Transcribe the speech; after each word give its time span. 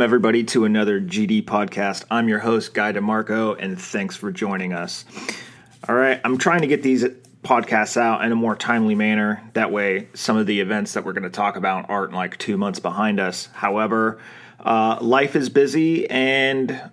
Welcome, 0.00 0.08
everybody, 0.08 0.44
to 0.44 0.64
another 0.64 0.98
GD 0.98 1.44
podcast. 1.44 2.06
I'm 2.10 2.26
your 2.26 2.38
host, 2.38 2.72
Guy 2.72 2.90
DeMarco, 2.90 3.54
and 3.62 3.78
thanks 3.78 4.16
for 4.16 4.32
joining 4.32 4.72
us. 4.72 5.04
All 5.86 5.94
right, 5.94 6.18
I'm 6.24 6.38
trying 6.38 6.62
to 6.62 6.66
get 6.66 6.82
these 6.82 7.04
podcasts 7.44 7.98
out 7.98 8.24
in 8.24 8.32
a 8.32 8.34
more 8.34 8.56
timely 8.56 8.94
manner. 8.94 9.46
That 9.52 9.70
way, 9.70 10.08
some 10.14 10.38
of 10.38 10.46
the 10.46 10.58
events 10.60 10.94
that 10.94 11.04
we're 11.04 11.12
going 11.12 11.24
to 11.24 11.28
talk 11.28 11.56
about 11.56 11.90
aren't 11.90 12.14
like 12.14 12.38
two 12.38 12.56
months 12.56 12.78
behind 12.78 13.20
us. 13.20 13.50
However, 13.52 14.18
uh, 14.58 14.96
life 15.02 15.36
is 15.36 15.50
busy, 15.50 16.08
and 16.08 16.90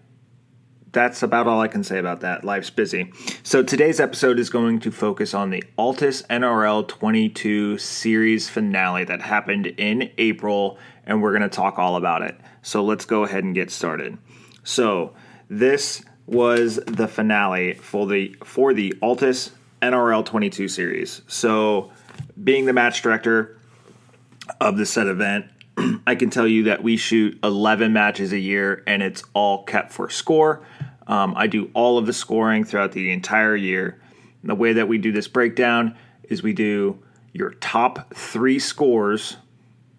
that's 0.91 1.23
about 1.23 1.47
all 1.47 1.61
I 1.61 1.69
can 1.69 1.85
say 1.85 1.99
about 1.99 2.19
that. 2.21 2.43
Life's 2.43 2.71
busy. 2.71 3.13
So 3.41 3.63
today's 3.63 4.01
episode 4.01 4.37
is 4.37 4.49
going 4.49 4.81
to 4.81 4.91
focus 4.91 5.33
on 5.33 5.49
the 5.49 5.63
Altus 5.79 6.27
NRL 6.27 6.85
22 6.85 7.77
series 7.77 8.49
finale 8.49 9.05
that 9.05 9.21
happened 9.21 9.67
in 9.67 10.11
April, 10.17 10.77
and 11.05 11.21
we're 11.21 11.31
going 11.31 11.49
to 11.49 11.55
talk 11.55 11.79
all 11.79 11.95
about 11.95 12.21
it. 12.21 12.37
So 12.67 12.83
let's 12.83 13.05
go 13.05 13.23
ahead 13.23 13.45
and 13.45 13.55
get 13.55 13.71
started. 13.71 14.17
So 14.65 15.13
this 15.49 16.03
was 16.25 16.81
the 16.85 17.07
finale 17.07 17.75
for 17.75 18.05
the 18.05 18.35
for 18.43 18.73
the 18.73 18.93
Altus 19.01 19.51
NRL 19.81 20.25
22 20.25 20.67
series. 20.67 21.21
So 21.27 21.91
being 22.43 22.65
the 22.65 22.73
match 22.73 23.01
director 23.01 23.57
of 24.59 24.75
the 24.75 24.85
said 24.85 25.07
event, 25.07 25.45
I 26.07 26.15
can 26.15 26.29
tell 26.29 26.45
you 26.45 26.63
that 26.63 26.83
we 26.83 26.97
shoot 26.97 27.39
11 27.41 27.93
matches 27.93 28.33
a 28.33 28.37
year 28.37 28.83
and 28.85 29.01
it's 29.01 29.23
all 29.33 29.63
kept 29.63 29.93
for 29.93 30.09
score. 30.09 30.61
Um, 31.07 31.35
I 31.37 31.47
do 31.47 31.71
all 31.73 31.97
of 31.97 32.05
the 32.05 32.11
scoring 32.11 32.65
throughout 32.65 32.91
the 32.91 33.13
entire 33.13 33.55
year. 33.55 34.01
And 34.41 34.49
the 34.49 34.55
way 34.55 34.73
that 34.73 34.89
we 34.89 34.97
do 34.97 35.13
this 35.13 35.29
breakdown 35.29 35.95
is 36.23 36.43
we 36.43 36.51
do 36.51 37.01
your 37.31 37.51
top 37.51 38.13
three 38.13 38.59
scores, 38.59 39.37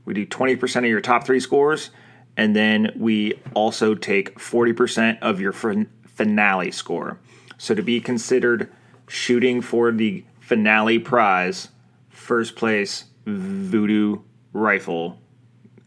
we 0.04 0.12
do 0.12 0.26
20% 0.26 0.76
of 0.76 0.84
your 0.84 1.00
top 1.00 1.24
three 1.24 1.40
scores, 1.40 1.88
and 2.38 2.54
then 2.54 2.92
we 2.96 3.34
also 3.52 3.96
take 3.96 4.38
40% 4.38 5.18
of 5.20 5.40
your 5.40 5.52
finale 5.52 6.70
score. 6.70 7.18
So 7.58 7.74
to 7.74 7.82
be 7.82 8.00
considered 8.00 8.72
shooting 9.08 9.60
for 9.60 9.90
the 9.90 10.24
finale 10.38 11.00
prize, 11.00 11.68
first 12.08 12.54
place 12.54 13.06
Voodoo 13.26 14.20
rifle, 14.52 15.18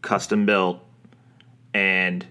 custom 0.02 0.44
built, 0.44 0.78
and 1.72 2.26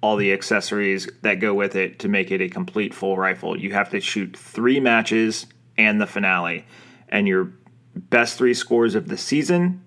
all 0.00 0.16
the 0.16 0.32
accessories 0.32 1.08
that 1.22 1.40
go 1.40 1.52
with 1.52 1.74
it 1.74 1.98
to 1.98 2.08
make 2.08 2.30
it 2.30 2.40
a 2.40 2.48
complete 2.48 2.94
full 2.94 3.16
rifle. 3.16 3.58
You 3.58 3.72
have 3.72 3.90
to 3.90 4.00
shoot 4.00 4.36
three 4.36 4.78
matches 4.78 5.46
and 5.76 6.00
the 6.00 6.06
finale, 6.06 6.64
and 7.08 7.26
your 7.26 7.52
best 7.96 8.38
three 8.38 8.54
scores 8.54 8.94
of 8.94 9.08
the 9.08 9.16
season, 9.16 9.82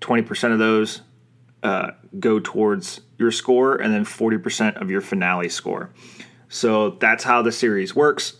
20% 0.00 0.52
of 0.52 0.58
those 0.58 1.02
uh, 1.62 1.92
go 2.18 2.40
towards 2.40 3.00
your 3.18 3.30
score, 3.30 3.76
and 3.76 3.92
then 3.92 4.04
40% 4.04 4.80
of 4.80 4.90
your 4.90 5.00
finale 5.00 5.48
score. 5.48 5.90
So 6.48 6.90
that's 6.90 7.24
how 7.24 7.42
the 7.42 7.52
series 7.52 7.94
works. 7.94 8.34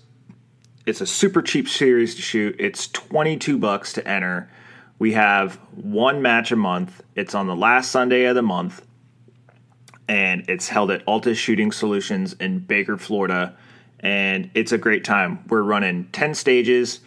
It's 0.86 1.00
a 1.00 1.06
super 1.06 1.42
cheap 1.42 1.68
series 1.68 2.14
to 2.16 2.22
shoot. 2.22 2.56
It's 2.58 2.88
22 2.88 3.58
bucks 3.58 3.92
to 3.94 4.08
enter. 4.08 4.50
We 4.98 5.12
have 5.12 5.56
one 5.74 6.22
match 6.22 6.50
a 6.50 6.56
month. 6.56 7.02
It's 7.14 7.34
on 7.34 7.46
the 7.46 7.56
last 7.56 7.90
Sunday 7.90 8.24
of 8.24 8.34
the 8.34 8.42
month 8.42 8.84
and 10.10 10.44
it's 10.48 10.68
held 10.68 10.90
at 10.90 11.06
Altus 11.06 11.36
Shooting 11.36 11.70
Solutions 11.70 12.32
in 12.40 12.58
Baker, 12.58 12.96
Florida. 12.96 13.56
And 14.00 14.50
it's 14.54 14.72
a 14.72 14.78
great 14.78 15.04
time. 15.04 15.44
We're 15.48 15.62
running 15.62 16.08
10 16.10 16.34
stages. 16.34 16.98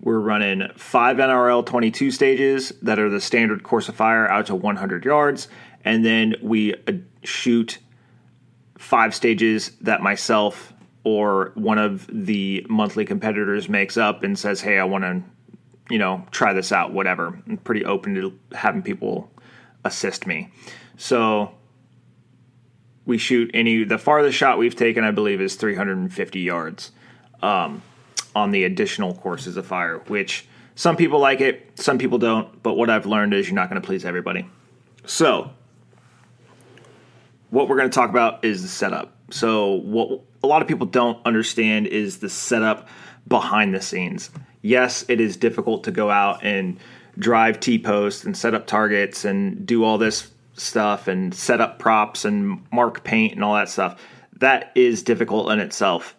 We're 0.00 0.18
running 0.18 0.68
five 0.76 1.18
NRL 1.18 1.64
22 1.66 2.10
stages 2.10 2.72
that 2.82 2.98
are 2.98 3.10
the 3.10 3.20
standard 3.20 3.62
course 3.62 3.88
of 3.88 3.96
fire 3.96 4.28
out 4.28 4.46
to 4.46 4.54
100 4.54 5.04
yards. 5.04 5.48
And 5.84 6.04
then 6.04 6.36
we 6.42 6.74
uh, 6.74 6.92
shoot 7.22 7.78
five 8.78 9.14
stages 9.14 9.72
that 9.82 10.02
myself 10.02 10.72
or 11.04 11.52
one 11.54 11.78
of 11.78 12.08
the 12.12 12.66
monthly 12.68 13.04
competitors 13.04 13.68
makes 13.68 13.96
up 13.96 14.22
and 14.22 14.38
says, 14.38 14.60
hey, 14.60 14.78
I 14.78 14.84
want 14.84 15.04
to, 15.04 15.22
you 15.90 15.98
know, 15.98 16.26
try 16.30 16.52
this 16.52 16.72
out, 16.72 16.92
whatever. 16.92 17.40
I'm 17.46 17.58
pretty 17.58 17.84
open 17.84 18.14
to 18.14 18.38
having 18.52 18.82
people 18.82 19.30
assist 19.84 20.26
me. 20.26 20.50
So 20.96 21.54
we 23.10 23.18
shoot 23.18 23.50
any 23.54 23.84
the 23.84 23.98
farthest 23.98 24.36
shot 24.38 24.56
we've 24.56 24.76
taken 24.76 25.02
i 25.02 25.10
believe 25.10 25.40
is 25.40 25.56
350 25.56 26.40
yards 26.40 26.92
um, 27.42 27.82
on 28.34 28.50
the 28.50 28.64
additional 28.64 29.14
courses 29.14 29.56
of 29.56 29.66
fire 29.66 29.98
which 30.06 30.46
some 30.74 30.96
people 30.96 31.18
like 31.18 31.40
it 31.40 31.70
some 31.78 31.98
people 31.98 32.18
don't 32.18 32.62
but 32.62 32.74
what 32.74 32.88
i've 32.88 33.06
learned 33.06 33.34
is 33.34 33.48
you're 33.48 33.54
not 33.54 33.68
going 33.68 33.80
to 33.80 33.86
please 33.86 34.04
everybody. 34.04 34.46
So 35.04 35.50
what 37.50 37.68
we're 37.68 37.76
going 37.76 37.90
to 37.90 37.94
talk 37.94 38.10
about 38.10 38.44
is 38.44 38.62
the 38.62 38.68
setup. 38.68 39.12
So 39.30 39.74
what 39.74 40.20
a 40.42 40.46
lot 40.46 40.62
of 40.62 40.68
people 40.68 40.86
don't 40.86 41.24
understand 41.26 41.86
is 41.88 42.18
the 42.18 42.28
setup 42.28 42.88
behind 43.26 43.74
the 43.74 43.80
scenes. 43.80 44.30
Yes 44.62 45.04
it 45.08 45.20
is 45.20 45.36
difficult 45.36 45.84
to 45.84 45.90
go 45.90 46.10
out 46.10 46.44
and 46.44 46.78
drive 47.18 47.60
t-posts 47.60 48.24
and 48.24 48.36
set 48.36 48.54
up 48.54 48.66
targets 48.66 49.24
and 49.24 49.66
do 49.66 49.84
all 49.84 49.98
this 49.98 50.30
stuff 50.54 51.08
and 51.08 51.34
set 51.34 51.60
up 51.60 51.78
props 51.78 52.24
and 52.24 52.64
mark 52.72 53.02
paint 53.04 53.34
and 53.34 53.42
all 53.42 53.54
that 53.54 53.68
stuff. 53.68 54.00
That 54.38 54.72
is 54.74 55.02
difficult 55.02 55.50
in 55.50 55.60
itself 55.60 56.16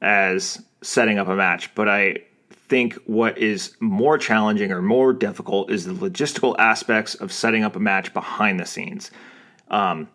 as 0.00 0.62
setting 0.82 1.18
up 1.18 1.28
a 1.28 1.34
match. 1.36 1.74
But 1.74 1.88
I 1.88 2.18
think 2.50 2.94
what 3.06 3.38
is 3.38 3.74
more 3.80 4.18
challenging 4.18 4.72
or 4.72 4.82
more 4.82 5.12
difficult 5.12 5.70
is 5.70 5.84
the 5.84 5.92
logistical 5.92 6.54
aspects 6.58 7.14
of 7.14 7.32
setting 7.32 7.64
up 7.64 7.76
a 7.76 7.80
match 7.80 8.12
behind 8.12 8.60
the 8.60 8.66
scenes. 8.66 9.10
Um, 9.68 10.08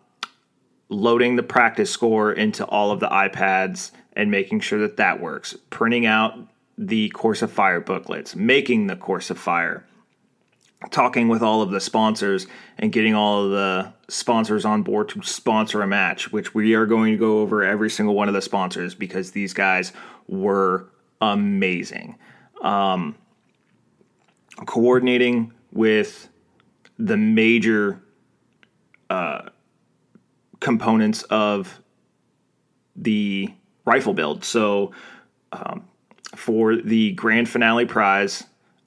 loading 0.88 1.36
the 1.36 1.42
PractiScore 1.42 2.34
into 2.36 2.64
all 2.66 2.90
of 2.90 3.00
the 3.00 3.08
iPads 3.08 3.90
and 4.14 4.30
making 4.30 4.60
sure 4.60 4.78
that 4.80 4.96
that 4.96 5.20
works, 5.20 5.56
printing 5.70 6.06
out 6.06 6.38
the 6.78 7.08
course 7.10 7.42
of 7.42 7.50
fire 7.52 7.80
booklets, 7.80 8.36
making 8.36 8.86
the 8.86 8.96
course 8.96 9.30
of 9.30 9.38
fire, 9.38 9.84
talking 10.90 11.28
with 11.28 11.42
all 11.42 11.62
of 11.62 11.70
the 11.70 11.80
sponsors 11.80 12.46
and 12.78 12.92
getting 12.92 13.14
all 13.14 13.44
of 13.44 13.50
the 13.50 13.92
sponsors 14.08 14.64
on 14.64 14.82
board 14.82 15.08
to 15.10 15.22
sponsor 15.22 15.82
a 15.82 15.86
match, 15.86 16.32
which 16.32 16.54
we 16.54 16.74
are 16.74 16.86
going 16.86 17.12
to 17.12 17.18
go 17.18 17.38
over 17.40 17.62
every 17.62 17.90
single 17.90 18.14
one 18.14 18.28
of 18.28 18.34
the 18.34 18.42
sponsors 18.42 18.94
because 18.94 19.30
these 19.30 19.52
guys 19.52 19.92
were 20.28 20.88
amazing. 21.20 22.18
Um, 22.62 23.16
coordinating 24.66 25.52
with 25.72 26.28
the 26.98 27.16
major 27.16 28.00
uh, 29.10 29.48
components 30.60 31.22
of 31.24 31.80
the 32.96 33.52
rifle 33.84 34.14
build. 34.14 34.44
So, 34.44 34.92
um, 35.52 35.88
for 36.36 36.76
the 36.76 37.12
grand 37.12 37.48
finale 37.48 37.86
prize 37.86 38.44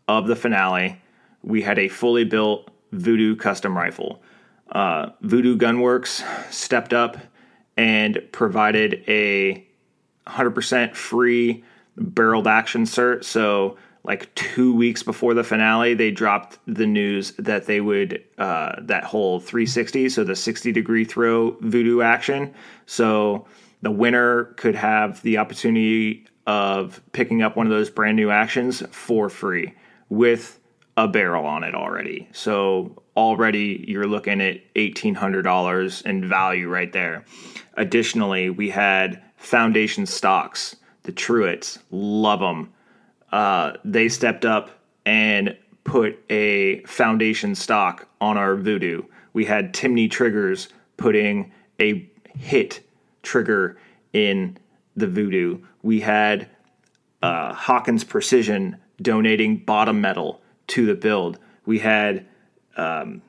of 0.07 0.27
the 0.27 0.35
finale, 0.35 1.01
we 1.43 1.61
had 1.61 1.79
a 1.79 1.87
fully 1.87 2.23
built 2.23 2.69
Voodoo 2.91 3.35
custom 3.35 3.77
rifle. 3.77 4.21
Uh, 4.71 5.09
Voodoo 5.21 5.57
Gunworks 5.57 6.23
stepped 6.51 6.93
up 6.93 7.17
and 7.75 8.21
provided 8.31 9.03
a 9.07 9.65
100% 10.27 10.95
free 10.95 11.63
barreled 11.95 12.47
action 12.47 12.83
cert. 12.83 13.23
So, 13.23 13.77
like 14.03 14.33
two 14.35 14.73
weeks 14.73 15.03
before 15.03 15.33
the 15.33 15.43
finale, 15.43 15.93
they 15.93 16.11
dropped 16.11 16.59
the 16.65 16.87
news 16.87 17.31
that 17.33 17.65
they 17.65 17.81
would 17.81 18.23
uh, 18.37 18.75
that 18.83 19.03
whole 19.03 19.39
360, 19.41 20.07
so 20.09 20.23
the 20.23 20.35
60 20.35 20.71
degree 20.71 21.03
throw 21.03 21.57
Voodoo 21.59 22.01
action. 22.01 22.53
So 22.85 23.45
the 23.81 23.91
winner 23.91 24.45
could 24.55 24.75
have 24.75 25.21
the 25.23 25.37
opportunity 25.37 26.25
of 26.45 27.01
picking 27.11 27.41
up 27.41 27.57
one 27.57 27.65
of 27.65 27.71
those 27.71 27.89
brand 27.89 28.15
new 28.15 28.31
actions 28.31 28.81
for 28.91 29.29
free 29.29 29.73
with 30.07 30.57
a 30.97 31.07
barrel 31.07 31.45
on 31.45 31.63
it 31.63 31.75
already. 31.75 32.27
So 32.33 33.03
already 33.15 33.85
you're 33.87 34.07
looking 34.07 34.41
at 34.41 34.73
$1,800 34.73 36.05
in 36.05 36.27
value 36.27 36.67
right 36.67 36.91
there. 36.91 37.23
Additionally, 37.75 38.49
we 38.49 38.71
had 38.71 39.21
foundation 39.37 40.07
stocks, 40.07 40.75
the 41.03 41.11
Truitts, 41.11 41.77
love 41.91 42.39
them. 42.39 42.73
Uh, 43.31 43.73
they 43.85 44.09
stepped 44.09 44.43
up 44.43 44.71
and 45.05 45.55
put 45.83 46.19
a 46.31 46.81
foundation 46.83 47.53
stock 47.53 48.07
on 48.19 48.35
our 48.35 48.55
Voodoo. 48.55 49.03
We 49.33 49.45
had 49.45 49.73
Timney 49.73 50.09
Triggers 50.09 50.67
putting 50.97 51.51
a 51.79 52.09
hit 52.35 52.81
trigger 53.21 53.77
in 54.13 54.57
the 54.95 55.07
Voodoo. 55.07 55.59
We 55.83 55.99
had 55.99 56.49
uh, 57.21 57.53
Hawkins 57.53 58.03
Precision 58.03 58.77
donating 59.01 59.57
bottom 59.57 60.01
metal 60.01 60.41
to 60.67 60.85
the 60.85 60.95
build. 60.95 61.39
we 61.65 61.79
had. 61.79 62.25
Um, 62.75 63.23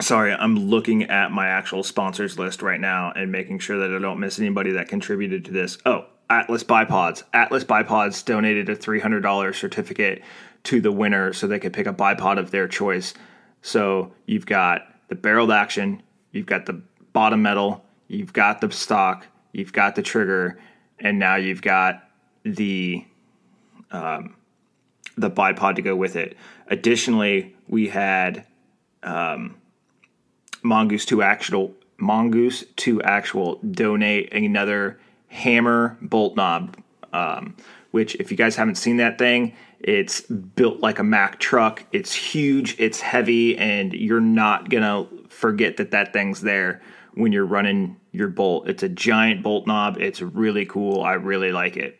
sorry, 0.00 0.32
I'm 0.32 0.56
looking 0.56 1.04
at 1.04 1.30
my 1.30 1.48
actual 1.48 1.82
sponsors 1.82 2.38
list 2.38 2.62
right 2.62 2.80
now 2.80 3.12
and 3.14 3.30
making 3.30 3.58
sure 3.58 3.78
that 3.78 3.94
I 3.94 3.98
don't 3.98 4.20
miss 4.20 4.38
anybody 4.38 4.72
that 4.72 4.88
contributed 4.88 5.44
to 5.46 5.52
this. 5.52 5.78
Oh, 5.84 6.06
Atlas 6.28 6.64
Bipods. 6.64 7.22
Atlas 7.32 7.64
Bipods 7.64 8.24
donated 8.24 8.68
a 8.68 8.76
$300 8.76 9.54
certificate 9.54 10.22
to 10.64 10.80
the 10.80 10.92
winner 10.92 11.32
so 11.32 11.46
they 11.46 11.58
could 11.58 11.72
pick 11.72 11.86
a 11.86 11.92
bipod 11.92 12.38
of 12.38 12.50
their 12.50 12.66
choice. 12.66 13.14
So 13.62 14.12
you've 14.26 14.46
got 14.46 14.82
the 15.08 15.14
barreled 15.14 15.52
action, 15.52 16.02
you've 16.32 16.46
got 16.46 16.66
the 16.66 16.82
bottom 17.12 17.42
metal, 17.42 17.84
you've 18.08 18.32
got 18.32 18.60
the 18.60 18.70
stock, 18.70 19.26
you've 19.52 19.72
got 19.72 19.94
the 19.94 20.02
trigger, 20.02 20.58
and 20.98 21.18
now 21.18 21.36
you've 21.36 21.62
got 21.62 22.02
the 22.44 23.04
um, 23.90 24.34
the 25.16 25.30
bipod 25.30 25.76
to 25.76 25.82
go 25.82 25.96
with 25.96 26.16
it. 26.16 26.36
Additionally, 26.68 27.54
we 27.68 27.88
had 27.88 28.46
um, 29.02 29.56
Mongoose 30.62 31.04
Two 31.04 31.22
Actual 31.22 31.74
Mongoose 31.98 32.64
Two 32.76 33.02
Actual 33.02 33.56
donate 33.70 34.32
another 34.32 34.98
hammer 35.28 35.96
bolt 36.02 36.36
knob, 36.36 36.76
um, 37.12 37.56
which 37.90 38.14
if 38.16 38.30
you 38.30 38.36
guys 38.36 38.56
haven't 38.56 38.76
seen 38.76 38.98
that 38.98 39.18
thing, 39.18 39.54
it's 39.80 40.20
built 40.22 40.80
like 40.80 40.98
a 40.98 41.04
Mack 41.04 41.38
truck. 41.38 41.84
It's 41.92 42.12
huge, 42.12 42.76
it's 42.78 43.00
heavy, 43.00 43.56
and 43.56 43.92
you're 43.92 44.20
not 44.20 44.68
gonna 44.68 45.06
forget 45.28 45.76
that 45.78 45.90
that 45.92 46.12
thing's 46.12 46.40
there 46.42 46.82
when 47.14 47.32
you're 47.32 47.46
running 47.46 47.96
your 48.12 48.28
bolt. 48.28 48.68
It's 48.68 48.82
a 48.82 48.88
giant 48.88 49.42
bolt 49.42 49.66
knob. 49.66 49.96
It's 49.98 50.20
really 50.20 50.66
cool. 50.66 51.02
I 51.02 51.14
really 51.14 51.52
like 51.52 51.76
it. 51.76 51.98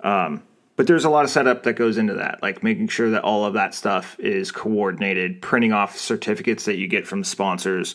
Um, 0.00 0.42
but 0.82 0.88
there's 0.88 1.04
a 1.04 1.10
lot 1.10 1.24
of 1.24 1.30
setup 1.30 1.62
that 1.62 1.74
goes 1.74 1.96
into 1.96 2.14
that, 2.14 2.42
like 2.42 2.64
making 2.64 2.88
sure 2.88 3.08
that 3.08 3.22
all 3.22 3.44
of 3.44 3.54
that 3.54 3.72
stuff 3.72 4.18
is 4.18 4.50
coordinated, 4.50 5.40
printing 5.40 5.72
off 5.72 5.96
certificates 5.96 6.64
that 6.64 6.76
you 6.76 6.88
get 6.88 7.06
from 7.06 7.22
sponsors, 7.22 7.94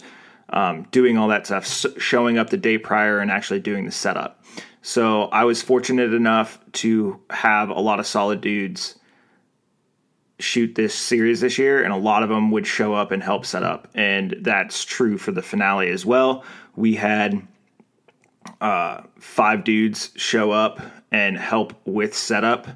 um, 0.51 0.83
doing 0.91 1.17
all 1.17 1.27
that 1.27 1.45
stuff, 1.45 1.67
showing 1.99 2.37
up 2.37 2.49
the 2.49 2.55
day 2.55 2.77
prior, 2.77 3.19
and 3.19 3.29
actually 3.29 3.59
doing 3.59 3.83
the 3.83 3.91
setup. 3.91 4.41
So 4.81 5.23
I 5.23 5.43
was 5.43 5.61
fortunate 5.61 6.13
enough 6.13 6.59
to 6.75 7.19
have 7.29 7.71
a 7.71 7.81
lot 7.81 7.99
of 7.99 8.07
solid 8.07 8.39
dudes 8.39 8.97
shoot 10.39 10.73
this 10.75 10.95
series 10.95 11.41
this 11.41 11.57
year, 11.57 11.83
and 11.83 11.91
a 11.91 11.97
lot 11.97 12.23
of 12.23 12.29
them 12.29 12.51
would 12.51 12.65
show 12.65 12.93
up 12.93 13.11
and 13.11 13.21
help 13.21 13.45
set 13.45 13.63
up. 13.63 13.89
And 13.95 14.33
that's 14.39 14.85
true 14.85 15.17
for 15.17 15.33
the 15.33 15.41
finale 15.41 15.89
as 15.89 16.05
well. 16.05 16.45
We 16.77 16.95
had 16.95 17.45
uh, 18.61 19.01
five 19.19 19.65
dudes 19.65 20.11
show 20.15 20.51
up 20.51 20.79
and 21.11 21.37
help 21.37 21.73
with 21.85 22.15
setup 22.15 22.67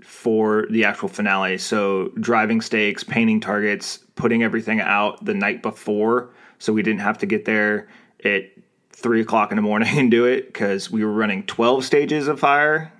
for 0.00 0.66
the 0.70 0.84
actual 0.84 1.08
finale. 1.08 1.58
So 1.58 2.08
driving 2.20 2.60
stakes, 2.60 3.04
painting 3.04 3.40
targets, 3.40 3.98
putting 4.14 4.42
everything 4.42 4.80
out 4.80 5.24
the 5.24 5.34
night 5.34 5.62
before, 5.62 6.30
so 6.58 6.72
we 6.72 6.82
didn't 6.82 7.00
have 7.00 7.18
to 7.18 7.26
get 7.26 7.44
there 7.44 7.88
at 8.24 8.50
three 8.90 9.20
o'clock 9.20 9.52
in 9.52 9.56
the 9.56 9.62
morning 9.62 9.98
and 9.98 10.10
do 10.10 10.24
it 10.24 10.46
because 10.46 10.90
we 10.90 11.04
were 11.04 11.12
running 11.12 11.44
twelve 11.44 11.84
stages 11.84 12.28
of 12.28 12.40
fire, 12.40 12.92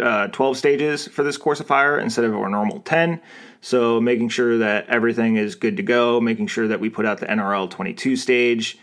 uh, 0.00 0.28
twelve 0.28 0.56
stages 0.56 1.08
for 1.08 1.22
this 1.22 1.36
course 1.36 1.60
of 1.60 1.66
fire 1.66 1.98
instead 1.98 2.24
of 2.24 2.34
our 2.34 2.48
normal 2.48 2.80
ten. 2.80 3.20
So 3.60 4.00
making 4.00 4.30
sure 4.30 4.58
that 4.58 4.88
everything 4.88 5.36
is 5.36 5.54
good 5.54 5.76
to 5.76 5.82
go, 5.82 6.20
making 6.20 6.46
sure 6.46 6.68
that 6.68 6.80
we 6.80 6.88
put 6.88 7.04
out 7.04 7.18
the 7.18 7.26
NRL 7.26 7.68
twenty 7.70 7.92
two 7.92 8.16
stage 8.16 8.78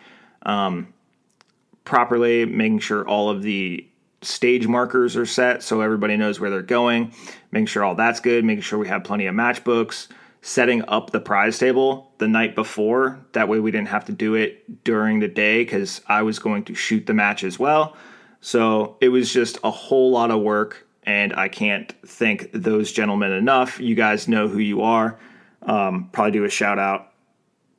properly, 1.87 2.45
making 2.45 2.79
sure 2.79 3.07
all 3.07 3.29
of 3.29 3.41
the 3.41 3.87
stage 4.21 4.67
markers 4.67 5.15
are 5.15 5.25
set 5.25 5.63
so 5.63 5.81
everybody 5.81 6.17
knows 6.17 6.39
where 6.39 6.49
they're 6.49 6.61
going, 6.61 7.13
making 7.51 7.67
sure 7.67 7.83
all 7.83 7.95
that's 7.95 8.19
good, 8.19 8.43
making 8.43 8.61
sure 8.61 8.79
we 8.79 8.87
have 8.87 9.03
plenty 9.03 9.27
of 9.27 9.35
matchbooks, 9.35 10.07
setting 10.41 10.83
up 10.87 11.11
the 11.11 11.19
prize 11.19 11.59
table 11.59 12.11
the 12.17 12.27
night 12.27 12.55
before. 12.55 13.19
That 13.33 13.47
way 13.47 13.59
we 13.59 13.71
didn't 13.71 13.89
have 13.89 14.05
to 14.05 14.11
do 14.11 14.35
it 14.35 14.83
during 14.83 15.19
the 15.19 15.27
day 15.27 15.63
because 15.63 16.01
I 16.07 16.23
was 16.23 16.39
going 16.39 16.63
to 16.65 16.73
shoot 16.73 17.05
the 17.05 17.13
match 17.13 17.43
as 17.43 17.59
well. 17.59 17.95
So 18.41 18.97
it 19.01 19.09
was 19.09 19.31
just 19.31 19.57
a 19.63 19.71
whole 19.71 20.11
lot 20.11 20.31
of 20.31 20.41
work, 20.41 20.87
and 21.03 21.33
I 21.33 21.49
can't 21.49 21.93
thank 22.05 22.51
those 22.53 22.91
gentlemen 22.91 23.31
enough. 23.31 23.79
You 23.79 23.95
guys 23.95 24.27
know 24.27 24.47
who 24.47 24.59
you 24.59 24.81
are. 24.81 25.19
Um, 25.63 26.09
probably 26.11 26.31
do 26.31 26.43
a 26.43 26.49
shout 26.49 26.79
out 26.79 27.11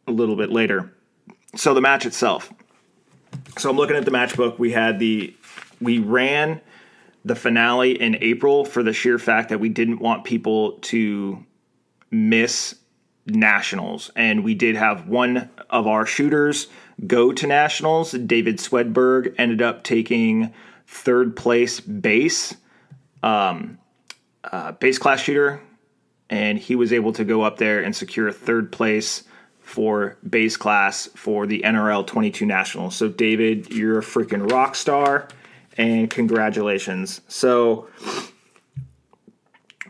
a 0.06 0.12
little 0.12 0.36
bit 0.36 0.50
later. 0.50 0.92
So 1.56 1.74
the 1.74 1.80
match 1.80 2.06
itself. 2.06 2.52
So 3.56 3.70
I'm 3.70 3.76
looking 3.76 3.96
at 3.96 4.04
the 4.04 4.10
matchbook. 4.10 4.58
We 4.58 4.72
had 4.72 4.98
the 4.98 5.34
we 5.80 5.98
ran 5.98 6.60
the 7.24 7.34
finale 7.34 8.00
in 8.00 8.16
April 8.20 8.64
for 8.64 8.82
the 8.82 8.92
sheer 8.92 9.18
fact 9.18 9.50
that 9.50 9.58
we 9.58 9.68
didn't 9.68 9.98
want 9.98 10.24
people 10.24 10.72
to 10.80 11.44
miss 12.10 12.74
nationals, 13.26 14.10
and 14.16 14.42
we 14.42 14.54
did 14.54 14.76
have 14.76 15.06
one 15.06 15.50
of 15.68 15.86
our 15.86 16.06
shooters 16.06 16.68
go 17.06 17.32
to 17.32 17.46
nationals. 17.46 18.12
David 18.12 18.58
Swedberg 18.58 19.34
ended 19.38 19.62
up 19.62 19.84
taking 19.84 20.52
third 20.86 21.36
place 21.36 21.80
base, 21.80 22.56
um, 23.22 23.78
uh, 24.44 24.72
base 24.72 24.98
class 24.98 25.20
shooter, 25.20 25.60
and 26.30 26.58
he 26.58 26.74
was 26.74 26.92
able 26.92 27.12
to 27.12 27.24
go 27.24 27.42
up 27.42 27.58
there 27.58 27.82
and 27.82 27.94
secure 27.94 28.32
third 28.32 28.72
place 28.72 29.24
for 29.60 30.16
base 30.28 30.56
class 30.56 31.06
for 31.14 31.46
the 31.46 31.60
NRL 31.60 32.06
22 32.06 32.46
Nationals. 32.46 32.96
So, 32.96 33.08
David, 33.08 33.70
you're 33.70 33.98
a 33.98 34.02
freaking 34.02 34.50
rock 34.50 34.74
star, 34.74 35.28
and 35.78 36.10
congratulations. 36.10 37.22
So, 37.28 37.88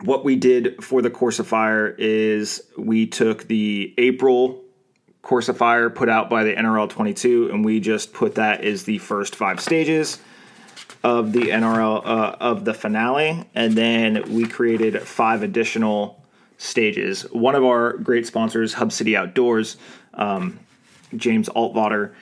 what 0.02 0.24
we 0.24 0.36
did 0.36 0.84
for 0.84 1.02
the 1.02 1.10
Course 1.10 1.40
of 1.40 1.48
Fire 1.48 1.88
is 1.98 2.62
we 2.76 3.06
took 3.06 3.48
the 3.48 3.94
April 3.98 4.62
Course 5.22 5.48
of 5.48 5.56
Fire 5.56 5.90
put 5.90 6.08
out 6.08 6.30
by 6.30 6.44
the 6.44 6.54
NRL 6.54 6.88
22, 6.88 7.50
and 7.50 7.64
we 7.64 7.80
just 7.80 8.12
put 8.12 8.36
that 8.36 8.62
as 8.62 8.84
the 8.84 8.98
first 8.98 9.34
five 9.34 9.60
stages 9.60 10.18
of 11.02 11.32
the 11.32 11.48
NRL 11.48 12.02
uh, 12.04 12.36
of 12.40 12.64
the 12.64 12.74
finale, 12.74 13.44
and 13.54 13.74
then 13.74 14.32
we 14.32 14.46
created 14.46 15.02
five 15.02 15.42
additional 15.42 16.24
stages. 16.58 17.22
One 17.32 17.54
of 17.54 17.64
our 17.64 17.94
great 17.94 18.26
sponsors, 18.26 18.74
Hub 18.74 18.92
City 18.92 19.16
Outdoors, 19.16 19.76
um, 20.14 20.58
James 21.16 21.48
Altvater, 21.50 22.14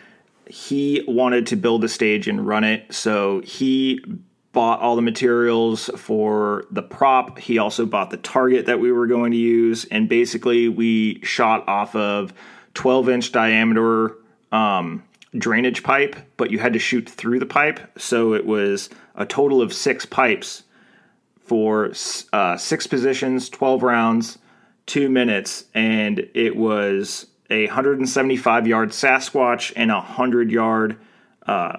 he 0.48 1.04
wanted 1.06 1.46
to 1.48 1.56
build 1.56 1.84
a 1.84 1.88
stage 1.88 2.28
and 2.28 2.46
run 2.46 2.64
it, 2.64 2.92
so 2.92 3.40
he 3.40 4.04
bought 4.52 4.80
all 4.80 4.96
the 4.96 5.02
materials 5.02 5.90
for 5.96 6.64
the 6.70 6.82
prop. 6.82 7.38
He 7.38 7.58
also 7.58 7.84
bought 7.84 8.10
the 8.10 8.16
target 8.16 8.66
that 8.66 8.80
we 8.80 8.90
were 8.90 9.06
going 9.06 9.32
to 9.32 9.36
use, 9.36 9.84
and 9.86 10.08
basically 10.08 10.68
we 10.68 11.20
shot 11.22 11.68
off 11.68 11.94
of 11.94 12.32
12 12.74 13.08
inch 13.08 13.32
diameter 13.32 14.16
um, 14.52 15.02
drainage 15.36 15.82
pipe, 15.82 16.16
but 16.36 16.50
you 16.50 16.58
had 16.58 16.72
to 16.72 16.78
shoot 16.78 17.08
through 17.08 17.38
the 17.38 17.46
pipe, 17.46 17.80
so 17.98 18.32
it 18.32 18.46
was 18.46 18.88
a 19.14 19.26
total 19.26 19.60
of 19.60 19.72
six 19.72 20.06
pipes 20.06 20.62
for 21.42 21.92
uh, 22.32 22.56
six 22.56 22.86
positions, 22.86 23.48
12 23.48 23.82
rounds, 23.82 24.38
two 24.86 25.08
minutes, 25.08 25.64
and 25.74 26.28
it 26.34 26.56
was 26.56 27.26
a 27.50 27.66
175 27.66 28.66
yard 28.66 28.90
Sasquatch 28.90 29.72
and 29.76 29.90
a 29.90 29.94
100 29.94 30.50
yard 30.50 30.98
uh, 31.46 31.78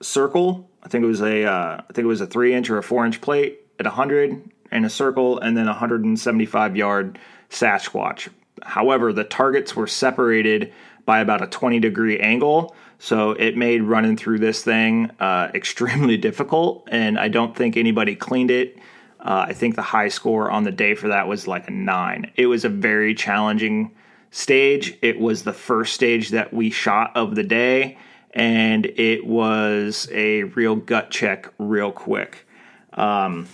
circle. 0.00 0.68
I 0.82 0.88
think 0.88 1.04
it 1.04 1.08
was 1.08 1.22
a 1.22 1.44
uh, 1.44 1.76
I 1.78 1.92
think 1.92 2.04
it 2.04 2.08
was 2.08 2.20
a 2.20 2.26
three 2.26 2.54
inch 2.54 2.70
or 2.70 2.78
a 2.78 2.82
four 2.82 3.06
inch 3.06 3.20
plate 3.20 3.60
at 3.78 3.86
100 3.86 4.50
and 4.70 4.86
a 4.86 4.90
circle, 4.90 5.38
and 5.38 5.56
then 5.56 5.66
a 5.66 5.72
175 5.72 6.76
yard 6.76 7.18
Sasquatch. 7.50 8.28
However, 8.62 9.12
the 9.12 9.24
targets 9.24 9.76
were 9.76 9.86
separated 9.86 10.72
by 11.04 11.20
about 11.20 11.42
a 11.42 11.46
20 11.46 11.80
degree 11.80 12.18
angle, 12.18 12.74
so 12.98 13.32
it 13.32 13.56
made 13.56 13.82
running 13.82 14.16
through 14.16 14.38
this 14.38 14.62
thing 14.62 15.10
uh, 15.20 15.50
extremely 15.54 16.16
difficult, 16.16 16.88
and 16.90 17.18
I 17.18 17.28
don't 17.28 17.54
think 17.56 17.76
anybody 17.76 18.16
cleaned 18.16 18.50
it. 18.50 18.78
Uh, 19.20 19.46
I 19.48 19.52
think 19.52 19.76
the 19.76 19.82
high 19.82 20.08
score 20.08 20.50
on 20.50 20.64
the 20.64 20.72
day 20.72 20.94
for 20.94 21.08
that 21.08 21.28
was 21.28 21.46
like 21.46 21.68
a 21.68 21.70
nine. 21.70 22.32
It 22.34 22.46
was 22.46 22.64
a 22.64 22.68
very 22.68 23.14
challenging 23.14 23.94
stage. 24.32 24.98
It 25.00 25.20
was 25.20 25.44
the 25.44 25.52
first 25.52 25.94
stage 25.94 26.30
that 26.30 26.52
we 26.52 26.70
shot 26.70 27.12
of 27.14 27.36
the 27.36 27.44
day, 27.44 27.98
and 28.32 28.86
it 28.86 29.24
was 29.24 30.08
a 30.10 30.42
real 30.42 30.74
gut 30.74 31.10
check, 31.12 31.52
real 31.58 31.92
quick. 31.92 32.48
Um, 32.94 33.46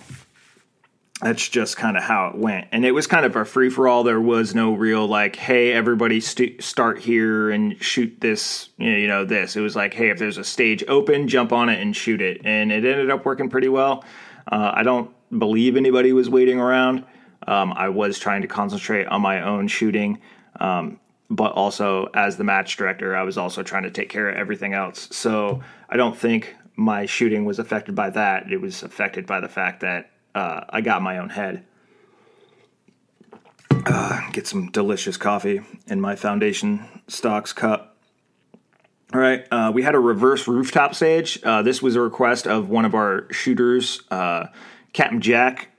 that's 1.21 1.49
just 1.49 1.75
kind 1.75 1.97
of 1.97 2.03
how 2.03 2.29
it 2.29 2.35
went. 2.35 2.69
And 2.71 2.85
it 2.85 2.91
was 2.91 3.05
kind 3.05 3.25
of 3.25 3.35
a 3.35 3.43
free 3.43 3.69
for 3.69 3.89
all. 3.89 4.03
There 4.03 4.21
was 4.21 4.55
no 4.55 4.73
real 4.73 5.05
like, 5.05 5.35
hey, 5.35 5.73
everybody 5.73 6.21
st- 6.21 6.63
start 6.63 6.97
here 6.97 7.51
and 7.51 7.81
shoot 7.83 8.21
this, 8.21 8.69
you 8.77 9.07
know, 9.07 9.25
this. 9.25 9.57
It 9.57 9.61
was 9.61 9.75
like, 9.75 9.93
hey, 9.93 10.09
if 10.09 10.17
there's 10.17 10.37
a 10.37 10.45
stage 10.45 10.81
open, 10.87 11.27
jump 11.27 11.51
on 11.51 11.67
it 11.67 11.81
and 11.81 11.93
shoot 11.93 12.21
it. 12.21 12.41
And 12.45 12.71
it 12.71 12.85
ended 12.85 13.09
up 13.09 13.25
working 13.25 13.49
pretty 13.49 13.67
well. 13.67 14.05
Uh, 14.49 14.71
I 14.73 14.83
don't 14.83 15.11
believe 15.37 15.75
anybody 15.75 16.13
was 16.13 16.29
waiting 16.29 16.57
around. 16.57 17.03
Um, 17.45 17.73
I 17.73 17.89
was 17.89 18.17
trying 18.17 18.41
to 18.43 18.47
concentrate 18.47 19.07
on 19.07 19.21
my 19.21 19.41
own 19.41 19.67
shooting. 19.67 20.19
Um, 20.59 20.99
but 21.29 21.51
also, 21.53 22.07
as 22.13 22.37
the 22.37 22.43
match 22.43 22.75
director, 22.77 23.15
I 23.15 23.23
was 23.23 23.37
also 23.37 23.63
trying 23.63 23.83
to 23.83 23.91
take 23.91 24.09
care 24.09 24.29
of 24.29 24.35
everything 24.35 24.73
else. 24.73 25.07
So 25.11 25.61
I 25.87 25.95
don't 25.95 26.17
think 26.17 26.55
my 26.75 27.05
shooting 27.05 27.45
was 27.45 27.59
affected 27.59 27.93
by 27.93 28.09
that. 28.11 28.51
It 28.51 28.57
was 28.57 28.83
affected 28.83 29.27
by 29.27 29.39
the 29.39 29.49
fact 29.49 29.81
that 29.81 30.11
uh, 30.33 30.61
I 30.69 30.81
got 30.81 31.01
my 31.01 31.19
own 31.19 31.29
head. 31.29 31.65
Uh, 33.85 34.21
get 34.31 34.47
some 34.47 34.71
delicious 34.71 35.17
coffee 35.17 35.61
in 35.87 36.01
my 36.01 36.15
foundation 36.15 37.01
stocks 37.07 37.53
cup. 37.53 37.97
All 39.13 39.19
right, 39.19 39.45
uh, 39.49 39.71
we 39.73 39.81
had 39.81 39.95
a 39.95 39.99
reverse 39.99 40.47
rooftop 40.47 40.93
stage. 40.93 41.39
Uh, 41.43 41.63
this 41.63 41.81
was 41.81 41.95
a 41.95 42.01
request 42.01 42.45
of 42.45 42.69
one 42.69 42.85
of 42.85 42.93
our 42.93 43.31
shooters, 43.31 44.03
uh, 44.11 44.47
Captain 44.93 45.19
Jack. 45.19 45.69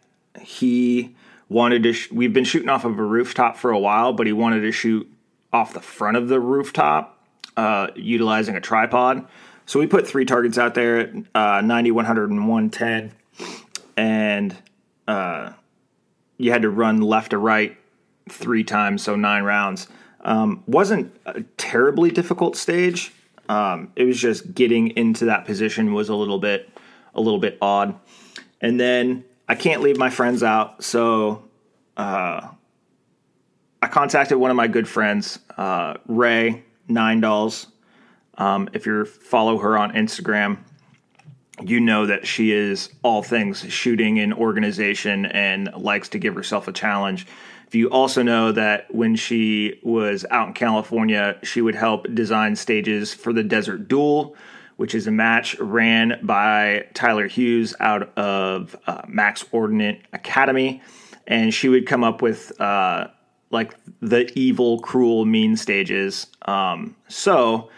He 0.41 1.15
wanted 1.51 1.83
to. 1.83 1.93
Sh- 1.93 2.11
we've 2.11 2.33
been 2.33 2.45
shooting 2.45 2.71
off 2.71 2.87
of 2.87 2.99
a 2.99 3.03
rooftop 3.03 3.59
for 3.59 3.71
a 3.71 3.79
while, 3.79 4.15
but 4.15 4.27
he 4.27 4.33
wanted 4.33 4.63
to 4.63 4.73
shoot 4.73 5.07
off 5.53 5.75
the 5.75 5.81
front 5.81 6.17
of 6.17 6.29
the 6.29 6.41
rooftop, 6.41 7.23
uh, 7.59 7.89
utilizing 7.95 8.57
a 8.57 8.61
tripod. 8.61 9.27
So 9.67 9.79
we 9.79 9.87
put 9.87 10.07
three 10.07 10.25
targets 10.25 10.57
out 10.57 10.75
there: 10.75 11.13
uh, 11.35 11.61
90, 11.63 11.91
100, 11.91 12.31
and 12.31 12.49
110, 12.49 13.13
and 13.99 14.57
uh, 15.07 15.53
you 16.39 16.53
had 16.53 16.63
to 16.63 16.71
run 16.71 17.03
left 17.03 17.31
to 17.31 17.39
right 17.39 17.77
three 18.31 18.65
times, 18.65 19.03
so 19.03 19.17
nine 19.17 19.43
rounds. 19.43 19.89
Um, 20.23 20.63
wasn't 20.67 21.15
a 21.27 21.43
terribly 21.57 22.11
difficult 22.11 22.57
stage. 22.57 23.13
Um, 23.49 23.91
it 23.97 24.05
was 24.05 24.21
just 24.21 24.55
getting 24.55 24.89
into 24.97 25.25
that 25.25 25.45
position 25.45 25.93
was 25.93 26.09
a 26.09 26.15
little 26.15 26.39
bit 26.39 26.71
a 27.15 27.21
little 27.21 27.41
bit 27.41 27.59
odd. 27.61 27.99
And 28.61 28.79
then 28.79 29.25
I 29.51 29.57
can't 29.57 29.83
leave 29.83 29.99
my 29.99 30.11
friends 30.11 30.45
out, 30.45 30.85
so 30.85 31.43
uh, 31.97 32.51
I 33.83 33.87
contacted 33.89 34.39
one 34.39 34.53
of 34.53 34.57
my 34.57 34.69
good 34.69 34.87
friends, 34.87 35.41
uh, 35.57 35.95
Ray 36.07 36.63
Nine 36.87 37.21
Dolls. 37.21 37.67
Um, 38.39 38.69
if 38.75 38.87
you 38.87 39.05
follow 39.05 39.59
her 39.59 39.77
on 39.77 39.91
Instagram, 39.91 40.59
you 41.61 41.81
know 41.81 42.07
that 42.07 42.29
she 42.29 42.53
is 42.53 42.91
all 43.03 43.25
things 43.25 43.69
shooting 43.69 44.21
and 44.21 44.33
organization 44.33 45.27
and 45.27 45.69
likes 45.75 46.11
to 46.11 46.21
give 46.21 46.37
herself 46.37 46.69
a 46.69 46.73
challenge. 46.73 47.27
If 47.67 47.75
you 47.75 47.91
also 47.91 48.23
know 48.23 48.53
that 48.53 48.95
when 48.95 49.17
she 49.17 49.81
was 49.83 50.25
out 50.31 50.47
in 50.47 50.55
California, 50.55 51.41
she 51.43 51.61
would 51.61 51.75
help 51.75 52.07
design 52.15 52.55
stages 52.55 53.13
for 53.13 53.33
the 53.33 53.43
Desert 53.43 53.89
Duel, 53.89 54.37
which 54.81 54.95
is 54.95 55.07
a 55.07 55.11
match 55.11 55.59
ran 55.59 56.19
by 56.23 56.87
Tyler 56.95 57.27
Hughes 57.27 57.75
out 57.81 58.17
of 58.17 58.75
uh, 58.87 59.03
Max 59.07 59.45
Ordnance 59.53 60.03
Academy. 60.15 60.81
And 61.27 61.53
she 61.53 61.69
would 61.69 61.87
come 61.87 62.03
up 62.03 62.23
with 62.23 62.59
uh, 62.59 63.09
like 63.51 63.75
the 64.01 64.33
evil, 64.35 64.81
cruel, 64.81 65.27
mean 65.27 65.59
stages. 65.59 66.29
Um, 66.47 66.97
so 67.09 67.69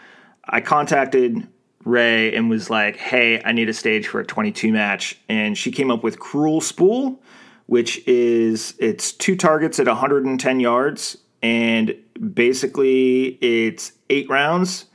I 0.45 0.61
contacted 0.61 1.45
Ray 1.83 2.33
and 2.33 2.49
was 2.49 2.69
like, 2.69 2.95
"Hey, 2.95 3.41
I 3.43 3.51
need 3.51 3.67
a 3.67 3.73
stage 3.73 4.07
for 4.07 4.21
a 4.21 4.25
22 4.25 4.71
match," 4.71 5.19
and 5.27 5.57
she 5.57 5.71
came 5.71 5.91
up 5.91 6.03
with 6.03 6.21
Cruel 6.21 6.61
Spool, 6.61 7.21
which 7.65 8.01
is 8.07 8.75
it's 8.79 9.11
two 9.11 9.35
targets 9.35 9.77
at 9.77 9.87
110 9.87 10.61
yards, 10.61 11.17
and 11.41 11.97
basically 12.33 13.37
it's 13.41 13.91
eight 14.09 14.29
rounds. 14.29 14.85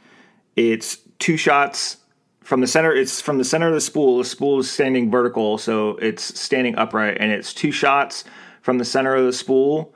It's 0.56 0.96
two 1.18 1.36
shots 1.36 1.98
from 2.42 2.60
the 2.60 2.66
center. 2.66 2.94
It's 2.94 3.20
from 3.20 3.38
the 3.38 3.44
center 3.44 3.68
of 3.68 3.74
the 3.74 3.80
spool. 3.80 4.18
The 4.18 4.24
spool 4.24 4.58
is 4.60 4.70
standing 4.70 5.10
vertical, 5.10 5.58
so 5.58 5.96
it's 5.96 6.38
standing 6.38 6.76
upright, 6.76 7.18
and 7.20 7.30
it's 7.32 7.52
two 7.52 7.72
shots 7.72 8.24
from 8.62 8.78
the 8.78 8.84
center 8.84 9.14
of 9.14 9.24
the 9.24 9.32
spool, 9.32 9.94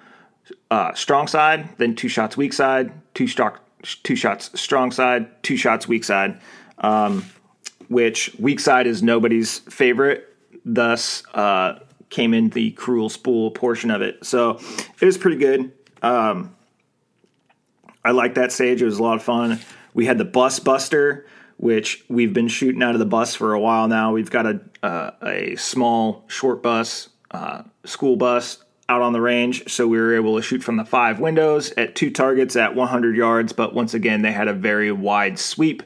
uh, 0.71 0.95
strong 0.95 1.27
side, 1.27 1.77
then 1.79 1.95
two 1.95 2.09
shots 2.09 2.37
weak 2.37 2.53
side, 2.53 2.93
two 3.15 3.27
stock, 3.27 3.61
two 4.03 4.17
shots 4.17 4.59
strong 4.59 4.91
side, 4.91 5.43
two 5.43 5.57
shots 5.57 5.89
weak 5.89 6.05
side 6.05 6.41
um, 6.83 7.25
which 7.89 8.35
weak 8.39 8.61
side 8.61 8.87
is 8.87 9.03
nobody's 9.03 9.61
favorite. 9.61 10.29
Thus, 10.65 11.25
uh, 11.35 11.81
came 12.11 12.35
in 12.35 12.51
the 12.51 12.73
cruel 12.73 13.09
spool 13.09 13.51
portion 13.51 13.91
of 13.91 14.03
it. 14.03 14.25
So 14.25 14.61
it 15.01 15.05
was 15.05 15.17
pretty 15.17 15.39
good. 15.39 15.73
Um, 16.03 16.55
I 18.05 18.11
liked 18.11 18.35
that 18.35 18.53
stage. 18.53 18.83
It 18.83 18.85
was 18.85 18.99
a 18.99 19.03
lot 19.03 19.17
of 19.17 19.23
fun. 19.23 19.59
We 19.95 20.07
had 20.07 20.19
the 20.19 20.25
bus 20.25 20.59
buster, 20.59 21.27
which 21.57 22.05
we've 22.09 22.33
been 22.33 22.49
shooting 22.49 22.83
out 22.83 22.95
of 22.95 22.99
the 22.99 23.07
bus 23.07 23.35
for 23.35 23.53
a 23.53 23.61
while 23.61 23.89
now. 23.89 24.13
We've 24.13 24.31
got 24.31 24.47
a 24.47 24.61
uh, 24.83 25.11
a 25.23 25.57
small 25.57 26.25
short 26.27 26.63
bus, 26.63 27.09
uh, 27.31 27.63
school 27.85 28.17
bus 28.17 28.65
out 28.89 29.01
on 29.01 29.13
the 29.13 29.21
range, 29.21 29.71
so 29.71 29.87
we 29.87 29.99
were 29.99 30.17
able 30.17 30.37
to 30.37 30.43
shoot 30.43 30.63
from 30.63 30.77
the 30.77 30.85
five 30.85 31.21
windows 31.21 31.73
at 31.77 31.95
two 31.95 32.11
targets 32.11 32.57
at 32.57 32.75
100 32.75 33.17
yards. 33.17 33.53
But 33.53 33.75
once 33.75 33.95
again, 33.95 34.23
they 34.23 34.33
had 34.33 34.49
a 34.49 34.53
very 34.53 34.91
wide 34.91 35.39
sweep. 35.39 35.83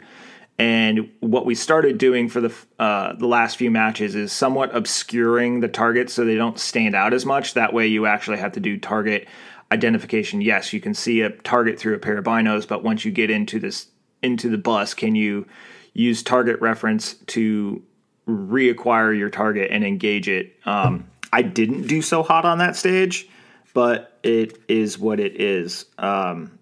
And 0.58 1.10
what 1.20 1.44
we 1.44 1.54
started 1.54 1.98
doing 1.98 2.30
for 2.30 2.40
the 2.40 2.54
uh, 2.78 3.12
the 3.14 3.26
last 3.26 3.58
few 3.58 3.70
matches 3.70 4.14
is 4.14 4.32
somewhat 4.32 4.74
obscuring 4.74 5.60
the 5.60 5.68
targets 5.68 6.14
so 6.14 6.24
they 6.24 6.36
don't 6.36 6.58
stand 6.58 6.94
out 6.94 7.12
as 7.12 7.26
much. 7.26 7.54
That 7.54 7.74
way, 7.74 7.86
you 7.86 8.06
actually 8.06 8.38
have 8.38 8.52
to 8.52 8.60
do 8.60 8.78
target 8.78 9.28
identification. 9.70 10.40
Yes, 10.40 10.72
you 10.72 10.80
can 10.80 10.94
see 10.94 11.20
a 11.20 11.30
target 11.30 11.78
through 11.78 11.94
a 11.94 11.98
pair 11.98 12.16
of 12.16 12.24
binos, 12.24 12.66
but 12.66 12.82
once 12.82 13.04
you 13.04 13.10
get 13.10 13.30
into 13.30 13.58
this 13.58 13.88
into 14.22 14.48
the 14.48 14.58
bus, 14.58 14.94
can 14.94 15.14
you 15.14 15.46
use 15.92 16.22
target 16.22 16.60
reference 16.60 17.14
to 17.26 17.82
reacquire 18.28 19.16
your 19.16 19.30
target 19.30 19.70
and 19.70 19.84
engage 19.84 20.28
it? 20.28 20.54
Um, 20.66 21.08
I 21.32 21.42
didn't 21.42 21.86
do 21.86 22.02
so 22.02 22.22
hot 22.22 22.44
on 22.44 22.58
that 22.58 22.76
stage, 22.76 23.28
but 23.74 24.18
it 24.22 24.58
is 24.68 24.98
what 24.98 25.20
it 25.20 25.40
is. 25.40 25.86
Um, 25.98 26.58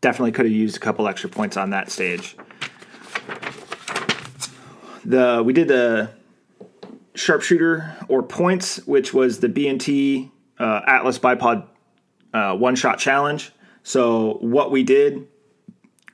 definitely 0.00 0.32
could 0.32 0.46
have 0.46 0.54
used 0.54 0.76
a 0.76 0.80
couple 0.80 1.08
extra 1.08 1.30
points 1.30 1.56
on 1.56 1.70
that 1.70 1.90
stage 1.90 2.36
the 5.06 5.42
we 5.44 5.52
did 5.52 5.68
the 5.68 6.10
sharpshooter 7.14 7.96
or 8.08 8.22
points, 8.22 8.78
which 8.86 9.14
was 9.14 9.40
the 9.40 9.48
BNT 9.48 10.30
uh, 10.58 10.80
Atlas 10.86 11.18
bipod 11.18 11.66
uh, 12.34 12.54
one 12.56 12.74
shot 12.74 12.98
challenge. 12.98 13.52
So 13.82 14.34
what 14.40 14.70
we 14.70 14.82
did 14.82 15.28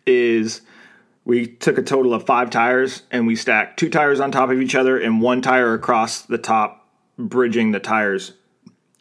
is 0.07 0.61
we 1.25 1.47
took 1.47 1.79
a 1.79 1.83
total 1.83 2.14
of 2.14 2.26
five 2.26 2.50
tires 2.50 3.02
and 3.11 3.26
we 3.26 3.37
stacked 3.37 3.79
two 3.79 3.88
tires 3.88 4.21
on 4.21 4.31
top 4.31 4.50
of 4.50 4.61
each 4.61 4.75
other 4.75 4.99
and 4.99 5.21
one 5.21 5.41
tire 5.43 5.75
across 5.75 6.23
the 6.23 6.38
top, 6.38 6.88
bridging 7.19 7.71
the 7.71 7.81
tires. 7.81 8.33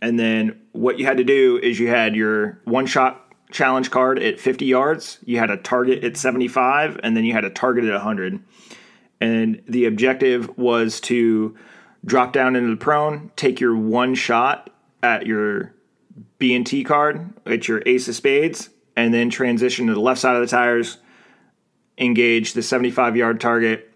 And 0.01 0.19
then 0.19 0.61
what 0.71 0.99
you 0.99 1.05
had 1.05 1.17
to 1.17 1.23
do 1.23 1.59
is 1.61 1.79
you 1.79 1.87
had 1.87 2.15
your 2.15 2.59
one 2.65 2.85
shot 2.85 3.33
challenge 3.51 3.91
card 3.91 4.17
at 4.19 4.39
50 4.39 4.65
yards, 4.65 5.19
you 5.25 5.37
had 5.37 5.49
a 5.49 5.57
target 5.57 6.03
at 6.03 6.15
75, 6.15 6.99
and 7.03 7.17
then 7.17 7.25
you 7.25 7.33
had 7.33 7.43
a 7.43 7.49
target 7.49 7.83
at 7.85 7.93
100 7.93 8.41
and 9.21 9.61
the 9.67 9.85
objective 9.85 10.57
was 10.57 10.99
to 10.99 11.55
drop 12.03 12.33
down 12.33 12.55
into 12.55 12.71
the 12.71 12.75
prone, 12.75 13.31
take 13.35 13.61
your 13.61 13.75
one 13.75 14.15
shot 14.15 14.71
at 15.03 15.27
your 15.27 15.73
B 16.39 16.55
and 16.55 16.65
T 16.65 16.83
card, 16.83 17.29
at 17.45 17.67
your 17.67 17.83
ace 17.85 18.07
of 18.07 18.15
spades, 18.15 18.71
and 18.97 19.13
then 19.13 19.29
transition 19.29 19.87
to 19.87 19.93
the 19.93 20.01
left 20.01 20.19
side 20.19 20.35
of 20.35 20.41
the 20.41 20.47
tires, 20.47 20.97
engage 21.97 22.53
the 22.53 22.61
75 22.61 23.15
yard 23.15 23.39
target, 23.39 23.91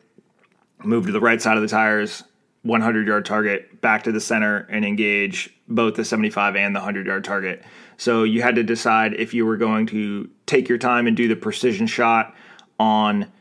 move 0.84 1.06
to 1.06 1.12
the 1.12 1.20
right 1.20 1.42
side 1.42 1.58
of 1.58 1.64
the 1.64 1.70
tires, 1.70 2.24
100 2.64 3.08
yard 3.08 3.26
target, 3.26 3.82
back 3.82 4.04
to 4.04 4.12
the 4.12 4.20
center, 4.20 4.68
and 4.70 4.84
engage 4.84 5.56
both 5.68 5.96
the 5.96 6.06
75 6.06 6.56
and 6.56 6.76
the 6.76 6.80
100 6.80 7.06
yard 7.06 7.24
target. 7.24 7.64
So 7.98 8.24
you 8.24 8.42
had 8.42 8.56
to 8.56 8.64
decide 8.64 9.14
if 9.14 9.34
you 9.34 9.46
were 9.46 9.58
going 9.58 9.88
to 9.88 10.30
take 10.46 10.68
your 10.68 10.78
time 10.78 11.08
and 11.08 11.16
do 11.16 11.28
the 11.28 11.36
precision 11.36 11.88
shot 11.88 12.36
on 12.80 13.32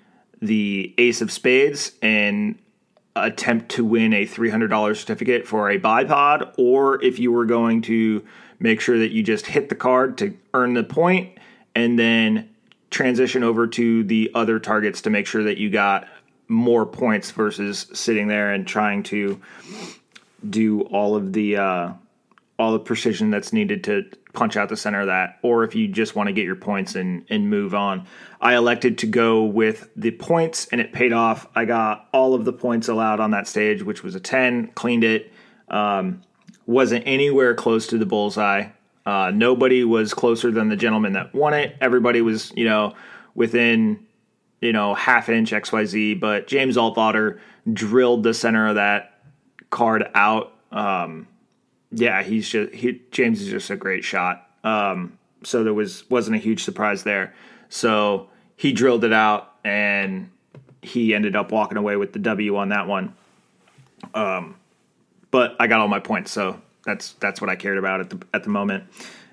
the 0.41 0.95
ace 0.99 1.21
of 1.21 1.33
spades 1.33 1.93
and 2.03 2.59
attempt 3.17 3.71
to 3.71 3.85
win 3.85 4.13
a 4.13 4.27
$300 4.27 4.97
certificate 4.97 5.47
for 5.47 5.71
a 5.71 5.79
bipod, 5.79 6.53
or 6.59 7.03
if 7.03 7.19
you 7.19 7.33
were 7.33 7.47
going 7.47 7.83
to 7.83 8.25
make 8.59 8.81
sure 8.81 8.99
that 8.99 9.11
you 9.11 9.23
just 9.23 9.47
hit 9.47 9.69
the 9.69 9.75
card 9.75 10.19
to 10.19 10.37
earn 10.53 10.75
the 10.75 10.85
point 10.85 11.39
and 11.75 11.99
then 11.99 12.49
transition 12.95 13.43
over 13.43 13.67
to 13.67 14.05
the 14.05 14.31
other 14.35 14.59
targets 14.61 15.03
to 15.03 15.11
make 15.11 15.27
sure 15.27 15.43
that 15.43 15.59
you 15.59 15.69
got 15.69 16.09
more 16.47 16.87
points 16.87 17.33
versus 17.33 17.87
sitting 17.93 18.29
there 18.29 18.53
and 18.53 18.67
trying 18.67 19.03
to 19.03 19.41
do 20.49 20.83
all 20.83 21.17
of 21.17 21.33
the 21.33 21.57
uh, 21.57 21.93
all 22.57 22.73
the 22.73 22.79
precision 22.79 23.31
that's 23.31 23.53
needed 23.53 23.83
to 23.83 24.05
punch 24.33 24.57
out 24.57 24.69
the 24.69 24.77
center 24.77 25.01
of 25.01 25.09
that, 25.09 25.39
or 25.43 25.65
if 25.65 25.75
you 25.75 25.89
just 25.89 26.15
want 26.15 26.29
to 26.29 26.33
get 26.33 26.45
your 26.45 26.55
points 26.55 26.95
and, 26.95 27.25
and 27.29 27.51
move 27.51 27.75
on. 27.75 28.07
I 28.41 28.55
elected 28.55 28.99
to 28.99 29.07
go 29.07 29.43
with 29.43 29.89
the 29.97 30.13
points 30.13 30.69
and 30.71 30.81
it 30.81 30.93
paid 30.93 31.13
off. 31.13 31.49
I 31.55 31.65
got 31.65 32.09
all 32.13 32.35
of 32.35 32.45
the 32.45 32.53
points 32.53 32.89
allowed 32.89 33.19
on 33.19 33.33
that 33.33 33.49
stage, 33.49 33.83
which 33.83 34.05
was 34.05 34.15
a 34.15 34.21
10, 34.21 34.69
cleaned 34.69 35.03
it. 35.03 35.33
Um, 35.69 36.23
wasn't 36.67 37.07
anywhere 37.07 37.55
close 37.55 37.89
to 37.89 37.99
the 37.99 38.07
bullseye. 38.07 38.69
Uh, 39.07 39.31
nobody 39.35 39.85
was 39.85 40.15
closer 40.15 40.51
than 40.51 40.69
the 40.69 40.77
gentleman 40.77 41.13
that 41.13 41.35
won 41.35 41.53
it. 41.53 41.77
Everybody 41.81 42.23
was, 42.23 42.53
you 42.57 42.65
know, 42.65 42.95
within, 43.35 44.07
you 44.61 44.73
know, 44.73 44.95
half 44.95 45.29
inch 45.29 45.51
XYZ, 45.51 46.19
but 46.19 46.47
James 46.47 46.77
Altvater 46.77 47.39
drilled 47.71 48.23
the 48.23 48.33
center 48.33 48.69
of 48.69 48.77
that 48.77 49.21
card 49.71 50.09
out. 50.15 50.53
Um, 50.73 51.29
yeah, 51.91 52.23
he's 52.23 52.49
just 52.49 52.73
he, 52.73 53.03
James 53.11 53.41
is 53.43 53.49
just 53.49 53.71
a 53.71 53.77
great 53.77 54.05
shot. 54.05 54.49
Um, 54.65 55.19
so 55.43 55.63
there 55.63 55.75
was 55.75 56.09
wasn't 56.11 56.37
a 56.37 56.39
huge 56.39 56.65
surprise 56.65 57.03
there. 57.03 57.35
So 57.69 58.29
he 58.57 58.73
drilled 58.73 59.05
it 59.05 59.13
out, 59.13 59.53
and 59.65 60.31
he 60.83 61.15
ended 61.15 61.37
up 61.37 61.53
walking 61.53 61.77
away 61.77 61.97
with 61.97 62.13
the 62.13 62.19
W 62.21 62.57
on 62.57 62.71
that 62.71 62.87
one. 62.87 63.15
Um, 64.15 64.57
but 65.31 65.57
I 65.59 65.67
got 65.67 65.81
all 65.81 65.89
my 65.89 66.01
points, 66.01 66.31
so 66.31 66.61
that's 66.85 67.13
that's 67.15 67.41
what 67.41 67.51
I 67.51 67.57
cared 67.57 67.79
about 67.79 68.01
at 68.01 68.11
the 68.11 68.21
at 68.33 68.45
the 68.45 68.51
moment. 68.51 68.85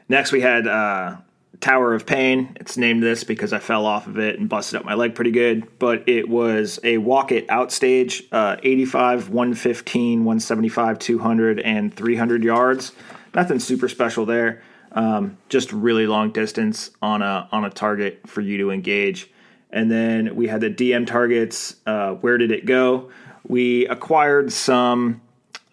next 0.10 0.32
we 0.32 0.42
had 0.42 0.68
uh, 0.68 1.18
Tower 1.60 1.94
of 1.94 2.06
Pain. 2.06 2.56
It's 2.60 2.78
named 2.78 3.04
this 3.04 3.24
because 3.24 3.54
I 3.54 3.60
fell 3.60 3.86
off 3.86 4.08
of 4.08 4.18
it 4.18 4.40
and 4.40 4.50
busted 4.50 4.80
up 4.80 4.86
my 4.86 4.96
leg 4.96 5.16
pretty 5.16 5.32
good. 5.32 5.68
But 5.80 6.08
it 6.08 6.28
was 6.28 6.80
a 6.84 6.98
walk 6.98 7.32
it 7.32 7.50
out 7.50 7.72
stage, 7.72 8.24
uh, 8.32 8.58
85, 8.64 9.30
115, 9.30 10.20
175, 10.26 11.00
200, 11.00 11.60
and 11.60 11.94
300 11.94 12.44
yards. 12.44 12.92
Nothing 13.34 13.60
super 13.60 13.88
special 13.88 14.26
there. 14.26 14.64
Um, 14.94 15.38
just 15.48 15.72
really 15.72 16.06
long 16.06 16.32
distance 16.32 16.92
on 17.02 17.22
a 17.22 17.48
on 17.52 17.64
a 17.64 17.70
target 17.70 18.22
for 18.28 18.42
you 18.42 18.58
to 18.58 18.72
engage. 18.72 19.30
And 19.70 19.90
then 19.90 20.36
we 20.36 20.48
had 20.48 20.62
the 20.62 20.70
DM 20.70 21.08
targets. 21.08 21.76
Uh, 21.86 22.16
where 22.16 22.38
did 22.38 22.52
it 22.52 22.66
go? 22.66 23.10
We 23.48 23.88
acquired 23.88 24.52
some 24.52 25.22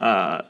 uh, 0.01 0.43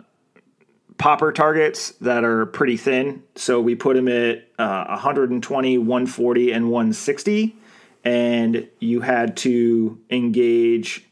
popper 0.99 1.33
targets 1.33 1.93
that 2.01 2.25
are 2.25 2.47
pretty 2.47 2.77
thin. 2.77 3.23
So 3.37 3.61
we 3.61 3.75
put 3.75 3.97
them 3.97 4.09
at 4.09 4.49
uh, 4.59 4.85
120, 4.89 5.79
140, 5.79 6.53
and 6.53 6.71
160. 6.71 7.57
And 8.05 8.69
you 8.81 9.01
had 9.01 9.37
to 9.39 9.99
engage 10.11 11.07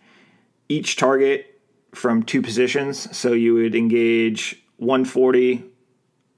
each 0.68 0.96
target 0.96 1.60
from 1.94 2.22
two 2.22 2.42
positions. 2.42 3.16
So 3.16 3.32
you 3.32 3.54
would 3.54 3.74
engage 3.74 4.62
140, 4.78 5.64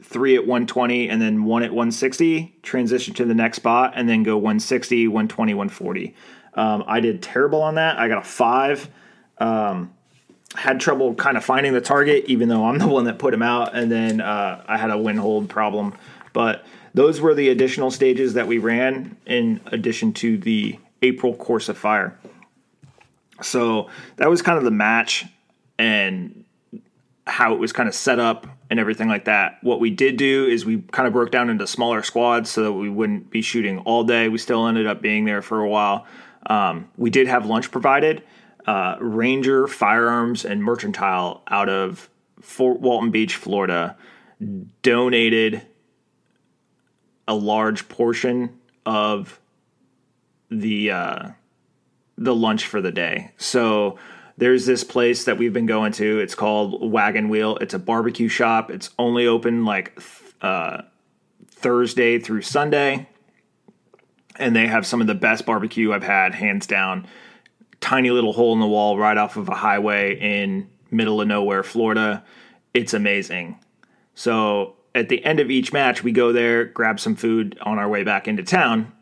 three 0.02 0.34
at 0.36 0.42
120, 0.42 1.08
and 1.08 1.20
then 1.20 1.44
one 1.44 1.62
at 1.62 1.70
160, 1.70 2.58
transition 2.62 3.14
to 3.14 3.24
the 3.24 3.34
next 3.34 3.56
spot, 3.56 3.92
and 3.96 4.08
then 4.08 4.22
go 4.22 4.36
160, 4.36 5.08
120, 5.08 5.54
140. 5.54 6.14
Um, 6.54 6.84
I 6.86 7.00
did 7.00 7.22
terrible 7.22 7.62
on 7.62 7.76
that. 7.76 7.98
I 7.98 8.08
got 8.08 8.18
a 8.18 8.26
five. 8.26 8.88
Um, 9.38 9.92
had 10.54 10.80
trouble 10.80 11.14
kind 11.14 11.36
of 11.36 11.44
finding 11.44 11.72
the 11.72 11.80
target, 11.80 12.24
even 12.26 12.48
though 12.48 12.66
I'm 12.66 12.78
the 12.78 12.88
one 12.88 13.04
that 13.04 13.18
put 13.18 13.34
him 13.34 13.42
out, 13.42 13.76
and 13.76 13.90
then 13.90 14.20
uh, 14.20 14.64
I 14.66 14.78
had 14.78 14.90
a 14.90 14.98
win 14.98 15.16
hold 15.16 15.48
problem. 15.48 15.94
But 16.32 16.64
those 16.94 17.20
were 17.20 17.34
the 17.34 17.50
additional 17.50 17.90
stages 17.90 18.34
that 18.34 18.46
we 18.46 18.58
ran 18.58 19.16
in 19.26 19.60
addition 19.66 20.12
to 20.14 20.38
the 20.38 20.78
April 21.02 21.34
course 21.34 21.68
of 21.68 21.76
fire. 21.76 22.18
So 23.42 23.88
that 24.16 24.28
was 24.28 24.42
kind 24.42 24.58
of 24.58 24.64
the 24.64 24.70
match 24.70 25.26
and 25.78 26.44
how 27.26 27.54
it 27.54 27.60
was 27.60 27.72
kind 27.72 27.88
of 27.88 27.94
set 27.94 28.18
up 28.18 28.46
and 28.70 28.80
everything 28.80 29.08
like 29.08 29.26
that. 29.26 29.58
What 29.62 29.80
we 29.80 29.90
did 29.90 30.16
do 30.16 30.46
is 30.46 30.64
we 30.64 30.82
kind 30.90 31.06
of 31.06 31.12
broke 31.12 31.30
down 31.30 31.50
into 31.50 31.66
smaller 31.66 32.02
squads 32.02 32.50
so 32.50 32.64
that 32.64 32.72
we 32.72 32.88
wouldn't 32.88 33.30
be 33.30 33.42
shooting 33.42 33.78
all 33.80 34.02
day. 34.02 34.28
We 34.28 34.38
still 34.38 34.66
ended 34.66 34.86
up 34.86 35.00
being 35.00 35.24
there 35.24 35.42
for 35.42 35.60
a 35.60 35.68
while. 35.68 36.06
Um, 36.46 36.88
we 36.96 37.10
did 37.10 37.28
have 37.28 37.46
lunch 37.46 37.70
provided. 37.70 38.22
Uh, 38.68 38.98
Ranger 39.00 39.66
Firearms 39.66 40.44
and 40.44 40.62
Mercantile 40.62 41.42
out 41.48 41.70
of 41.70 42.10
Fort 42.42 42.80
Walton 42.80 43.10
Beach, 43.10 43.34
Florida, 43.34 43.96
donated 44.82 45.62
a 47.26 47.34
large 47.34 47.88
portion 47.88 48.58
of 48.84 49.40
the 50.50 50.90
uh, 50.90 51.28
the 52.18 52.34
lunch 52.34 52.66
for 52.66 52.82
the 52.82 52.92
day. 52.92 53.32
So 53.38 53.98
there's 54.36 54.66
this 54.66 54.84
place 54.84 55.24
that 55.24 55.38
we've 55.38 55.54
been 55.54 55.64
going 55.64 55.92
to. 55.92 56.20
It's 56.20 56.34
called 56.34 56.92
Wagon 56.92 57.30
Wheel. 57.30 57.56
It's 57.62 57.72
a 57.72 57.78
barbecue 57.78 58.28
shop. 58.28 58.70
It's 58.70 58.90
only 58.98 59.26
open 59.26 59.64
like 59.64 59.98
uh, 60.42 60.82
Thursday 61.46 62.18
through 62.18 62.42
Sunday, 62.42 63.08
and 64.36 64.54
they 64.54 64.66
have 64.66 64.86
some 64.86 65.00
of 65.00 65.06
the 65.06 65.14
best 65.14 65.46
barbecue 65.46 65.94
I've 65.94 66.02
had, 66.02 66.34
hands 66.34 66.66
down. 66.66 67.06
Tiny 67.80 68.10
little 68.10 68.32
hole 68.32 68.52
in 68.52 68.60
the 68.60 68.66
wall 68.66 68.98
right 68.98 69.16
off 69.16 69.36
of 69.36 69.48
a 69.48 69.54
highway 69.54 70.18
in 70.18 70.68
middle 70.90 71.20
of 71.20 71.28
nowhere, 71.28 71.62
Florida. 71.62 72.24
It's 72.74 72.94
amazing. 72.94 73.58
So 74.14 74.76
at 74.94 75.08
the 75.08 75.24
end 75.24 75.40
of 75.40 75.50
each 75.50 75.72
match, 75.72 76.02
we 76.02 76.12
go 76.12 76.32
there, 76.32 76.64
grab 76.64 76.98
some 76.98 77.14
food 77.14 77.58
on 77.62 77.78
our 77.78 77.88
way 77.88 78.02
back 78.02 78.26
into 78.26 78.42
town, 78.42 78.92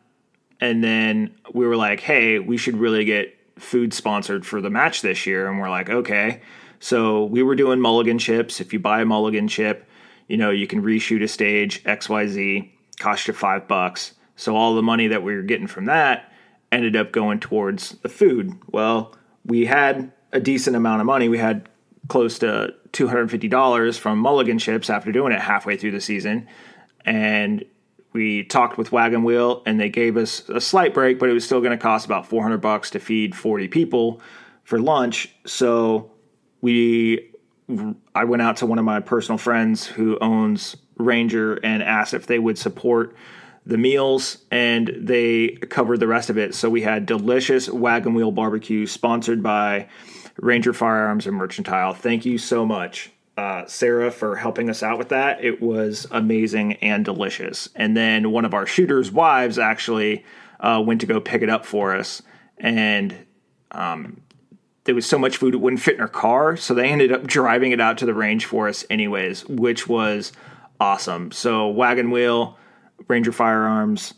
and 0.60 0.82
then 0.82 1.34
we 1.52 1.66
were 1.66 1.76
like, 1.76 2.00
hey, 2.00 2.38
we 2.38 2.56
should 2.56 2.76
really 2.76 3.04
get 3.04 3.36
food 3.58 3.94
sponsored 3.94 4.44
for 4.46 4.60
the 4.60 4.70
match 4.70 5.02
this 5.02 5.26
year. 5.26 5.48
And 5.48 5.58
we're 5.58 5.70
like, 5.70 5.88
okay. 5.88 6.42
So 6.80 7.24
we 7.24 7.42
were 7.42 7.54
doing 7.54 7.80
mulligan 7.80 8.18
chips. 8.18 8.60
If 8.60 8.72
you 8.72 8.78
buy 8.78 9.00
a 9.00 9.06
mulligan 9.06 9.48
chip, 9.48 9.88
you 10.28 10.36
know, 10.36 10.50
you 10.50 10.66
can 10.66 10.82
reshoot 10.82 11.22
a 11.22 11.28
stage 11.28 11.82
XYZ, 11.84 12.70
cost 12.98 13.26
you 13.28 13.34
five 13.34 13.66
bucks. 13.68 14.12
So 14.36 14.56
all 14.56 14.74
the 14.74 14.82
money 14.82 15.08
that 15.08 15.22
we 15.22 15.34
were 15.34 15.42
getting 15.42 15.66
from 15.66 15.86
that 15.86 16.32
ended 16.72 16.96
up 16.96 17.12
going 17.12 17.40
towards 17.40 17.90
the 18.02 18.08
food. 18.08 18.52
Well, 18.70 19.14
we 19.44 19.66
had 19.66 20.12
a 20.32 20.40
decent 20.40 20.76
amount 20.76 21.00
of 21.00 21.06
money. 21.06 21.28
We 21.28 21.38
had 21.38 21.68
close 22.08 22.38
to 22.40 22.74
$250 22.92 23.98
from 23.98 24.18
mulligan 24.18 24.58
chips 24.58 24.90
after 24.90 25.12
doing 25.12 25.32
it 25.32 25.40
halfway 25.40 25.76
through 25.76 25.92
the 25.92 26.00
season. 26.00 26.48
And 27.04 27.64
we 28.12 28.44
talked 28.44 28.78
with 28.78 28.92
Wagon 28.92 29.24
Wheel 29.24 29.62
and 29.66 29.78
they 29.78 29.88
gave 29.88 30.16
us 30.16 30.48
a 30.48 30.60
slight 30.60 30.94
break, 30.94 31.18
but 31.18 31.28
it 31.28 31.32
was 31.32 31.44
still 31.44 31.60
going 31.60 31.72
to 31.72 31.82
cost 31.82 32.06
about 32.06 32.26
400 32.26 32.58
bucks 32.58 32.90
to 32.90 32.98
feed 32.98 33.34
40 33.34 33.68
people 33.68 34.20
for 34.64 34.80
lunch. 34.80 35.34
So 35.44 36.12
we 36.60 37.30
I 38.14 38.24
went 38.24 38.42
out 38.42 38.58
to 38.58 38.66
one 38.66 38.78
of 38.78 38.84
my 38.84 39.00
personal 39.00 39.38
friends 39.38 39.86
who 39.86 40.18
owns 40.20 40.76
Ranger 40.98 41.54
and 41.54 41.82
asked 41.82 42.14
if 42.14 42.26
they 42.26 42.38
would 42.38 42.58
support 42.58 43.16
the 43.66 43.76
meals 43.76 44.38
and 44.50 44.92
they 44.96 45.48
covered 45.48 46.00
the 46.00 46.06
rest 46.06 46.30
of 46.30 46.38
it. 46.38 46.54
So 46.54 46.70
we 46.70 46.82
had 46.82 47.04
delicious 47.04 47.68
Wagon 47.68 48.14
Wheel 48.14 48.30
barbecue 48.30 48.86
sponsored 48.86 49.42
by 49.42 49.88
Ranger 50.36 50.72
Firearms 50.72 51.26
and 51.26 51.36
Mercantile. 51.36 51.92
Thank 51.92 52.24
you 52.24 52.38
so 52.38 52.64
much 52.64 53.10
uh, 53.36 53.66
Sarah 53.66 54.10
for 54.10 54.36
helping 54.36 54.70
us 54.70 54.82
out 54.82 54.98
with 54.98 55.10
that. 55.10 55.44
It 55.44 55.60
was 55.60 56.06
amazing 56.10 56.74
and 56.74 57.04
delicious. 57.04 57.68
And 57.74 57.96
then 57.96 58.30
one 58.30 58.44
of 58.44 58.54
our 58.54 58.66
shooters' 58.66 59.12
wives 59.12 59.58
actually 59.58 60.24
uh, 60.60 60.82
went 60.84 61.00
to 61.02 61.06
go 61.06 61.20
pick 61.20 61.42
it 61.42 61.50
up 61.50 61.66
for 61.66 61.94
us, 61.94 62.22
and 62.56 63.14
um, 63.72 64.22
there 64.84 64.94
was 64.94 65.04
so 65.04 65.18
much 65.18 65.36
food 65.36 65.52
it 65.52 65.58
wouldn't 65.58 65.82
fit 65.82 65.94
in 65.94 66.00
her 66.00 66.08
car, 66.08 66.56
so 66.56 66.72
they 66.72 66.88
ended 66.88 67.12
up 67.12 67.26
driving 67.26 67.72
it 67.72 67.80
out 67.80 67.98
to 67.98 68.06
the 68.06 68.14
range 68.14 68.46
for 68.46 68.68
us 68.68 68.86
anyways, 68.88 69.44
which 69.46 69.86
was 69.86 70.32
awesome. 70.80 71.30
So 71.30 71.68
wagon 71.68 72.10
wheel, 72.10 72.56
Ranger 73.08 73.32
Firearms, 73.32 74.14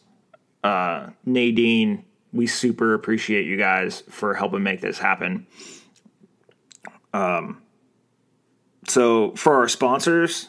uh, 0.64 1.08
Nadine, 1.24 2.04
we 2.32 2.46
super 2.46 2.94
appreciate 2.94 3.46
you 3.46 3.56
guys 3.56 4.02
for 4.08 4.34
helping 4.34 4.62
make 4.62 4.80
this 4.80 4.98
happen. 4.98 5.46
Um, 7.12 7.62
so 8.86 9.32
for 9.32 9.54
our 9.56 9.68
sponsors, 9.68 10.48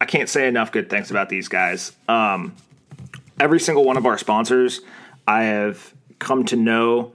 I 0.00 0.04
can't 0.04 0.28
say 0.28 0.48
enough 0.48 0.72
good 0.72 0.90
things 0.90 1.10
about 1.10 1.28
these 1.28 1.48
guys. 1.48 1.92
Um, 2.08 2.56
every 3.38 3.60
single 3.60 3.84
one 3.84 3.96
of 3.96 4.06
our 4.06 4.18
sponsors, 4.18 4.80
I 5.26 5.44
have 5.44 5.94
come 6.18 6.44
to 6.46 6.56
know 6.56 7.12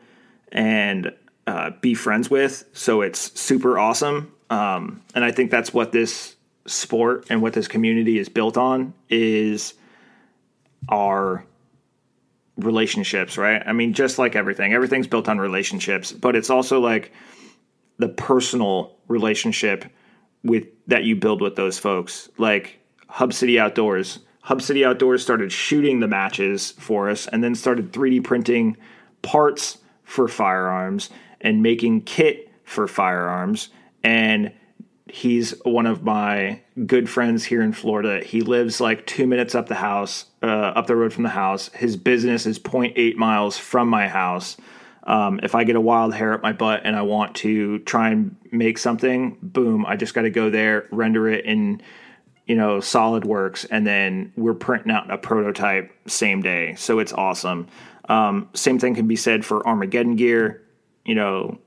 and 0.52 1.14
uh, 1.46 1.72
be 1.82 1.94
friends 1.94 2.30
with. 2.30 2.66
So 2.74 3.02
it's 3.02 3.40
super 3.40 3.78
awesome. 3.80 4.34
Um, 4.50 5.02
and 5.16 5.26
I 5.26 5.32
think 5.32 5.52
that's 5.52 5.74
what 5.74 5.92
this 5.92 6.36
sport 6.66 7.26
and 7.30 7.42
what 7.42 7.54
this 7.54 7.68
community 7.68 8.20
is 8.20 8.30
built 8.30 8.58
on 8.58 8.94
is 9.10 9.74
our 10.90 11.46
relationships, 12.58 13.38
right? 13.38 13.62
I 13.66 13.74
mean, 13.74 13.94
just 13.94 14.18
like 14.18 14.36
everything, 14.36 14.74
everything's 14.74 15.08
built 15.08 15.30
on 15.30 15.38
relationships, 15.40 16.12
but 16.12 16.36
it's 16.36 16.50
also 16.50 16.80
like 16.80 17.12
the 17.98 18.10
personal 18.10 18.98
relationship 19.08 19.86
with 20.44 20.68
that 20.88 21.04
you 21.04 21.16
build 21.16 21.42
with 21.42 21.56
those 21.56 21.78
folks. 21.78 22.30
Like 22.38 22.80
Hub 23.08 23.34
City 23.34 23.60
Outdoors. 23.60 24.20
Hub 24.42 24.62
City 24.62 24.86
Outdoors 24.86 25.22
started 25.22 25.52
shooting 25.52 26.00
the 26.00 26.08
matches 26.08 26.72
for 26.80 27.10
us 27.10 27.28
and 27.28 27.44
then 27.44 27.54
started 27.54 27.92
3D 27.92 28.24
printing 28.24 28.78
parts 29.22 29.80
for 30.04 30.28
firearms 30.28 31.10
and 31.42 31.62
making 31.62 32.02
kit 32.02 32.50
for 32.64 32.88
firearms. 32.88 33.70
And 34.04 34.54
he's 35.12 35.52
one 35.64 35.86
of 35.86 36.04
my 36.04 36.62
good 36.86 37.10
friends 37.10 37.44
here 37.44 37.62
in 37.62 37.74
Florida. 37.74 38.24
He 38.24 38.42
lives 38.42 38.80
like 38.80 39.06
two 39.06 39.28
minutes 39.28 39.56
up 39.56 39.68
the 39.68 39.76
house, 39.76 40.26
uh, 40.42 40.46
up 40.46 40.88
the 40.88 40.96
road 40.96 41.14
from 41.14 41.24
the 41.24 41.30
house. 41.30 41.70
His 41.70 41.96
business 41.96 42.46
is 42.46 42.60
0.8 42.60 43.16
miles 43.16 43.58
from 43.58 43.88
my 43.90 44.08
house. 44.08 44.58
Um, 45.04 45.40
if 45.42 45.56
I 45.56 45.64
get 45.64 45.76
a 45.76 45.82
wild 45.82 46.14
hair 46.14 46.34
up 46.34 46.44
my 46.44 46.52
butt 46.52 46.82
and 46.84 46.96
I 46.96 47.02
want 47.04 47.36
to 47.38 47.80
try 47.80 48.10
and 48.10 48.36
make 48.52 48.78
something, 48.78 49.38
boom, 49.42 49.86
I 49.86 49.96
just 49.96 50.14
got 50.14 50.24
to 50.24 50.30
go 50.30 50.50
there, 50.50 50.88
render 50.92 51.30
it 51.30 51.46
in, 51.46 51.82
you 52.46 52.56
know, 52.56 52.80
SolidWorks, 52.80 53.66
and 53.72 53.88
then 53.88 54.34
we're 54.36 54.54
printing 54.54 54.92
out 54.92 55.10
a 55.10 55.18
prototype 55.18 55.92
same 56.08 56.42
day. 56.42 56.76
So 56.76 57.00
it's 57.00 57.14
awesome. 57.14 57.68
Um, 58.10 58.50
same 58.54 58.80
thing 58.80 58.96
can 58.96 59.08
be 59.08 59.16
said 59.16 59.46
for 59.46 59.66
Armageddon 59.66 60.18
gear. 60.18 60.62
You 61.06 61.16
know, 61.16 61.60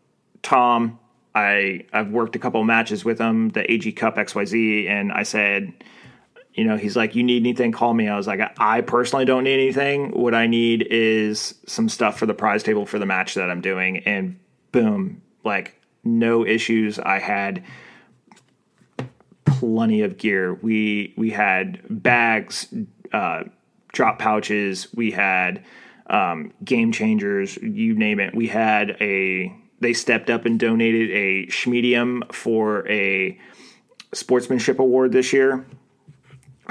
Tom, 0.42 0.98
I 1.35 1.85
I've 1.93 2.11
worked 2.11 2.37
a 2.37 2.38
couple 2.38 2.62
matches 2.64 3.05
with 3.05 3.19
him, 3.19 3.51
the 3.51 3.71
AG 3.71 3.90
Cup 3.93 4.16
XYZ, 4.16 4.88
and 4.88 5.12
I 5.12 5.23
said, 5.23 5.73
you 6.55 6.64
know, 6.64 6.77
he's 6.77 6.97
like, 6.97 7.14
you 7.14 7.23
need 7.23 7.43
anything, 7.43 7.73
call 7.73 7.95
me. 7.95 8.09
I 8.09 8.16
was 8.16 8.27
like, 8.27 8.40
I 8.59 8.81
personally 8.81 9.25
don't 9.25 9.45
need 9.45 9.55
anything. 9.55 10.11
What 10.11 10.35
I 10.35 10.47
need 10.47 10.87
is 10.90 11.55
some 11.66 11.88
stuff 11.88 12.19
for 12.19 12.27
the 12.27 12.35
prize 12.35 12.62
table 12.62 12.87
for 12.87 12.99
the 12.99 13.07
match 13.07 13.35
that 13.35 13.51
I'm 13.51 13.61
doing. 13.61 13.99
And 13.99 14.38
boom, 14.73 15.23
like 15.45 15.81
no 16.05 16.45
issues. 16.45 16.99
I 16.99 17.19
had 17.19 17.64
plenty 19.45 20.03
of 20.03 20.16
gear. 20.16 20.55
We 20.55 21.14
we 21.16 21.31
had 21.31 21.81
bags, 21.88 22.73
uh, 23.12 23.45
drop 23.93 24.19
pouches. 24.19 24.88
We 24.95 25.11
had 25.11 25.64
um, 26.09 26.53
game 26.64 26.93
changers. 26.93 27.57
You 27.59 27.95
name 27.95 28.21
it. 28.21 28.35
We 28.35 28.49
had 28.49 28.97
a. 29.01 29.55
They 29.81 29.95
stepped 29.95 30.31
up 30.31 30.45
and 30.45 30.59
donated 30.61 31.11
a 31.11 31.47
Schmedium 31.47 32.33
for 32.33 32.87
a 32.88 33.38
sportsmanship 34.12 34.79
award 34.79 35.12
this 35.12 35.33
year. 35.33 35.66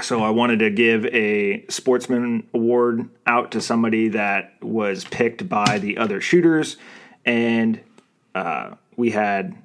So 0.00 0.22
I 0.22 0.30
wanted 0.30 0.60
to 0.60 0.70
give 0.70 1.04
a 1.06 1.66
sportsman 1.68 2.48
award 2.54 3.10
out 3.26 3.52
to 3.52 3.60
somebody 3.60 4.08
that 4.08 4.62
was 4.62 5.04
picked 5.04 5.48
by 5.48 5.78
the 5.78 5.98
other 5.98 6.20
shooters, 6.20 6.76
and 7.26 7.80
uh, 8.34 8.76
we 8.96 9.10
had 9.10 9.56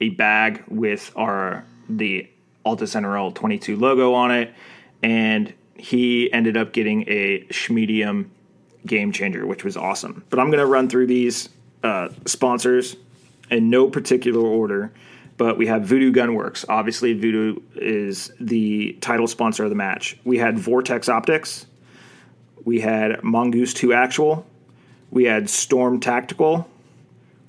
a 0.00 0.10
bag 0.10 0.64
with 0.68 1.12
our 1.16 1.66
the 1.88 2.30
Altus 2.64 2.98
NRL 2.98 3.34
22 3.34 3.76
logo 3.76 4.14
on 4.14 4.30
it, 4.30 4.54
and 5.02 5.52
he 5.74 6.32
ended 6.32 6.56
up 6.56 6.72
getting 6.72 7.02
a 7.06 7.44
Schmedium 7.50 8.30
game 8.86 9.12
changer, 9.12 9.46
which 9.46 9.64
was 9.64 9.76
awesome. 9.76 10.24
But 10.30 10.38
I'm 10.38 10.46
going 10.46 10.60
to 10.60 10.66
run 10.66 10.88
through 10.88 11.08
these 11.08 11.50
uh, 11.84 12.08
sponsors 12.26 12.96
in 13.50 13.70
no 13.70 13.88
particular 13.88 14.40
order. 14.40 14.90
But 15.36 15.58
we 15.58 15.66
have 15.66 15.82
Voodoo 15.84 16.12
Gunworks. 16.12 16.64
Obviously, 16.68 17.12
Voodoo 17.12 17.60
is 17.74 18.32
the 18.40 18.92
title 19.00 19.26
sponsor 19.26 19.64
of 19.64 19.70
the 19.70 19.76
match. 19.76 20.16
We 20.24 20.38
had 20.38 20.58
Vortex 20.58 21.08
Optics. 21.08 21.66
We 22.64 22.80
had 22.80 23.22
Mongoose 23.22 23.74
2 23.74 23.92
Actual. 23.92 24.46
We 25.10 25.24
had 25.24 25.50
Storm 25.50 26.00
Tactical. 26.00 26.68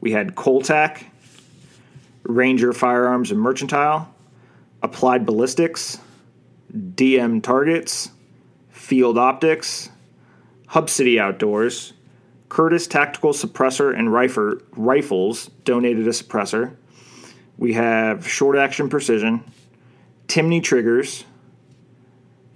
We 0.02 0.12
had 0.12 0.36
Coltac, 0.36 1.06
Ranger 2.24 2.74
Firearms 2.74 3.32
and 3.32 3.40
Mercantile, 3.40 4.14
Applied 4.84 5.26
Ballistics, 5.26 6.00
DM 6.76 7.42
Targets, 7.42 8.12
Field 8.70 9.18
Optics, 9.18 9.90
Hub 10.68 10.90
City 10.90 11.20
Outdoors, 11.20 11.94
Curtis 12.50 12.88
Tactical 12.88 13.34
Suppressor 13.34 13.98
and 13.98 14.12
Rifle, 14.12 14.58
Rifles 14.72 15.48
donated 15.64 16.08
a 16.08 16.12
suppressor. 16.12 16.76
We 17.58 17.74
have 17.74 18.28
Short 18.28 18.58
Action 18.58 18.90
Precision, 18.90 19.44
Timney 20.28 20.62
Triggers, 20.62 21.26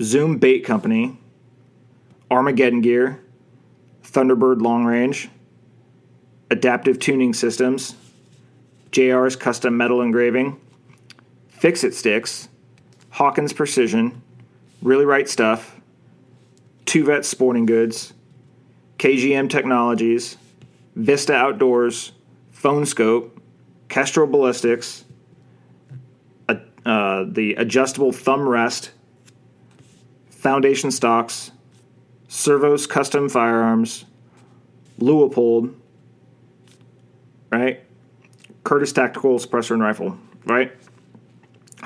Zoom 0.01 0.37
Bait 0.37 0.63
Company, 0.65 1.17
Armageddon 2.29 2.81
Gear, 2.81 3.21
Thunderbird 4.03 4.61
Long 4.61 4.85
Range, 4.85 5.29
Adaptive 6.51 6.99
Tuning 6.99 7.33
Systems, 7.33 7.95
JR's 8.91 9.35
Custom 9.35 9.77
Metal 9.77 10.01
Engraving, 10.01 10.59
Fix 11.49 11.83
It 11.83 11.93
Sticks, 11.93 12.49
Hawkins 13.11 13.53
Precision, 13.53 14.21
Really 14.81 15.05
Right 15.05 15.27
Stuff, 15.27 15.79
Two 16.85 17.05
Vet 17.05 17.25
Sporting 17.25 17.65
Goods, 17.65 18.13
KGM 18.99 19.49
Technologies, 19.49 20.37
Vista 20.95 21.33
Outdoors, 21.33 22.11
Phone 22.51 22.83
Skope, 22.83 23.31
Kestrel 23.87 24.27
Ballistics, 24.27 25.05
uh, 26.49 26.55
uh, 26.85 27.23
the 27.27 27.55
adjustable 27.55 28.11
thumb 28.11 28.47
rest, 28.47 28.91
Foundation 30.29 30.91
Stocks, 30.91 31.51
Servos 32.27 32.85
Custom 32.85 33.29
Firearms, 33.29 34.03
Leupold, 34.99 35.73
right? 37.49 37.81
Curtis 38.65 38.91
Tactical 38.91 39.39
Suppressor 39.39 39.71
and 39.71 39.81
Rifle, 39.81 40.17
right? 40.45 40.73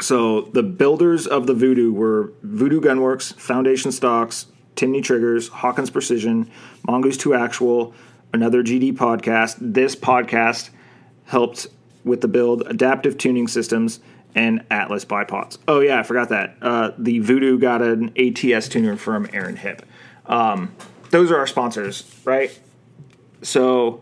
So 0.01 0.41
the 0.41 0.63
builders 0.63 1.27
of 1.27 1.45
the 1.45 1.53
Voodoo 1.53 1.93
were 1.93 2.33
Voodoo 2.41 2.81
Gunworks, 2.81 3.33
Foundation 3.35 3.91
Stocks, 3.91 4.47
Timney 4.75 5.03
Triggers, 5.03 5.47
Hawkins 5.49 5.89
Precision, 5.89 6.49
Mongoose 6.87 7.17
2 7.17 7.33
Actual, 7.33 7.93
another 8.33 8.63
GD 8.63 8.93
podcast. 8.93 9.57
This 9.59 9.95
podcast 9.95 10.69
helped 11.25 11.67
with 12.03 12.21
the 12.21 12.27
build, 12.27 12.63
Adaptive 12.67 13.17
Tuning 13.17 13.47
Systems, 13.47 13.99
and 14.35 14.65
Atlas 14.71 15.05
Bipods. 15.05 15.57
Oh 15.67 15.79
yeah, 15.79 15.99
I 15.99 16.03
forgot 16.03 16.29
that. 16.29 16.57
Uh, 16.61 16.91
the 16.97 17.19
Voodoo 17.19 17.59
got 17.59 17.81
an 17.81 18.11
ATS 18.17 18.67
tuner 18.67 18.97
from 18.97 19.29
Aaron 19.31 19.55
Hip. 19.57 19.85
Um, 20.25 20.73
those 21.11 21.31
are 21.31 21.37
our 21.37 21.47
sponsors, 21.47 22.03
right? 22.25 22.57
So 23.43 24.01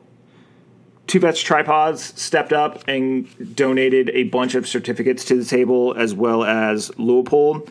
Two 1.07 1.19
Vets 1.19 1.41
Tripods 1.41 2.19
stepped 2.19 2.53
up 2.53 2.87
and 2.87 3.55
donated 3.55 4.09
a 4.11 4.23
bunch 4.23 4.55
of 4.55 4.65
certificates 4.65 5.25
to 5.25 5.35
the 5.35 5.43
table, 5.43 5.93
as 5.97 6.13
well 6.13 6.43
as 6.45 6.89
Leupold. 6.91 7.69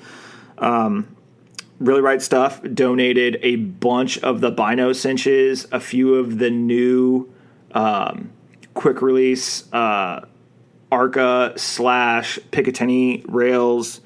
Um, 0.58 1.16
really 1.80 2.02
right 2.02 2.20
stuff 2.20 2.62
donated 2.74 3.38
a 3.42 3.56
bunch 3.56 4.18
of 4.18 4.40
the 4.40 4.50
Bino 4.50 4.92
cinches, 4.92 5.66
a 5.72 5.80
few 5.80 6.14
of 6.14 6.38
the 6.38 6.50
new 6.50 7.32
um, 7.72 8.30
quick 8.74 9.02
release 9.02 9.72
uh, 9.72 10.26
Arca 10.92 11.54
slash 11.56 12.38
Picatinny 12.52 13.24
rails. 13.26 14.00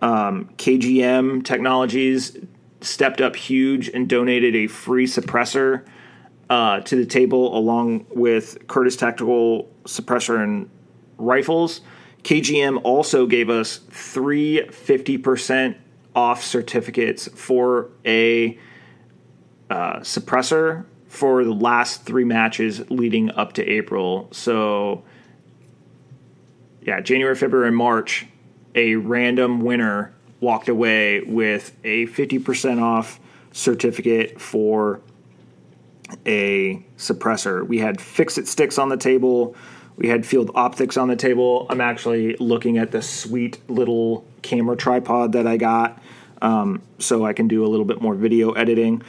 Um, 0.00 0.50
KGM 0.56 1.44
Technologies 1.44 2.36
stepped 2.80 3.20
up 3.20 3.34
huge 3.34 3.88
and 3.88 4.08
donated 4.08 4.54
a 4.54 4.66
free 4.68 5.06
suppressor 5.06 5.84
uh, 6.48 6.80
to 6.80 6.96
the 6.96 7.06
table 7.06 7.56
along 7.56 8.06
with 8.10 8.66
Curtis 8.68 8.94
Tactical 8.96 9.68
Suppressor 9.84 10.42
and 10.42 10.70
Rifles. 11.18 11.80
KGM 12.22 12.80
also 12.84 13.26
gave 13.26 13.50
us 13.50 13.78
three 13.90 14.60
50% 14.68 15.76
off 16.16 16.42
certificates 16.42 17.28
for 17.28 17.90
a 18.04 18.58
uh, 19.68 19.98
suppressor 19.98 20.86
for 21.06 21.44
the 21.44 21.52
last 21.52 22.04
three 22.04 22.24
matches 22.24 22.90
leading 22.90 23.30
up 23.32 23.52
to 23.52 23.64
April. 23.64 24.28
So, 24.32 25.04
yeah, 26.82 27.00
January, 27.00 27.36
February, 27.36 27.68
and 27.68 27.76
March, 27.76 28.26
a 28.74 28.96
random 28.96 29.60
winner 29.60 30.14
walked 30.40 30.68
away 30.68 31.20
with 31.20 31.76
a 31.84 32.06
50% 32.06 32.82
off 32.82 33.20
certificate 33.52 34.40
for 34.40 35.00
a 36.24 36.84
suppressor. 36.96 37.66
We 37.66 37.78
had 37.78 38.00
fix 38.00 38.38
it 38.38 38.48
sticks 38.48 38.78
on 38.78 38.88
the 38.88 38.96
table. 38.96 39.56
We 39.96 40.08
had 40.08 40.26
field 40.26 40.50
optics 40.54 40.96
on 40.96 41.08
the 41.08 41.16
table. 41.16 41.66
I'm 41.70 41.80
actually 41.80 42.36
looking 42.36 42.78
at 42.78 42.90
the 42.90 43.00
sweet 43.00 43.58
little 43.68 44.24
camera 44.42 44.76
tripod 44.76 45.32
that 45.32 45.46
I 45.46 45.56
got 45.56 46.02
um, 46.42 46.82
so 46.98 47.24
I 47.24 47.32
can 47.32 47.48
do 47.48 47.64
a 47.64 47.68
little 47.68 47.86
bit 47.86 48.00
more 48.00 48.14
video 48.14 48.52
editing. 48.52 49.02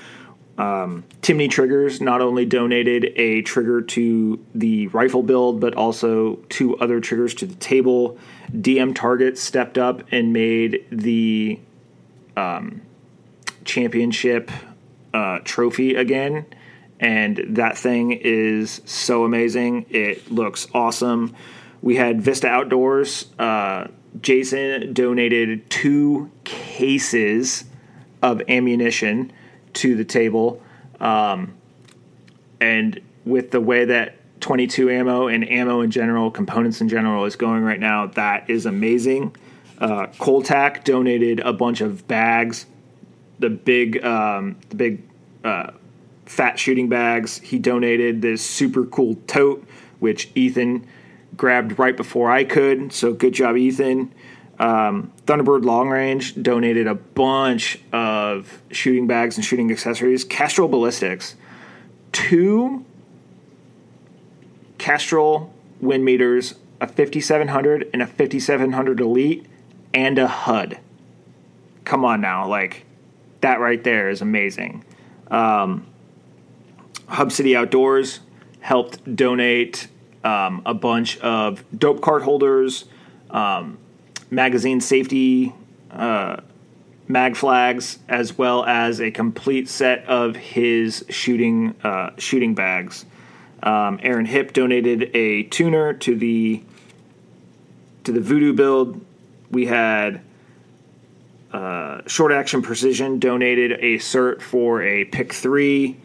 Um, 0.58 1.04
Timney 1.21 1.50
Triggers 1.50 2.02
not 2.02 2.21
only 2.21 2.45
donated 2.45 3.13
a 3.15 3.41
trigger 3.43 3.82
to 3.82 4.43
the 4.56 4.88
rifle 4.88 5.21
build, 5.21 5.60
but 5.60 5.76
also 5.76 6.36
two 6.50 6.78
other 6.80 7.00
triggers 7.00 7.36
to 7.36 7.45
the 7.45 7.56
table. 7.56 8.17
DM 8.52 8.95
Target 8.95 9.38
stepped 9.38 9.78
up 9.78 10.04
and 10.12 10.34
made 10.34 10.86
the 10.89 11.60
um, 12.36 12.82
championship 13.65 14.50
uh, 15.13 15.39
trophy 15.43 15.95
again. 15.95 16.45
And 16.99 17.43
that 17.49 17.77
thing 17.77 18.12
is 18.12 18.81
so 18.86 19.23
amazing. 19.23 19.86
It 19.89 20.31
looks 20.31 20.67
awesome. 20.73 21.36
We 21.81 21.95
had 21.95 22.21
Vista 22.21 22.47
Outdoors. 22.47 23.27
Uh, 23.38 23.88
Jason 24.21 24.93
donated 24.93 25.69
two 25.69 26.31
cases 26.43 27.65
of 28.21 28.41
ammunition 28.49 29.31
to 29.73 29.95
the 29.95 30.03
table. 30.03 30.62
Um, 30.99 31.53
and 32.60 32.99
with 33.25 33.51
the 33.51 33.62
way 33.62 33.86
that 33.86 34.15
22 34.41 34.89
ammo 34.89 35.27
and 35.27 35.47
ammo 35.49 35.81
in 35.81 35.91
general, 35.91 36.31
components 36.31 36.81
in 36.81 36.89
general, 36.89 37.25
is 37.25 37.36
going 37.36 37.63
right 37.63 37.79
now, 37.79 38.07
that 38.07 38.49
is 38.49 38.65
amazing. 38.65 39.36
Uh, 39.79 40.07
Coltac 40.17 40.83
donated 40.83 41.39
a 41.41 41.53
bunch 41.53 41.81
of 41.81 42.07
bags, 42.07 42.65
the 43.38 43.49
big, 43.49 44.03
um, 44.03 44.57
the 44.69 44.75
big 44.75 45.03
uh, 45.43 45.71
fat 46.27 46.59
shooting 46.59 46.89
bags. 46.89 47.39
He 47.39 47.57
donated 47.57 48.21
this 48.21 48.45
super 48.45 48.85
cool 48.85 49.15
tote, 49.27 49.65
which 49.99 50.29
Ethan 50.35 50.85
grabbed 51.35 51.79
right 51.79 51.95
before 51.95 52.29
I 52.29 52.43
could. 52.43 52.93
So 52.93 53.13
good 53.13 53.33
job, 53.33 53.57
Ethan. 53.57 54.13
Um, 54.59 55.11
Thunderbird 55.25 55.65
Long 55.65 55.89
Range 55.89 56.41
donated 56.41 56.87
a 56.87 56.95
bunch 56.95 57.79
of 57.93 58.61
shooting 58.71 59.07
bags 59.07 59.37
and 59.37 59.45
shooting 59.45 59.71
accessories. 59.71 60.23
Kestrel 60.23 60.67
Ballistics, 60.67 61.35
two 62.11 62.83
Kestrel 64.77 65.53
wind 65.79 66.03
meters, 66.03 66.55
a 66.81 66.87
5700 66.87 67.89
and 67.93 68.01
a 68.01 68.07
5700 68.07 68.99
Elite, 68.99 69.45
and 69.93 70.17
a 70.17 70.27
HUD. 70.27 70.79
Come 71.85 72.03
on 72.03 72.19
now, 72.19 72.47
like 72.47 72.85
that 73.41 73.59
right 73.59 73.83
there 73.83 74.09
is 74.09 74.21
amazing. 74.21 74.83
Um, 75.29 75.85
Hub 77.08 77.32
City 77.32 77.56
Outdoors 77.56 78.20
helped 78.60 79.15
donate 79.15 79.88
um, 80.24 80.62
a 80.65 80.74
bunch 80.74 81.17
of 81.20 81.63
dope 81.78 82.02
card 82.02 82.24
holders, 82.24 82.86
um, 83.30 83.78
magazine 84.30 84.82
safety 84.82 85.54
uh, 85.91 86.38
mag 87.08 87.36
flags, 87.36 88.00
as 88.10 88.38
well 88.38 88.65
as 88.65 89.00
a 89.00 89.10
complete 89.12 89.70
set 89.70 90.06
of 90.06 90.36
his 90.36 91.06
shooting 91.10 91.74
uh, 91.84 92.12
shooting 92.17 92.54
bags. 92.54 93.06
Um, 93.63 94.00
Aaron 94.04 94.26
Hip 94.26 94.54
donated 94.54 95.15
a 95.15 95.43
tuner 95.43 95.93
to 95.93 96.15
the 96.15 96.62
to 98.04 98.12
the 98.12 98.20
Voodoo 98.20 98.54
build. 98.54 99.04
We 99.50 99.65
had 99.65 100.22
uh, 101.54 102.02
Short 102.06 102.32
Action 102.32 102.62
Precision 102.62 103.20
donated 103.20 103.72
a 103.72 103.98
cert 103.98 104.41
for 104.41 104.82
a 104.82 105.06
pick 105.06 105.34
three. 105.34 105.98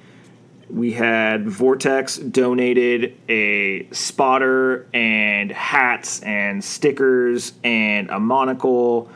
We 0.72 0.92
had 0.92 1.46
Vortex 1.46 2.16
donated 2.16 3.14
a 3.28 3.87
spotter 3.92 4.87
and 4.94 5.52
hats 5.52 6.20
and 6.22 6.64
stickers 6.64 7.52
and 7.62 8.08
a 8.08 8.18
monocle, 8.18 9.11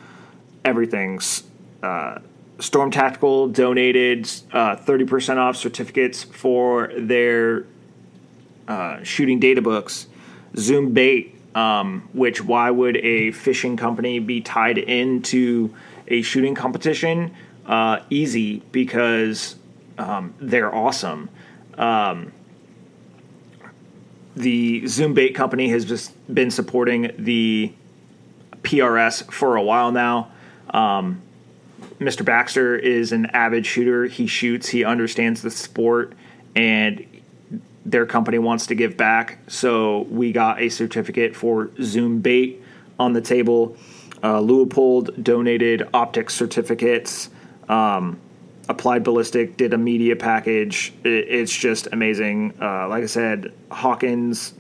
everything's. 0.66 1.44
Uh, 1.82 2.18
Storm 2.58 2.90
Tactical 2.90 3.48
donated 3.48 4.30
uh, 4.52 4.76
30% 4.76 5.38
off 5.38 5.56
certificates 5.56 6.24
for 6.24 6.90
their 6.94 7.64
uh, 8.68 9.02
shooting 9.02 9.40
data 9.40 9.62
books. 9.62 10.08
Zoom 10.56 10.92
Bait, 10.92 11.34
um, 11.54 12.06
which 12.12 12.42
why 12.42 12.70
would 12.70 12.98
a 12.98 13.30
fishing 13.32 13.78
company 13.78 14.18
be 14.18 14.42
tied 14.42 14.76
into 14.76 15.74
a 16.08 16.20
shooting 16.20 16.54
competition? 16.54 17.34
Uh, 17.64 18.00
easy 18.10 18.62
because 18.72 19.56
um, 19.98 20.34
they're 20.38 20.74
awesome. 20.74 21.30
Um, 21.76 22.32
the 24.34 24.86
Zoom 24.86 25.14
Bait 25.14 25.34
company 25.34 25.68
has 25.70 25.84
just 25.84 26.12
been 26.32 26.50
supporting 26.50 27.10
the 27.18 27.72
PRS 28.62 29.32
for 29.32 29.56
a 29.56 29.62
while 29.62 29.92
now. 29.92 30.30
Um, 30.70 31.22
Mr. 31.98 32.24
Baxter 32.24 32.76
is 32.76 33.12
an 33.12 33.26
avid 33.26 33.64
shooter. 33.64 34.04
He 34.04 34.26
shoots, 34.26 34.68
he 34.68 34.84
understands 34.84 35.40
the 35.40 35.50
sport, 35.50 36.12
and 36.54 37.06
their 37.84 38.04
company 38.04 38.38
wants 38.38 38.66
to 38.66 38.74
give 38.74 38.96
back. 38.96 39.38
So 39.48 40.00
we 40.10 40.32
got 40.32 40.60
a 40.60 40.68
certificate 40.68 41.34
for 41.34 41.70
Zoom 41.80 42.20
Bait 42.20 42.62
on 42.98 43.12
the 43.12 43.20
table. 43.20 43.76
Uh, 44.22 44.40
Leupold 44.40 45.22
donated 45.22 45.88
optics 45.94 46.34
certificates. 46.34 47.30
Um, 47.68 48.18
Applied 48.68 49.04
Ballistic 49.04 49.56
did 49.56 49.72
a 49.72 49.78
media 49.78 50.16
package. 50.16 50.92
It, 51.04 51.08
it's 51.28 51.56
just 51.56 51.88
amazing. 51.92 52.54
Uh, 52.60 52.88
like 52.88 53.02
I 53.02 53.06
said, 53.06 53.52
Hawkins 53.70 54.54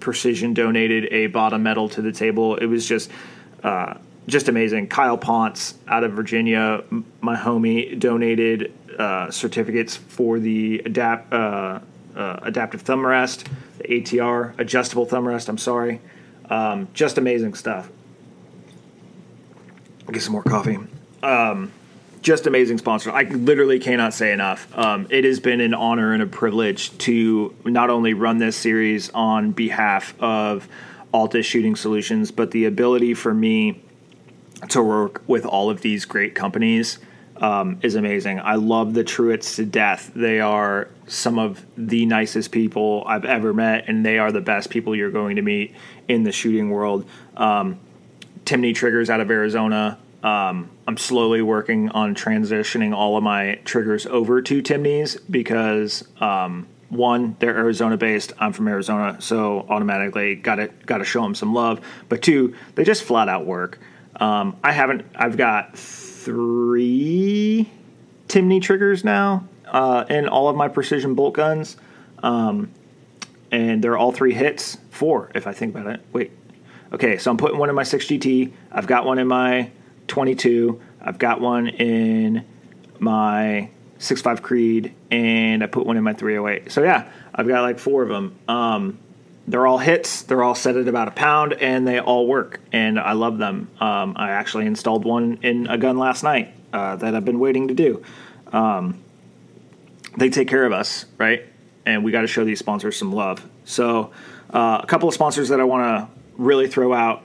Precision 0.00 0.54
donated 0.54 1.12
a 1.12 1.26
bottom 1.26 1.62
metal 1.62 1.88
to 1.90 2.02
the 2.02 2.12
table. 2.12 2.56
It 2.56 2.66
was 2.66 2.86
just. 2.86 3.10
Uh, 3.62 3.94
just 4.28 4.48
amazing. 4.48 4.88
Kyle 4.88 5.16
Ponce 5.16 5.74
out 5.88 6.04
of 6.04 6.12
Virginia, 6.12 6.84
my 7.22 7.34
homie, 7.34 7.98
donated 7.98 8.72
uh, 8.98 9.30
certificates 9.30 9.96
for 9.96 10.38
the 10.38 10.80
adapt 10.84 11.32
uh, 11.32 11.80
uh, 12.14 12.40
adaptive 12.42 12.82
thumb 12.82 13.04
rest, 13.04 13.46
the 13.78 13.84
ATR 13.84 14.58
adjustable 14.58 15.06
thumb 15.06 15.26
rest. 15.26 15.48
I'm 15.48 15.58
sorry, 15.58 16.00
um, 16.50 16.88
just 16.92 17.16
amazing 17.16 17.54
stuff. 17.54 17.90
Get 20.12 20.22
some 20.22 20.32
more 20.32 20.42
coffee. 20.42 20.78
Um, 21.22 21.72
just 22.22 22.46
amazing 22.46 22.78
sponsor. 22.78 23.10
I 23.10 23.22
literally 23.22 23.78
cannot 23.78 24.14
say 24.14 24.32
enough. 24.32 24.76
Um, 24.76 25.06
it 25.10 25.24
has 25.24 25.40
been 25.40 25.60
an 25.60 25.74
honor 25.74 26.12
and 26.12 26.22
a 26.22 26.26
privilege 26.26 26.96
to 26.98 27.54
not 27.64 27.90
only 27.90 28.14
run 28.14 28.38
this 28.38 28.56
series 28.56 29.10
on 29.10 29.52
behalf 29.52 30.14
of 30.20 30.68
Altus 31.12 31.44
Shooting 31.44 31.76
Solutions, 31.76 32.30
but 32.30 32.50
the 32.50 32.64
ability 32.66 33.14
for 33.14 33.32
me 33.32 33.82
to 34.70 34.82
work 34.82 35.22
with 35.26 35.46
all 35.46 35.70
of 35.70 35.80
these 35.80 36.04
great 36.04 36.34
companies 36.34 36.98
um, 37.36 37.78
is 37.82 37.94
amazing. 37.94 38.40
I 38.40 38.56
love 38.56 38.94
the 38.94 39.04
Truitts 39.04 39.56
to 39.56 39.64
death. 39.64 40.10
They 40.14 40.40
are 40.40 40.88
some 41.06 41.38
of 41.38 41.64
the 41.76 42.04
nicest 42.06 42.50
people 42.50 43.04
I've 43.06 43.24
ever 43.24 43.54
met, 43.54 43.88
and 43.88 44.04
they 44.04 44.18
are 44.18 44.32
the 44.32 44.40
best 44.40 44.70
people 44.70 44.94
you're 44.96 45.10
going 45.10 45.36
to 45.36 45.42
meet 45.42 45.74
in 46.08 46.24
the 46.24 46.32
shooting 46.32 46.70
world. 46.70 47.08
Um, 47.36 47.78
Timney 48.44 48.74
Triggers 48.74 49.08
out 49.08 49.20
of 49.20 49.30
Arizona. 49.30 49.98
Um, 50.22 50.70
I'm 50.86 50.96
slowly 50.96 51.42
working 51.42 51.90
on 51.90 52.14
transitioning 52.14 52.94
all 52.94 53.16
of 53.16 53.22
my 53.22 53.60
triggers 53.64 54.06
over 54.06 54.42
to 54.42 54.62
Timney's 54.62 55.16
because 55.16 56.06
um, 56.20 56.66
one, 56.88 57.36
they're 57.38 57.56
Arizona 57.56 57.96
based. 57.96 58.32
I'm 58.38 58.52
from 58.52 58.68
Arizona, 58.68 59.20
so 59.20 59.66
automatically 59.68 60.34
got 60.34 60.56
to 60.56 60.68
got 60.86 60.98
to 60.98 61.04
show 61.04 61.22
them 61.22 61.34
some 61.34 61.54
love. 61.54 61.80
But 62.08 62.22
two, 62.22 62.54
they 62.74 62.84
just 62.84 63.04
flat 63.04 63.28
out 63.28 63.46
work. 63.46 63.78
Um, 64.16 64.56
I 64.64 64.72
haven't. 64.72 65.04
I've 65.14 65.36
got 65.36 65.76
three 65.78 67.70
Timney 68.26 68.60
triggers 68.60 69.04
now 69.04 69.46
uh, 69.66 70.04
in 70.08 70.28
all 70.28 70.48
of 70.48 70.56
my 70.56 70.68
precision 70.68 71.14
bolt 71.14 71.34
guns, 71.34 71.76
um, 72.22 72.70
and 73.52 73.84
they're 73.84 73.96
all 73.96 74.12
three 74.12 74.34
hits. 74.34 74.78
Four, 74.90 75.30
if 75.34 75.46
I 75.46 75.52
think 75.52 75.76
about 75.76 75.92
it. 75.94 76.00
Wait. 76.12 76.32
Okay, 76.90 77.18
so 77.18 77.30
I'm 77.30 77.36
putting 77.36 77.58
one 77.58 77.68
in 77.68 77.74
my 77.74 77.82
6GT. 77.82 78.50
I've 78.72 78.86
got 78.86 79.04
one 79.04 79.18
in 79.18 79.28
my 79.28 79.70
22. 80.08 80.80
I've 81.00 81.18
got 81.18 81.40
one 81.40 81.68
in 81.68 82.44
my 82.98 83.70
6.5 83.98 84.42
Creed, 84.42 84.94
and 85.10 85.62
I 85.62 85.66
put 85.66 85.86
one 85.86 85.96
in 85.96 86.04
my 86.04 86.12
308. 86.12 86.72
So 86.72 86.82
yeah, 86.82 87.10
I've 87.34 87.46
got 87.46 87.62
like 87.62 87.78
four 87.78 88.02
of 88.02 88.08
them. 88.08 88.36
Um, 88.48 88.98
they're 89.46 89.66
all 89.66 89.78
hits. 89.78 90.22
They're 90.22 90.42
all 90.42 90.54
set 90.54 90.76
at 90.76 90.88
about 90.88 91.08
a 91.08 91.12
pound, 91.12 91.54
and 91.54 91.86
they 91.86 92.00
all 92.00 92.26
work. 92.26 92.60
And 92.70 92.98
I 92.98 93.12
love 93.12 93.38
them. 93.38 93.70
Um, 93.80 94.14
I 94.16 94.30
actually 94.30 94.66
installed 94.66 95.04
one 95.04 95.38
in 95.42 95.66
a 95.68 95.78
gun 95.78 95.98
last 95.98 96.22
night 96.22 96.52
uh, 96.72 96.96
that 96.96 97.14
I've 97.14 97.24
been 97.24 97.38
waiting 97.38 97.68
to 97.68 97.74
do. 97.74 98.02
Um, 98.52 99.02
they 100.16 100.28
take 100.28 100.48
care 100.48 100.64
of 100.64 100.72
us, 100.72 101.06
right? 101.16 101.46
And 101.86 102.04
we 102.04 102.12
got 102.12 102.22
to 102.22 102.26
show 102.26 102.44
these 102.44 102.58
sponsors 102.58 102.96
some 102.96 103.12
love. 103.12 103.48
So, 103.64 104.10
uh, 104.50 104.80
a 104.82 104.86
couple 104.86 105.08
of 105.08 105.14
sponsors 105.14 105.48
that 105.48 105.60
I 105.60 105.64
want 105.64 105.84
to 105.84 106.20
really 106.36 106.68
throw 106.68 106.92
out, 106.92 107.22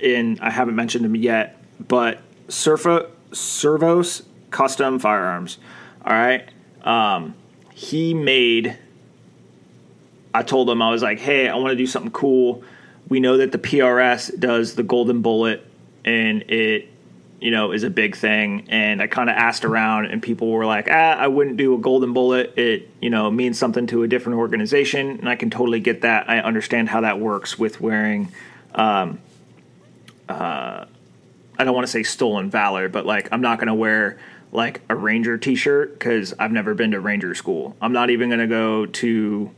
in 0.00 0.38
I 0.40 0.50
haven't 0.50 0.76
mentioned 0.76 1.04
them 1.04 1.16
yet, 1.16 1.61
but 1.88 2.20
Surfo, 2.48 3.08
Servos 3.32 4.22
Custom 4.50 4.98
Firearms. 4.98 5.58
All 6.04 6.12
right, 6.12 6.48
um, 6.82 7.34
he 7.72 8.14
made. 8.14 8.78
I 10.34 10.42
told 10.42 10.68
him 10.68 10.82
I 10.82 10.90
was 10.90 11.02
like, 11.02 11.20
"Hey, 11.20 11.48
I 11.48 11.56
want 11.56 11.70
to 11.70 11.76
do 11.76 11.86
something 11.86 12.12
cool. 12.12 12.62
We 13.08 13.20
know 13.20 13.38
that 13.38 13.52
the 13.52 13.58
PRS 13.58 14.38
does 14.38 14.74
the 14.74 14.82
Golden 14.82 15.22
Bullet, 15.22 15.66
and 16.04 16.42
it, 16.42 16.88
you 17.40 17.50
know, 17.50 17.72
is 17.72 17.84
a 17.84 17.90
big 17.90 18.16
thing." 18.16 18.66
And 18.68 19.02
I 19.02 19.06
kind 19.06 19.30
of 19.30 19.36
asked 19.36 19.64
around, 19.64 20.06
and 20.06 20.22
people 20.22 20.50
were 20.50 20.66
like, 20.66 20.88
"Ah, 20.90 21.16
I 21.16 21.28
wouldn't 21.28 21.56
do 21.56 21.74
a 21.74 21.78
Golden 21.78 22.12
Bullet. 22.12 22.56
It, 22.58 22.88
you 23.00 23.10
know, 23.10 23.30
means 23.30 23.58
something 23.58 23.86
to 23.88 24.02
a 24.02 24.08
different 24.08 24.38
organization." 24.38 25.18
And 25.18 25.28
I 25.28 25.36
can 25.36 25.50
totally 25.50 25.80
get 25.80 26.02
that. 26.02 26.28
I 26.28 26.40
understand 26.40 26.88
how 26.88 27.02
that 27.02 27.20
works 27.20 27.58
with 27.58 27.80
wearing. 27.80 28.32
Um, 28.74 29.18
uh, 30.28 30.86
I 31.62 31.64
don't 31.64 31.74
want 31.76 31.86
to 31.86 31.92
say 31.92 32.02
stolen 32.02 32.50
valor, 32.50 32.88
but 32.88 33.06
like 33.06 33.28
I'm 33.30 33.40
not 33.40 33.58
going 33.58 33.68
to 33.68 33.74
wear 33.74 34.18
like 34.50 34.82
a 34.88 34.96
Ranger 34.96 35.38
T-shirt 35.38 35.96
because 35.96 36.34
I've 36.36 36.50
never 36.50 36.74
been 36.74 36.90
to 36.90 36.98
Ranger 36.98 37.36
school. 37.36 37.76
I'm 37.80 37.92
not 37.92 38.10
even 38.10 38.28
going 38.28 38.40
to 38.40 38.48
go 38.48 38.86
to 38.86 39.50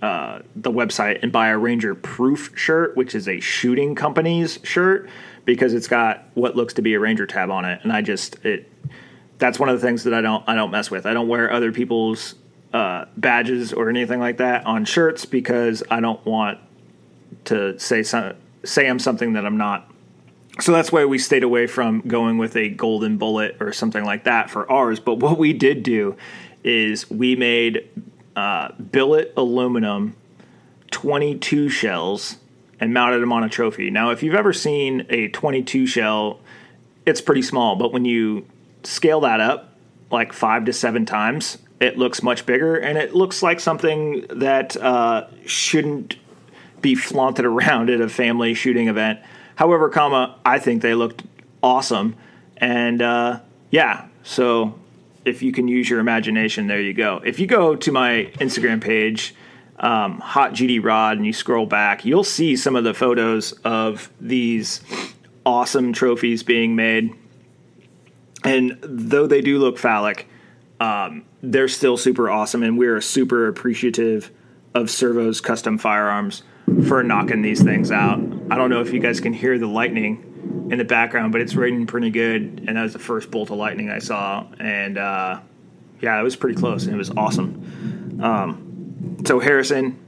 uh, 0.00 0.38
the 0.56 0.72
website 0.72 1.22
and 1.22 1.30
buy 1.30 1.48
a 1.48 1.58
Ranger 1.58 1.94
Proof 1.94 2.52
shirt, 2.56 2.96
which 2.96 3.14
is 3.14 3.28
a 3.28 3.40
shooting 3.40 3.94
company's 3.94 4.58
shirt, 4.62 5.10
because 5.44 5.74
it's 5.74 5.86
got 5.86 6.24
what 6.32 6.56
looks 6.56 6.72
to 6.74 6.82
be 6.82 6.94
a 6.94 6.98
Ranger 6.98 7.26
tab 7.26 7.50
on 7.50 7.66
it, 7.66 7.80
and 7.82 7.92
I 7.92 8.00
just 8.00 8.42
it. 8.42 8.70
That's 9.36 9.58
one 9.58 9.68
of 9.68 9.78
the 9.78 9.86
things 9.86 10.04
that 10.04 10.14
I 10.14 10.22
don't 10.22 10.48
I 10.48 10.54
don't 10.54 10.70
mess 10.70 10.90
with. 10.90 11.04
I 11.04 11.12
don't 11.12 11.28
wear 11.28 11.52
other 11.52 11.72
people's 11.72 12.36
uh, 12.72 13.04
badges 13.18 13.74
or 13.74 13.90
anything 13.90 14.18
like 14.18 14.38
that 14.38 14.64
on 14.64 14.86
shirts 14.86 15.26
because 15.26 15.82
I 15.90 16.00
don't 16.00 16.24
want 16.24 16.58
to 17.44 17.78
say 17.78 18.02
some, 18.02 18.32
say 18.64 18.86
I'm 18.88 18.98
something 18.98 19.34
that 19.34 19.44
I'm 19.44 19.58
not. 19.58 19.90
So 20.60 20.72
that's 20.72 20.92
why 20.92 21.04
we 21.04 21.18
stayed 21.18 21.42
away 21.42 21.66
from 21.66 22.00
going 22.02 22.38
with 22.38 22.56
a 22.56 22.68
golden 22.68 23.18
bullet 23.18 23.56
or 23.60 23.72
something 23.72 24.04
like 24.04 24.24
that 24.24 24.50
for 24.50 24.70
ours. 24.70 25.00
But 25.00 25.16
what 25.16 25.36
we 25.36 25.52
did 25.52 25.82
do 25.82 26.16
is 26.62 27.10
we 27.10 27.34
made 27.34 27.88
uh, 28.36 28.72
billet 28.72 29.32
aluminum 29.36 30.16
22 30.90 31.68
shells 31.68 32.36
and 32.80 32.94
mounted 32.94 33.20
them 33.20 33.32
on 33.32 33.42
a 33.42 33.48
trophy. 33.48 33.90
Now, 33.90 34.10
if 34.10 34.22
you've 34.22 34.34
ever 34.34 34.52
seen 34.52 35.06
a 35.08 35.28
22 35.28 35.86
shell, 35.86 36.40
it's 37.04 37.20
pretty 37.20 37.42
small, 37.42 37.76
but 37.76 37.92
when 37.92 38.04
you 38.04 38.46
scale 38.84 39.20
that 39.20 39.40
up 39.40 39.76
like 40.10 40.32
five 40.32 40.64
to 40.66 40.72
seven 40.72 41.04
times, 41.04 41.58
it 41.80 41.98
looks 41.98 42.22
much 42.22 42.46
bigger 42.46 42.76
and 42.76 42.96
it 42.96 43.14
looks 43.14 43.42
like 43.42 43.58
something 43.58 44.24
that 44.30 44.76
uh, 44.76 45.26
shouldn't 45.46 46.16
be 46.80 46.94
flaunted 46.94 47.44
around 47.44 47.90
at 47.90 48.00
a 48.00 48.08
family 48.08 48.54
shooting 48.54 48.88
event. 48.88 49.20
However, 49.56 49.88
comma, 49.88 50.38
I 50.44 50.58
think 50.58 50.82
they 50.82 50.94
looked 50.94 51.22
awesome. 51.62 52.16
And 52.56 53.00
uh, 53.02 53.40
yeah, 53.70 54.08
so 54.22 54.78
if 55.24 55.42
you 55.42 55.52
can 55.52 55.68
use 55.68 55.88
your 55.88 56.00
imagination, 56.00 56.66
there 56.66 56.80
you 56.80 56.94
go. 56.94 57.20
If 57.24 57.38
you 57.38 57.46
go 57.46 57.76
to 57.76 57.92
my 57.92 58.30
Instagram 58.34 58.80
page, 58.80 59.34
um, 59.78 60.20
Hot 60.20 60.52
GD 60.52 60.84
Rod, 60.84 61.16
and 61.16 61.26
you 61.26 61.32
scroll 61.32 61.66
back, 61.66 62.04
you'll 62.04 62.24
see 62.24 62.56
some 62.56 62.76
of 62.76 62.84
the 62.84 62.94
photos 62.94 63.52
of 63.64 64.10
these 64.20 64.82
awesome 65.44 65.92
trophies 65.92 66.42
being 66.42 66.76
made. 66.76 67.14
And 68.44 68.78
though 68.82 69.26
they 69.26 69.40
do 69.40 69.58
look 69.58 69.78
phallic, 69.78 70.28
um, 70.80 71.24
they're 71.42 71.68
still 71.68 71.96
super 71.96 72.30
awesome. 72.30 72.62
And 72.62 72.78
we're 72.78 73.00
super 73.00 73.48
appreciative 73.48 74.30
of 74.74 74.86
Servo's 74.86 75.40
custom 75.40 75.78
firearms 75.78 76.42
for 76.86 77.02
knocking 77.02 77.42
these 77.42 77.62
things 77.62 77.90
out. 77.90 78.18
I 78.50 78.56
don't 78.56 78.70
know 78.70 78.80
if 78.80 78.92
you 78.92 79.00
guys 79.00 79.20
can 79.20 79.32
hear 79.32 79.58
the 79.58 79.66
lightning 79.66 80.68
in 80.70 80.78
the 80.78 80.84
background, 80.84 81.32
but 81.32 81.40
it's 81.40 81.54
raining 81.54 81.86
pretty 81.86 82.10
good. 82.10 82.64
And 82.66 82.76
that 82.76 82.82
was 82.82 82.92
the 82.92 82.98
first 82.98 83.30
bolt 83.30 83.50
of 83.50 83.58
lightning 83.58 83.90
I 83.90 83.98
saw. 83.98 84.46
And 84.58 84.98
uh, 84.98 85.40
yeah, 86.00 86.18
it 86.18 86.22
was 86.22 86.36
pretty 86.36 86.58
close 86.58 86.84
and 86.84 86.94
it 86.94 86.98
was 86.98 87.10
awesome. 87.10 88.20
Um, 88.22 89.16
so, 89.26 89.40
Harrison, 89.40 89.98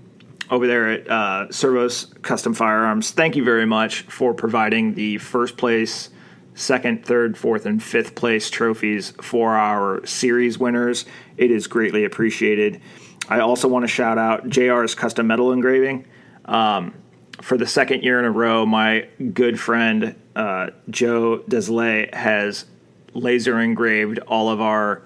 over 0.51 0.67
there 0.67 0.91
at 0.91 1.11
uh, 1.11 1.51
Servos 1.51 2.07
Custom 2.23 2.55
Firearms, 2.55 3.11
thank 3.11 3.37
you 3.37 3.45
very 3.45 3.67
much 3.67 4.03
for 4.03 4.35
providing 4.35 4.95
the 4.95 5.19
first 5.19 5.57
place, 5.57 6.11
second, 6.55 7.05
third, 7.05 7.37
fourth, 7.37 7.67
and 7.67 7.83
fifth 7.83 8.15
place 8.15 8.49
trophies 8.51 9.13
for 9.21 9.57
our 9.57 10.05
series 10.07 10.59
winners. 10.59 11.05
It 11.37 11.51
is 11.51 11.67
greatly 11.67 12.05
appreciated. 12.05 12.81
I 13.29 13.41
also 13.41 13.69
want 13.69 13.83
to 13.83 13.89
shout 13.89 14.19
out 14.19 14.49
JR's 14.49 14.95
Custom 14.95 15.27
Metal 15.27 15.53
Engraving. 15.53 16.07
Um, 16.47 16.95
for 17.43 17.59
the 17.59 17.67
second 17.67 18.03
year 18.03 18.19
in 18.19 18.25
a 18.25 18.31
row, 18.31 18.65
my 18.65 19.09
good 19.35 19.61
friend 19.61 20.15
uh, 20.35 20.71
Joe 20.89 21.43
Deslay 21.49 22.13
has 22.15 22.65
laser 23.13 23.61
engraved 23.61 24.19
all 24.21 24.49
of 24.49 24.61
our 24.61 25.03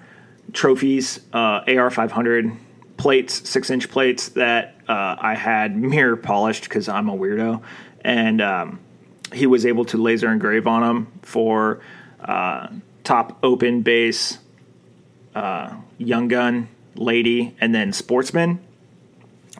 trophies, 0.53 1.19
uh, 1.33 1.61
AR 1.67 1.89
500 1.89 2.51
plates, 2.97 3.49
six 3.49 3.69
inch 3.69 3.89
plates 3.89 4.29
that 4.29 4.75
uh, 4.87 5.15
I 5.19 5.35
had 5.35 5.75
mirror 5.75 6.15
polished 6.15 6.63
because 6.63 6.87
I'm 6.87 7.09
a 7.09 7.17
weirdo. 7.17 7.61
And 8.01 8.41
um, 8.41 8.79
he 9.33 9.47
was 9.47 9.65
able 9.65 9.85
to 9.85 9.97
laser 9.97 10.31
engrave 10.31 10.67
on 10.67 10.81
them 10.81 11.19
for 11.21 11.81
uh, 12.19 12.67
top 13.03 13.37
open 13.43 13.81
base, 13.81 14.37
uh, 15.35 15.75
young 15.97 16.27
gun, 16.27 16.67
lady, 16.95 17.55
and 17.59 17.73
then 17.73 17.93
sportsman. 17.93 18.59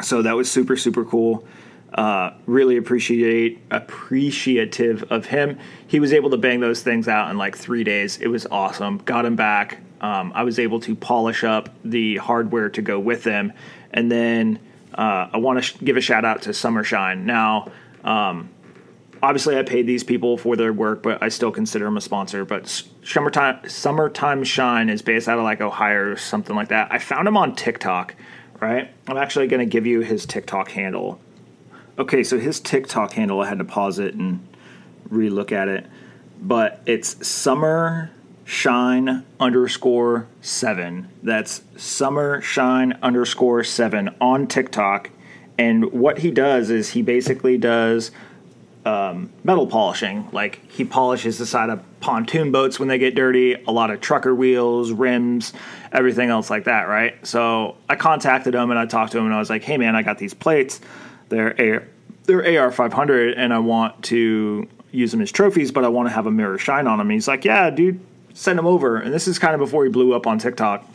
So 0.01 0.21
that 0.21 0.35
was 0.35 0.49
super, 0.49 0.75
super 0.77 1.05
cool. 1.05 1.45
Uh, 1.93 2.33
really 2.45 2.77
appreciate 2.77 3.61
appreciative 3.69 5.03
of 5.11 5.25
him. 5.25 5.59
He 5.87 5.99
was 5.99 6.13
able 6.13 6.29
to 6.29 6.37
bang 6.37 6.61
those 6.61 6.81
things 6.81 7.09
out 7.09 7.29
in 7.29 7.37
like 7.37 7.57
three 7.57 7.83
days. 7.83 8.17
It 8.17 8.27
was 8.27 8.45
awesome. 8.49 8.99
Got 8.99 9.25
him 9.25 9.35
back. 9.35 9.79
Um, 9.99 10.31
I 10.33 10.43
was 10.43 10.57
able 10.57 10.79
to 10.81 10.95
polish 10.95 11.43
up 11.43 11.69
the 11.83 12.15
hardware 12.17 12.69
to 12.69 12.81
go 12.81 12.97
with 12.97 13.23
them, 13.23 13.51
and 13.91 14.09
then 14.09 14.59
uh, 14.93 15.29
I 15.33 15.37
want 15.37 15.59
to 15.59 15.63
sh- 15.63 15.75
give 15.83 15.97
a 15.97 16.01
shout 16.01 16.23
out 16.23 16.43
to 16.43 16.53
Summershine. 16.53 17.25
Now, 17.25 17.69
um, 18.05 18.49
obviously, 19.21 19.57
I 19.57 19.63
paid 19.63 19.85
these 19.85 20.03
people 20.03 20.37
for 20.37 20.55
their 20.55 20.71
work, 20.71 21.03
but 21.03 21.21
I 21.21 21.27
still 21.27 21.51
consider 21.51 21.85
them 21.85 21.97
a 21.97 22.01
sponsor. 22.01 22.45
But 22.45 22.67
Summertime 23.03 23.67
Summertime 23.67 24.45
Shine 24.45 24.89
is 24.89 25.01
based 25.01 25.27
out 25.27 25.37
of 25.37 25.43
like 25.43 25.59
Ohio 25.59 26.11
or 26.11 26.15
something 26.15 26.55
like 26.55 26.69
that. 26.69 26.87
I 26.89 26.99
found 26.99 27.27
him 27.27 27.35
on 27.35 27.53
TikTok. 27.53 28.15
Right, 28.61 28.91
I'm 29.07 29.17
actually 29.17 29.47
going 29.47 29.59
to 29.59 29.65
give 29.65 29.87
you 29.87 30.01
his 30.01 30.25
TikTok 30.25 30.69
handle 30.69 31.19
okay, 32.01 32.23
so 32.23 32.39
his 32.39 32.59
TikTok 32.59 33.13
handle, 33.13 33.41
I 33.41 33.47
had 33.47 33.59
to 33.59 33.63
pause 33.63 33.99
it 33.99 34.15
and 34.15 34.45
relook 35.09 35.51
at 35.51 35.67
it, 35.67 35.85
but 36.41 36.81
it's 36.85 37.25
Summer 37.25 38.11
Shine 38.43 39.23
underscore 39.39 40.27
seven. 40.41 41.09
That's 41.21 41.61
Summer 41.77 42.41
Shine 42.41 42.97
underscore 43.03 43.63
seven 43.63 44.13
on 44.19 44.47
TikTok. 44.47 45.11
And 45.57 45.91
what 45.93 46.17
he 46.17 46.31
does 46.31 46.71
is 46.71 46.89
he 46.89 47.03
basically 47.03 47.57
does 47.57 48.09
um, 48.83 49.31
metal 49.43 49.67
polishing. 49.67 50.27
Like 50.31 50.69
he 50.71 50.83
polishes 50.83 51.37
the 51.37 51.45
side 51.45 51.69
of 51.69 51.83
pontoon 51.99 52.51
boats 52.51 52.79
when 52.79 52.87
they 52.87 52.97
get 52.97 53.13
dirty, 53.13 53.53
a 53.53 53.71
lot 53.71 53.91
of 53.91 54.01
trucker 54.01 54.33
wheels, 54.33 54.91
rims, 54.91 55.53
everything 55.91 56.29
else 56.29 56.49
like 56.49 56.63
that, 56.63 56.87
right? 56.87 57.25
So 57.25 57.77
I 57.87 57.95
contacted 57.95 58.55
him 58.55 58.71
and 58.71 58.79
I 58.79 58.87
talked 58.87 59.11
to 59.11 59.19
him 59.19 59.25
and 59.25 59.35
I 59.35 59.39
was 59.39 59.51
like, 59.51 59.63
hey 59.63 59.77
man, 59.77 59.95
I 59.95 60.01
got 60.01 60.17
these 60.17 60.33
plates. 60.33 60.81
They're 61.29 61.87
they're 62.25 62.61
AR 62.61 62.71
500 62.71 63.33
and 63.33 63.53
I 63.53 63.59
want 63.59 64.03
to 64.05 64.67
use 64.91 65.11
them 65.11 65.21
as 65.21 65.31
trophies, 65.31 65.71
but 65.71 65.83
I 65.83 65.87
want 65.87 66.09
to 66.09 66.13
have 66.13 66.27
a 66.27 66.31
mirror 66.31 66.57
shine 66.57 66.87
on 66.87 66.97
them. 66.97 67.07
And 67.07 67.13
he's 67.13 67.27
like, 67.27 67.45
yeah, 67.45 67.69
dude, 67.69 67.99
send 68.33 68.59
them 68.59 68.67
over. 68.67 68.97
And 68.97 69.13
this 69.13 69.27
is 69.27 69.39
kind 69.39 69.53
of 69.53 69.59
before 69.59 69.83
he 69.83 69.89
blew 69.89 70.13
up 70.13 70.27
on 70.27 70.39
TikTok. 70.39 70.85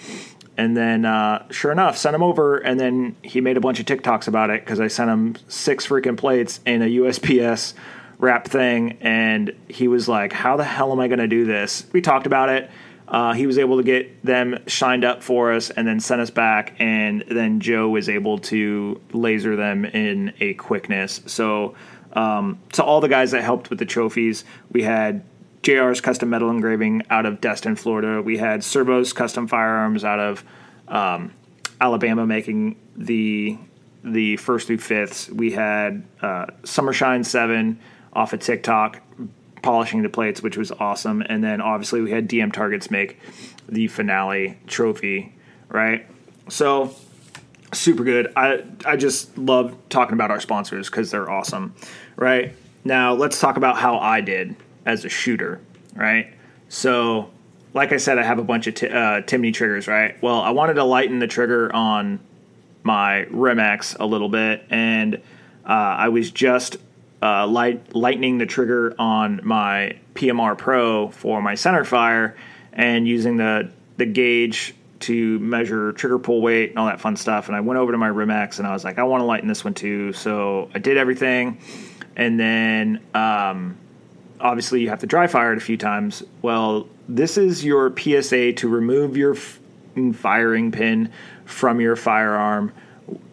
And 0.58 0.76
then, 0.76 1.04
uh, 1.04 1.46
sure 1.50 1.70
enough, 1.70 1.98
sent 1.98 2.14
him 2.14 2.22
over, 2.22 2.56
and 2.56 2.80
then 2.80 3.14
he 3.20 3.42
made 3.42 3.58
a 3.58 3.60
bunch 3.60 3.78
of 3.78 3.84
TikToks 3.84 4.26
about 4.26 4.48
it 4.48 4.64
because 4.64 4.80
I 4.80 4.88
sent 4.88 5.10
him 5.10 5.36
six 5.48 5.86
freaking 5.86 6.16
plates 6.16 6.60
in 6.64 6.80
a 6.80 6.86
USPS 6.86 7.74
wrap 8.18 8.48
thing, 8.48 8.96
and 9.02 9.54
he 9.68 9.86
was 9.86 10.08
like, 10.08 10.32
"How 10.32 10.56
the 10.56 10.64
hell 10.64 10.92
am 10.92 11.00
I 11.00 11.08
going 11.08 11.18
to 11.18 11.28
do 11.28 11.44
this?" 11.44 11.84
We 11.92 12.00
talked 12.00 12.26
about 12.26 12.48
it. 12.48 12.70
Uh, 13.08 13.32
he 13.32 13.46
was 13.46 13.58
able 13.58 13.76
to 13.76 13.82
get 13.82 14.24
them 14.24 14.58
shined 14.66 15.04
up 15.04 15.22
for 15.22 15.52
us, 15.52 15.70
and 15.70 15.86
then 15.86 16.00
sent 16.00 16.20
us 16.20 16.30
back, 16.30 16.74
and 16.78 17.24
then 17.28 17.60
Joe 17.60 17.88
was 17.88 18.08
able 18.08 18.38
to 18.38 19.00
laser 19.12 19.54
them 19.54 19.84
in 19.84 20.32
a 20.40 20.54
quickness. 20.54 21.20
So, 21.26 21.76
um, 22.14 22.58
to 22.72 22.82
all 22.82 23.00
the 23.00 23.08
guys 23.08 23.30
that 23.30 23.44
helped 23.44 23.70
with 23.70 23.78
the 23.78 23.84
trophies, 23.84 24.44
we 24.72 24.82
had 24.82 25.22
JR's 25.62 26.00
Custom 26.00 26.30
Metal 26.30 26.50
Engraving 26.50 27.02
out 27.10 27.26
of 27.26 27.40
Destin, 27.40 27.76
Florida. 27.76 28.22
We 28.22 28.38
had 28.38 28.60
Servo's 28.60 29.12
Custom 29.12 29.46
Firearms 29.46 30.04
out 30.04 30.20
of 30.20 30.44
um, 30.88 31.32
Alabama 31.80 32.26
making 32.26 32.76
the 32.96 33.58
the 34.02 34.36
first 34.36 34.68
through 34.68 34.78
fifths. 34.78 35.28
We 35.28 35.50
had 35.50 36.04
uh, 36.22 36.46
Summershine 36.62 37.24
Seven 37.24 37.80
off 38.12 38.32
of 38.32 38.40
TikTok 38.40 39.02
polishing 39.66 40.02
the 40.04 40.08
plates, 40.08 40.40
which 40.40 40.56
was 40.56 40.70
awesome. 40.70 41.22
And 41.22 41.42
then 41.42 41.60
obviously 41.60 42.00
we 42.00 42.12
had 42.12 42.28
DM 42.28 42.52
Targets 42.52 42.88
make 42.88 43.18
the 43.68 43.88
finale 43.88 44.56
trophy, 44.68 45.34
right? 45.68 46.06
So 46.48 46.94
super 47.72 48.04
good. 48.04 48.32
I 48.36 48.62
I 48.84 48.94
just 48.94 49.36
love 49.36 49.76
talking 49.88 50.12
about 50.12 50.30
our 50.30 50.40
sponsors 50.40 50.88
because 50.88 51.10
they're 51.10 51.28
awesome, 51.28 51.74
right? 52.14 52.54
Now 52.84 53.14
let's 53.14 53.40
talk 53.40 53.56
about 53.56 53.76
how 53.76 53.98
I 53.98 54.20
did 54.20 54.54
as 54.84 55.04
a 55.04 55.08
shooter, 55.08 55.60
right? 55.96 56.32
So, 56.68 57.30
like 57.74 57.90
I 57.90 57.96
said, 57.96 58.20
I 58.20 58.22
have 58.22 58.38
a 58.38 58.44
bunch 58.44 58.68
of 58.68 58.76
t- 58.76 58.88
uh, 58.88 59.22
Timney 59.22 59.52
triggers, 59.52 59.88
right? 59.88 60.20
Well, 60.22 60.42
I 60.42 60.50
wanted 60.50 60.74
to 60.74 60.84
lighten 60.84 61.18
the 61.18 61.26
trigger 61.26 61.74
on 61.74 62.20
my 62.84 63.26
RimX 63.32 63.98
a 63.98 64.06
little 64.06 64.28
bit, 64.28 64.64
and 64.70 65.16
uh, 65.64 65.68
I 65.68 66.08
was 66.08 66.30
just 66.30 66.76
uh, 67.22 67.46
light, 67.46 67.94
lightening 67.94 68.38
the 68.38 68.46
trigger 68.46 68.94
on 68.98 69.40
my 69.42 69.98
PMR 70.14 70.56
Pro 70.56 71.08
for 71.10 71.40
my 71.42 71.54
center 71.54 71.84
fire, 71.84 72.36
and 72.72 73.06
using 73.08 73.36
the 73.36 73.70
the 73.96 74.06
gauge 74.06 74.74
to 75.00 75.38
measure 75.38 75.92
trigger 75.92 76.18
pull 76.18 76.40
weight 76.40 76.70
and 76.70 76.78
all 76.78 76.86
that 76.86 77.00
fun 77.00 77.16
stuff. 77.16 77.48
And 77.48 77.56
I 77.56 77.60
went 77.60 77.78
over 77.78 77.92
to 77.92 77.98
my 77.98 78.08
RimX 78.08 78.58
and 78.58 78.66
I 78.66 78.72
was 78.72 78.84
like, 78.84 78.98
I 78.98 79.04
want 79.04 79.20
to 79.20 79.24
lighten 79.24 79.48
this 79.48 79.64
one 79.64 79.74
too. 79.74 80.12
So 80.12 80.70
I 80.74 80.78
did 80.78 80.96
everything, 80.96 81.58
and 82.16 82.38
then 82.38 83.02
um, 83.14 83.76
obviously 84.40 84.80
you 84.82 84.88
have 84.88 85.00
to 85.00 85.06
dry 85.06 85.26
fire 85.26 85.52
it 85.52 85.58
a 85.58 85.60
few 85.60 85.76
times. 85.76 86.22
Well, 86.42 86.88
this 87.08 87.38
is 87.38 87.64
your 87.64 87.94
PSA 87.96 88.54
to 88.54 88.68
remove 88.68 89.16
your 89.16 89.34
f- 89.34 89.60
firing 90.14 90.72
pin 90.72 91.12
from 91.44 91.80
your 91.80 91.96
firearm 91.96 92.72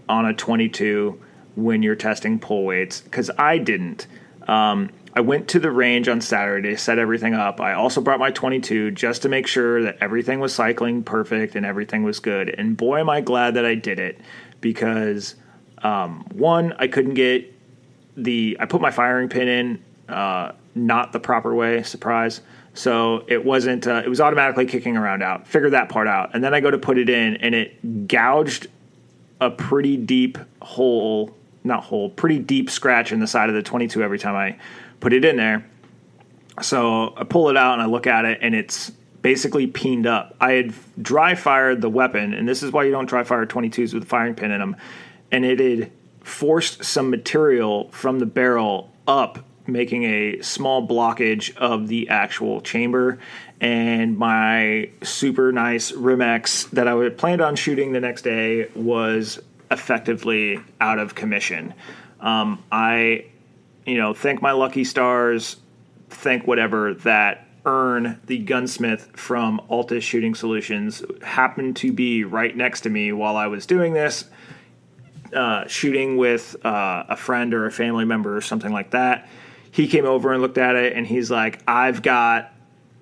on 0.08 0.26
a 0.26 0.34
22 0.34 1.23
when 1.56 1.84
you're 1.84 1.96
testing 1.96 2.40
pull 2.40 2.66
weights 2.66 3.02
because 3.02 3.30
I 3.38 3.58
didn't. 3.58 4.08
Um, 4.48 4.90
I 5.16 5.22
went 5.22 5.48
to 5.50 5.60
the 5.60 5.70
range 5.72 6.08
on 6.08 6.22
Saturday, 6.22 6.76
set 6.76 6.98
everything 6.98 7.36
up. 7.36 7.62
I 7.62 7.74
also 7.74 8.02
brought 8.02 8.20
my 8.20 8.32
22 8.32 8.92
just 8.92 9.22
to 9.22 9.30
make 9.30 9.46
sure 9.46 9.84
that 9.84 9.98
everything 10.02 10.40
was 10.40 10.56
cycling 10.56 11.04
perfect 11.04 11.56
and 11.56 11.66
everything 11.66 12.04
was 12.04 12.20
good. 12.20 12.50
And 12.50 12.76
boy, 12.76 13.00
am 13.00 13.10
I 13.10 13.22
glad 13.22 13.54
that 13.54 13.66
I 13.66 13.76
did 13.76 14.00
it 14.00 14.20
because 14.60 15.36
um, 15.84 16.26
one, 16.34 16.74
I 16.80 16.88
couldn't 16.88 17.14
get 17.14 17.54
the 18.16 18.58
I 18.60 18.66
put 18.66 18.82
my 18.82 18.92
firing 18.92 19.30
pin 19.30 19.48
in 19.48 19.84
uh, 20.10 20.54
not 20.76 21.12
the 21.12 21.20
proper 21.20 21.54
way. 21.54 21.84
Surprise. 21.84 22.42
So 22.74 23.24
it 23.28 23.44
wasn't. 23.46 23.86
Uh, 23.86 24.02
it 24.04 24.10
was 24.10 24.20
automatically 24.20 24.66
kicking 24.66 24.98
around 24.98 25.22
out. 25.22 25.48
Figured 25.48 25.74
that 25.74 25.90
part 25.90 26.08
out, 26.08 26.32
and 26.34 26.44
then 26.44 26.54
I 26.54 26.60
go 26.60 26.72
to 26.72 26.78
put 26.78 26.98
it 26.98 27.10
in, 27.10 27.38
and 27.38 27.54
it 27.54 28.08
gouged 28.08 28.68
a 29.40 29.52
pretty 29.52 29.98
deep 29.98 30.38
hole. 30.62 31.36
Not 31.64 31.84
hole, 31.84 32.10
pretty 32.10 32.40
deep 32.40 32.70
scratch 32.70 33.12
in 33.12 33.20
the 33.20 33.28
side 33.28 33.50
of 33.50 33.56
the 33.56 33.64
22 33.64 34.04
every 34.04 34.20
time 34.20 34.36
I 34.36 34.58
put 35.00 35.14
it 35.14 35.24
in 35.24 35.38
there. 35.38 35.66
So 36.62 37.14
I 37.18 37.24
pull 37.24 37.50
it 37.50 37.58
out 37.58 37.74
and 37.74 37.82
I 37.82 37.86
look 37.86 38.06
at 38.06 38.26
it, 38.26 38.40
and 38.42 38.54
it's 38.54 38.92
basically 39.22 39.66
peened 39.68 40.06
up. 40.06 40.36
I 40.40 40.52
had 40.52 40.74
dry 41.02 41.34
fired 41.36 41.82
the 41.82 41.90
weapon, 41.90 42.34
and 42.34 42.48
this 42.48 42.62
is 42.62 42.72
why 42.72 42.84
you 42.84 42.92
don't 42.92 43.08
dry 43.08 43.24
fire 43.24 43.46
22s 43.46 43.94
with 43.94 44.04
a 44.04 44.06
firing 44.06 44.36
pin 44.36 44.52
in 44.52 44.60
them. 44.60 44.76
And 45.32 45.46
it 45.46 45.60
had 45.60 45.92
forced 46.22 46.84
some 46.84 47.10
material 47.10 47.90
from 47.90 48.20
the 48.20 48.26
barrel 48.26 48.92
up, 49.08 49.40
making 49.66 50.04
a 50.04 50.42
small 50.42 50.86
blockage 50.86 51.56
of 51.58 51.88
the 51.88 52.10
actual 52.10 52.62
chamber. 52.62 53.18
And 53.62 54.18
my 54.18 54.90
super 55.02 55.52
nice 55.54 55.92
RimX 55.94 56.70
that 56.72 56.88
I 56.88 57.10
planned 57.10 57.42
on 57.42 57.56
shooting 57.56 57.94
the 57.94 58.02
next 58.02 58.24
day 58.24 58.70
was 58.76 59.40
effectively 59.74 60.60
out 60.80 61.00
of 61.00 61.16
commission. 61.16 61.74
Um, 62.22 62.64
I, 62.72 63.26
you 63.86 63.98
know, 63.98 64.14
thank 64.14 64.42
my 64.42 64.54
lucky 64.54 64.86
stars 64.86 65.58
think 66.10 66.48
whatever 66.48 66.94
that 66.94 67.48
Earn 67.66 68.20
the 68.26 68.40
gunsmith 68.40 69.10
from 69.16 69.62
Altus 69.70 70.02
Shooting 70.02 70.36
Solutions, 70.36 71.02
happened 71.22 71.78
to 71.78 71.94
be 71.94 72.26
right 72.26 72.56
next 72.56 72.82
to 72.82 72.90
me 72.90 73.14
while 73.14 73.38
I 73.38 73.48
was 73.48 73.66
doing 73.66 73.94
this, 73.94 74.26
uh, 75.34 75.66
shooting 75.68 76.18
with 76.18 76.58
uh, 76.66 77.06
a 77.08 77.16
friend 77.16 77.54
or 77.54 77.66
a 77.66 77.72
family 77.72 78.04
member 78.04 78.36
or 78.36 78.42
something 78.42 78.74
like 78.74 78.92
that. 78.92 79.30
He 79.72 79.88
came 79.88 80.06
over 80.06 80.34
and 80.34 80.42
looked 80.42 80.58
at 80.58 80.76
it, 80.76 80.92
and 80.92 81.08
he's 81.08 81.32
like, 81.32 81.62
"I've 81.66 82.02
got 82.02 82.52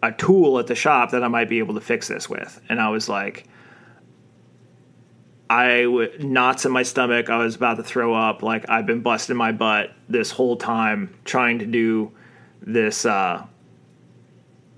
a 0.04 0.12
tool 0.12 0.60
at 0.60 0.68
the 0.68 0.76
shop 0.76 1.10
that 1.10 1.24
I 1.24 1.28
might 1.28 1.50
be 1.50 1.58
able 1.58 1.74
to 1.74 1.82
fix 1.82 2.08
this 2.08 2.30
with," 2.30 2.62
and 2.70 2.80
I 2.80 2.90
was 2.90 3.10
like. 3.10 3.48
I 5.52 5.84
w- 5.84 6.10
knots 6.20 6.64
in 6.64 6.72
my 6.72 6.84
stomach. 6.84 7.30
I 7.30 7.44
was 7.44 7.58
about 7.58 7.76
to 7.76 7.84
throw 7.84 8.14
up. 8.14 8.42
Like 8.42 8.70
I've 8.70 8.86
been 8.86 9.02
busting 9.02 9.36
my 9.36 9.52
butt 9.52 9.92
this 10.08 10.32
whole 10.32 10.56
time 10.56 11.14
trying 11.26 11.60
to 11.60 11.66
do 11.66 12.14
this 12.62 13.06
uh, 13.06 13.46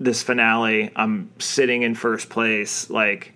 this 0.00 0.24
finale. 0.24 0.90
I'm 0.96 1.30
sitting 1.38 1.82
in 1.82 1.94
first 1.94 2.28
place. 2.28 2.90
Like 2.90 3.34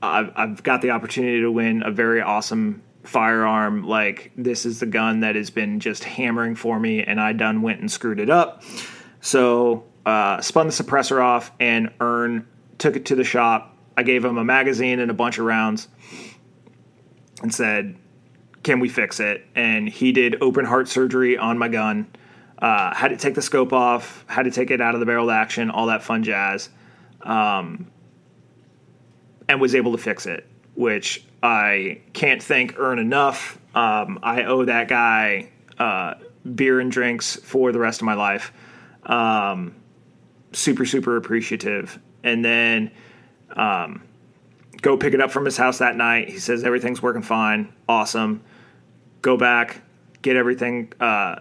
I've 0.00 0.30
I've 0.36 0.62
got 0.62 0.82
the 0.82 0.90
opportunity 0.90 1.40
to 1.40 1.50
win 1.50 1.82
a 1.82 1.90
very 1.90 2.20
awesome 2.20 2.80
firearm. 3.02 3.82
Like 3.82 4.30
this 4.36 4.64
is 4.64 4.78
the 4.78 4.86
gun 4.86 5.20
that 5.20 5.34
has 5.34 5.50
been 5.50 5.80
just 5.80 6.04
hammering 6.04 6.54
for 6.54 6.78
me, 6.78 7.02
and 7.02 7.20
I 7.20 7.32
done 7.32 7.60
went 7.60 7.80
and 7.80 7.90
screwed 7.90 8.20
it 8.20 8.30
up. 8.30 8.62
So 9.20 9.82
uh, 10.06 10.40
spun 10.42 10.68
the 10.68 10.72
suppressor 10.72 11.20
off 11.20 11.50
and 11.58 11.92
Ern 12.00 12.46
took 12.78 12.94
it 12.94 13.06
to 13.06 13.16
the 13.16 13.24
shop. 13.24 13.69
I 13.96 14.02
gave 14.02 14.24
him 14.24 14.38
a 14.38 14.44
magazine 14.44 15.00
and 15.00 15.10
a 15.10 15.14
bunch 15.14 15.38
of 15.38 15.44
rounds 15.44 15.88
and 17.42 17.54
said, 17.54 17.96
"Can 18.62 18.80
we 18.80 18.88
fix 18.88 19.20
it?" 19.20 19.46
And 19.54 19.88
he 19.88 20.12
did 20.12 20.36
open 20.40 20.64
heart 20.64 20.88
surgery 20.88 21.36
on 21.36 21.58
my 21.58 21.68
gun. 21.68 22.06
Uh, 22.58 22.94
had 22.94 23.08
to 23.08 23.16
take 23.16 23.34
the 23.34 23.42
scope 23.42 23.72
off, 23.72 24.24
had 24.28 24.44
to 24.44 24.50
take 24.50 24.70
it 24.70 24.80
out 24.80 24.94
of 24.94 25.00
the 25.00 25.06
barrel 25.06 25.30
action, 25.30 25.70
all 25.70 25.86
that 25.86 26.02
fun 26.02 26.22
jazz, 26.22 26.68
um, 27.22 27.90
and 29.48 29.60
was 29.60 29.74
able 29.74 29.92
to 29.92 29.98
fix 29.98 30.26
it, 30.26 30.46
which 30.74 31.24
I 31.42 32.02
can't 32.12 32.42
thank 32.42 32.78
Earn 32.78 32.98
enough. 32.98 33.58
Um, 33.74 34.18
I 34.22 34.44
owe 34.44 34.64
that 34.66 34.88
guy 34.88 35.48
uh, 35.78 36.14
beer 36.54 36.80
and 36.80 36.92
drinks 36.92 37.36
for 37.36 37.72
the 37.72 37.78
rest 37.78 38.02
of 38.02 38.04
my 38.04 38.14
life. 38.14 38.52
Um, 39.04 39.74
super, 40.52 40.84
super 40.84 41.16
appreciative. 41.16 41.98
And 42.22 42.44
then 42.44 42.90
um, 43.56 44.02
go 44.82 44.96
pick 44.96 45.14
it 45.14 45.20
up 45.20 45.30
from 45.30 45.44
his 45.44 45.56
house 45.56 45.78
that 45.78 45.96
night. 45.96 46.28
He 46.28 46.38
says 46.38 46.64
everything's 46.64 47.02
working 47.02 47.22
fine. 47.22 47.72
Awesome. 47.88 48.42
Go 49.22 49.36
back, 49.36 49.82
get 50.22 50.36
everything 50.36 50.92
uh, 51.00 51.40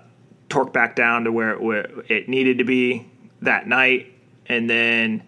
torqued 0.49 0.73
back 0.73 0.95
down 0.95 1.23
to 1.25 1.31
where 1.31 1.51
it, 1.51 1.61
where 1.61 1.87
it 2.07 2.27
needed 2.27 2.57
to 2.57 2.63
be 2.63 3.09
that 3.41 3.67
night, 3.67 4.13
and 4.47 4.69
then 4.69 5.23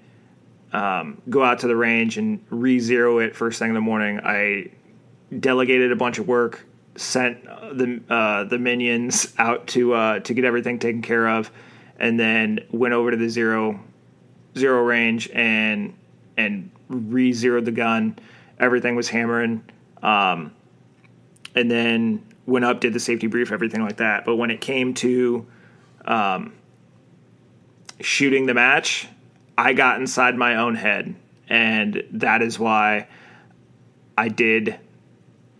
um, 0.73 1.21
go 1.29 1.43
out 1.43 1.59
to 1.59 1.67
the 1.67 1.75
range 1.75 2.17
and 2.17 2.43
re-zero 2.49 3.19
it 3.19 3.35
first 3.35 3.59
thing 3.59 3.69
in 3.69 3.75
the 3.75 3.81
morning. 3.81 4.19
I 4.23 4.71
delegated 5.39 5.91
a 5.91 5.95
bunch 5.95 6.19
of 6.19 6.27
work, 6.27 6.65
sent 6.95 7.43
the 7.45 8.01
uh, 8.09 8.43
the 8.45 8.57
minions 8.57 9.33
out 9.37 9.67
to 9.67 9.93
uh, 9.93 10.19
to 10.19 10.33
get 10.33 10.43
everything 10.43 10.79
taken 10.79 11.01
care 11.01 11.27
of, 11.27 11.51
and 11.97 12.19
then 12.19 12.59
went 12.71 12.93
over 12.93 13.11
to 13.11 13.17
the 13.17 13.29
zero 13.29 13.79
zero 14.57 14.83
range 14.83 15.29
and 15.29 15.93
and 16.37 16.71
re-zeroed 16.87 17.65
the 17.65 17.71
gun. 17.71 18.17
Everything 18.59 18.95
was 18.95 19.09
hammering, 19.09 19.63
um, 20.03 20.53
and 21.55 21.69
then 21.69 22.23
went 22.45 22.65
up, 22.65 22.79
did 22.79 22.93
the 22.93 22.99
safety 22.99 23.27
brief, 23.27 23.51
everything 23.51 23.81
like 23.81 23.97
that. 23.97 24.25
But 24.25 24.35
when 24.35 24.51
it 24.51 24.61
came 24.61 24.93
to 24.95 25.45
um, 26.05 26.53
shooting 27.99 28.45
the 28.45 28.53
match, 28.53 29.07
I 29.57 29.73
got 29.73 29.99
inside 29.99 30.35
my 30.37 30.55
own 30.55 30.75
head, 30.75 31.15
and 31.49 32.03
that 32.11 32.41
is 32.41 32.57
why 32.57 33.07
I 34.17 34.27
did 34.27 34.79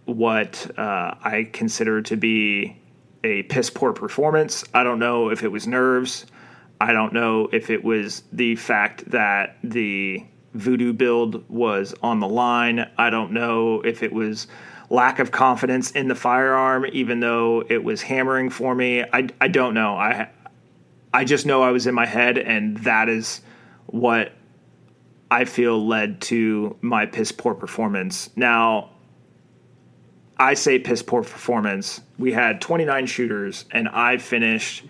what 0.06 0.70
uh, 0.78 1.16
I 1.24 1.50
consider 1.52 2.02
to 2.04 2.18
be 2.18 2.78
a 3.24 3.44
piss 3.44 3.70
poor 3.70 3.94
performance. 3.94 4.64
I 4.74 4.84
don't 4.84 5.00
know 5.00 5.30
if 5.30 5.44
it 5.44 5.50
was 5.50 5.68
nerves. 5.68 6.26
I 6.80 6.94
don't 6.94 7.14
know 7.14 7.48
if 7.52 7.70
it 7.70 7.84
was 7.84 8.24
the 8.32 8.56
fact 8.56 9.12
that 9.12 9.58
the 9.64 10.26
voodoo 10.54 10.94
build 10.94 11.48
was 11.50 11.94
on 12.02 12.20
the 12.20 12.28
line. 12.28 12.90
I 12.98 13.10
don't 13.10 13.32
know 13.32 13.82
if 13.82 14.04
it 14.04 14.12
was 14.12 14.48
lack 14.90 15.20
of 15.20 15.32
confidence 15.32 15.92
in 15.92 16.08
the 16.08 16.16
firearm, 16.16 16.86
even 16.92 17.22
though 17.22 17.64
it 17.70 17.84
was 17.84 18.02
hammering 18.02 18.50
for 18.50 18.76
me. 18.76 19.04
I, 19.04 19.30
I 19.40 19.48
don't 19.48 19.74
know. 19.74 19.96
I 19.96 20.30
I 21.14 21.26
just 21.26 21.46
know 21.46 21.62
I 21.62 21.72
was 21.72 21.88
in 21.88 21.96
my 21.96 22.06
head, 22.06 22.38
and 22.38 22.78
that 22.80 23.10
is 23.10 23.42
what 23.88 24.32
I 25.30 25.46
feel 25.46 25.86
led 25.86 26.22
to 26.22 26.78
my 26.82 27.06
piss 27.06 27.32
poor 27.32 27.54
performance. 27.54 28.30
Now, 28.36 28.92
I 30.38 30.54
say 30.54 30.80
piss 30.80 31.04
poor 31.04 31.22
performance. 31.22 32.02
We 32.18 32.32
had 32.32 32.62
29 32.62 33.06
shooters, 33.08 33.66
and 33.72 33.90
I 33.90 34.18
finished. 34.18 34.86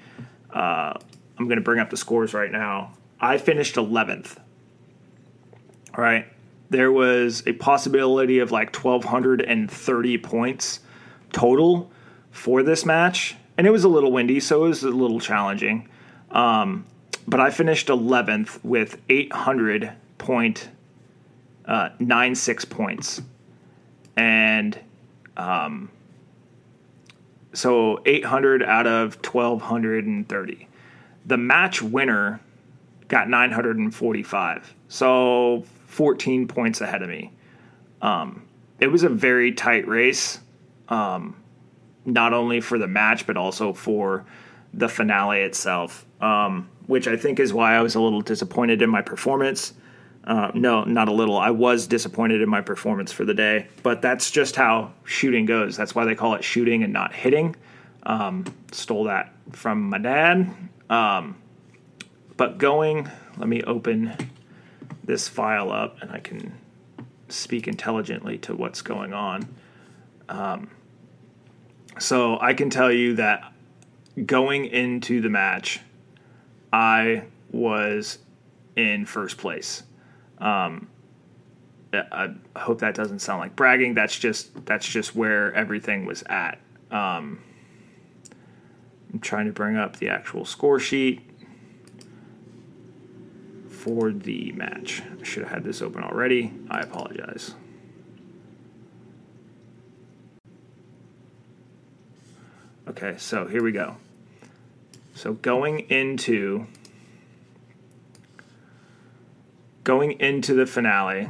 Uh, 0.54 0.94
I'm 1.38 1.46
going 1.46 1.58
to 1.58 1.64
bring 1.64 1.80
up 1.80 1.90
the 1.90 1.98
scores 1.98 2.34
right 2.34 2.52
now. 2.52 2.94
I 3.20 3.38
finished 3.38 3.76
11th. 3.76 4.38
Right. 5.98 6.26
There 6.70 6.92
was 6.92 7.44
a 7.46 7.54
possibility 7.54 8.40
of 8.40 8.52
like 8.52 8.76
1,230 8.76 10.18
points 10.20 10.80
total 11.34 11.92
for 12.32 12.64
this 12.64 12.86
match, 12.86 13.36
and 13.58 13.68
it 13.68 13.72
was 13.72 13.84
a 13.84 13.90
little 13.90 14.12
windy, 14.12 14.40
so 14.40 14.66
it 14.66 14.70
was 14.70 14.84
a 14.84 14.90
little 14.90 15.20
challenging. 15.20 15.90
Um, 16.32 16.86
but 17.28 17.40
I 17.40 17.50
finished 17.50 17.88
11th 17.88 18.64
with 18.64 18.98
800 19.10 19.92
point 20.18 20.70
uh, 21.66 21.90
96 22.00 22.66
points, 22.66 23.22
and 24.16 24.80
um, 25.38 25.90
so 27.54 28.02
800 28.06 28.64
out 28.64 28.88
of 28.88 29.16
1,230. 29.16 30.68
The 31.26 31.38
match 31.38 31.82
winner 31.82 32.40
got 33.08 33.30
945, 33.30 34.74
so 34.88 35.64
14 35.92 36.48
points 36.48 36.80
ahead 36.80 37.02
of 37.02 37.10
me. 37.10 37.34
Um, 38.02 38.48
it 38.80 38.88
was 38.88 39.04
a 39.04 39.10
very 39.10 39.52
tight 39.52 39.86
race, 39.88 40.40
um, 40.88 41.36
not 42.06 42.34
only 42.34 42.62
for 42.62 42.78
the 42.78 42.88
match 42.88 43.28
but 43.28 43.36
also 43.36 43.74
for 43.74 44.26
the 44.74 44.88
finale 44.88 45.42
itself, 45.42 46.06
um, 46.22 46.70
which 46.88 47.10
I 47.10 47.18
think 47.18 47.42
is 47.42 47.54
why 47.54 47.76
I 47.76 47.82
was 47.82 47.96
a 47.96 48.02
little 48.02 48.22
disappointed 48.22 48.82
in 48.82 48.90
my 48.90 49.02
performance. 49.02 49.74
Uh, 50.24 50.52
no, 50.54 50.86
not 50.86 51.10
a 51.10 51.12
little. 51.12 51.38
I 51.38 51.50
was 51.50 51.88
disappointed 51.88 52.42
in 52.42 52.48
my 52.48 52.62
performance 52.62 53.12
for 53.12 53.26
the 53.26 53.34
day, 53.34 53.68
but 53.84 54.02
that's 54.02 54.32
just 54.32 54.56
how 54.56 54.94
shooting 55.04 55.46
goes. 55.46 55.76
That's 55.76 55.94
why 55.94 56.06
they 56.06 56.16
call 56.16 56.36
it 56.36 56.44
shooting 56.44 56.84
and 56.84 56.94
not 56.94 57.14
hitting. 57.14 57.56
Um, 58.04 58.46
stole 58.72 59.04
that 59.06 59.34
from 59.52 59.90
my 59.90 59.98
dad. 59.98 60.56
Um, 60.90 61.36
but 62.38 62.60
going, 62.60 63.10
let 63.38 63.50
me 63.50 63.62
open 63.64 64.16
this 65.04 65.28
file 65.28 65.72
up 65.72 66.02
and 66.02 66.12
I 66.12 66.20
can 66.20 66.54
speak 67.30 67.68
intelligently 67.68 68.38
to 68.40 68.56
what's 68.56 68.82
going 68.82 69.14
on. 69.14 69.48
Um, 70.30 70.70
so 72.00 72.40
I 72.40 72.54
can 72.54 72.70
tell 72.70 72.92
you 72.92 73.16
that 73.16 73.54
going 74.26 74.66
into 74.66 75.22
the 75.22 75.30
match, 75.30 75.80
I 76.72 77.24
was 77.52 78.20
in 78.76 79.06
first 79.06 79.38
place. 79.38 79.84
Um, 80.38 80.88
I 81.94 82.34
hope 82.56 82.80
that 82.80 82.96
doesn't 82.96 83.20
sound 83.20 83.42
like 83.42 83.56
bragging. 83.56 83.94
That's 83.94 84.18
just 84.18 84.66
that's 84.66 84.88
just 84.88 85.14
where 85.14 85.54
everything 85.54 86.06
was 86.06 86.24
at. 86.30 86.58
Um, 86.90 87.42
I'm 89.12 89.20
trying 89.20 89.48
to 89.48 89.52
bring 89.52 89.76
up 89.76 89.98
the 89.98 90.08
actual 90.08 90.46
score 90.46 90.80
sheet 90.80 91.22
for 93.82 94.12
the 94.12 94.52
match. 94.52 95.02
I 95.20 95.24
should 95.24 95.42
have 95.42 95.52
had 95.52 95.64
this 95.64 95.82
open 95.82 96.04
already. 96.04 96.54
I 96.70 96.82
apologize. 96.82 97.56
Okay, 102.88 103.16
so 103.18 103.48
here 103.48 103.64
we 103.64 103.72
go. 103.72 103.96
So 105.16 105.34
going 105.34 105.80
into 105.90 106.68
going 109.84 110.20
into 110.20 110.54
the 110.54 110.68
finale, 110.68 111.30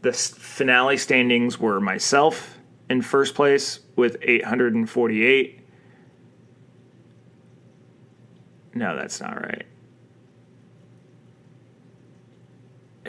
the 0.00 0.12
finale 0.12 0.96
standings 0.96 1.60
were 1.60 1.80
myself 1.80 2.56
in 2.88 3.02
first 3.02 3.34
place 3.34 3.80
with 3.94 4.16
848. 4.22 5.61
No, 8.74 8.96
that's 8.96 9.20
not 9.20 9.36
right. 9.42 9.66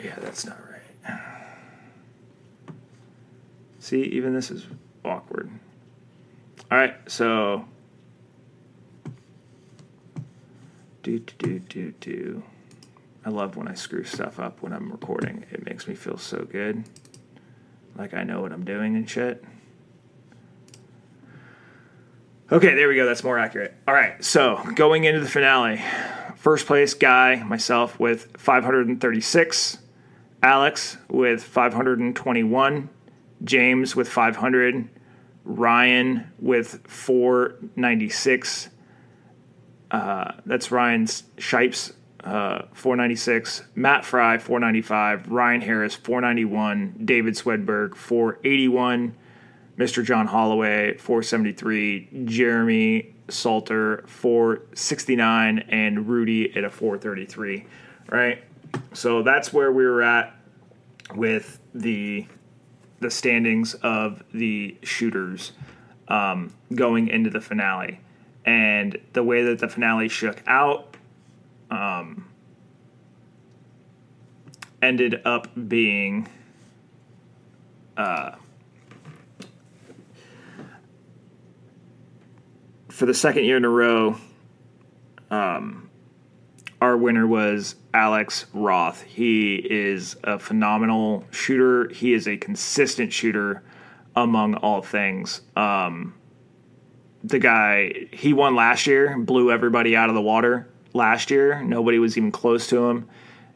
Yeah, 0.02 0.16
that's 0.20 0.44
not 0.44 0.58
right. 0.58 0.80
See, 3.78 4.02
even 4.02 4.34
this 4.34 4.50
is 4.50 4.66
awkward. 5.04 5.50
All 6.70 6.78
right, 6.78 6.94
so. 7.06 7.66
Do, 11.02 11.18
do, 11.18 11.34
do, 11.36 11.58
do, 11.58 11.94
do. 12.00 12.42
I 13.26 13.30
love 13.30 13.56
when 13.56 13.68
I 13.68 13.74
screw 13.74 14.04
stuff 14.04 14.38
up 14.40 14.62
when 14.62 14.72
I'm 14.72 14.90
recording. 14.90 15.44
It 15.50 15.64
makes 15.64 15.86
me 15.86 15.94
feel 15.94 16.18
so 16.18 16.44
good. 16.44 16.84
Like 17.96 18.14
I 18.14 18.22
know 18.22 18.40
what 18.40 18.52
I'm 18.52 18.64
doing 18.64 18.96
and 18.96 19.08
shit. 19.08 19.44
Okay, 22.54 22.74
there 22.76 22.86
we 22.86 22.94
go. 22.94 23.04
That's 23.04 23.24
more 23.24 23.36
accurate. 23.36 23.74
All 23.88 23.94
right, 23.94 24.22
so 24.24 24.62
going 24.76 25.02
into 25.02 25.18
the 25.18 25.28
finale, 25.28 25.82
first 26.36 26.68
place 26.68 26.94
guy, 26.94 27.42
myself 27.42 27.98
with 27.98 28.28
536, 28.36 29.78
Alex 30.40 30.96
with 31.08 31.42
521, 31.42 32.88
James 33.42 33.96
with 33.96 34.08
500, 34.08 34.88
Ryan 35.42 36.30
with 36.38 36.80
496. 36.86 38.68
Uh, 39.90 40.32
that's 40.46 40.70
Ryan's 40.70 41.24
Shipes, 41.38 41.92
uh, 42.22 42.66
496. 42.72 43.64
Matt 43.74 44.04
Fry, 44.04 44.38
495. 44.38 45.28
Ryan 45.28 45.60
Harris, 45.60 45.96
491. 45.96 47.00
David 47.04 47.34
Swedberg, 47.34 47.96
481. 47.96 49.16
Mr. 49.78 50.04
John 50.04 50.26
Holloway, 50.26 50.96
473. 50.98 52.24
Jeremy 52.24 53.14
Salter, 53.28 54.04
469. 54.06 55.58
And 55.68 56.08
Rudy 56.08 56.56
at 56.56 56.64
a 56.64 56.70
433. 56.70 57.66
Right? 58.08 58.44
So 58.92 59.22
that's 59.22 59.52
where 59.52 59.72
we 59.72 59.84
were 59.84 60.02
at 60.02 60.34
with 61.14 61.60
the 61.74 62.26
the 63.00 63.10
standings 63.10 63.74
of 63.74 64.22
the 64.32 64.76
shooters 64.82 65.52
um, 66.08 66.54
going 66.74 67.08
into 67.08 67.28
the 67.28 67.40
finale. 67.40 68.00
And 68.46 68.98
the 69.12 69.22
way 69.22 69.42
that 69.42 69.58
the 69.58 69.68
finale 69.68 70.08
shook 70.08 70.42
out 70.46 70.96
um, 71.70 72.26
ended 74.80 75.20
up 75.24 75.48
being 75.68 76.28
uh, 77.96 78.32
for 82.94 83.06
the 83.06 83.14
second 83.14 83.44
year 83.44 83.56
in 83.56 83.64
a 83.64 83.68
row, 83.68 84.16
um, 85.28 85.90
our 86.80 86.96
winner 86.96 87.26
was 87.26 87.74
Alex 87.92 88.46
Roth. 88.52 89.02
He 89.02 89.56
is 89.56 90.16
a 90.22 90.38
phenomenal 90.38 91.24
shooter. 91.32 91.88
He 91.88 92.12
is 92.12 92.28
a 92.28 92.36
consistent 92.36 93.12
shooter 93.12 93.64
among 94.14 94.54
all 94.54 94.80
things. 94.80 95.40
Um, 95.56 96.14
the 97.24 97.40
guy, 97.40 98.06
he 98.12 98.32
won 98.32 98.54
last 98.54 98.86
year, 98.86 99.18
blew 99.18 99.50
everybody 99.50 99.96
out 99.96 100.08
of 100.08 100.14
the 100.14 100.22
water 100.22 100.68
last 100.92 101.32
year. 101.32 101.64
Nobody 101.64 101.98
was 101.98 102.16
even 102.16 102.30
close 102.30 102.68
to 102.68 102.88
him. 102.90 103.08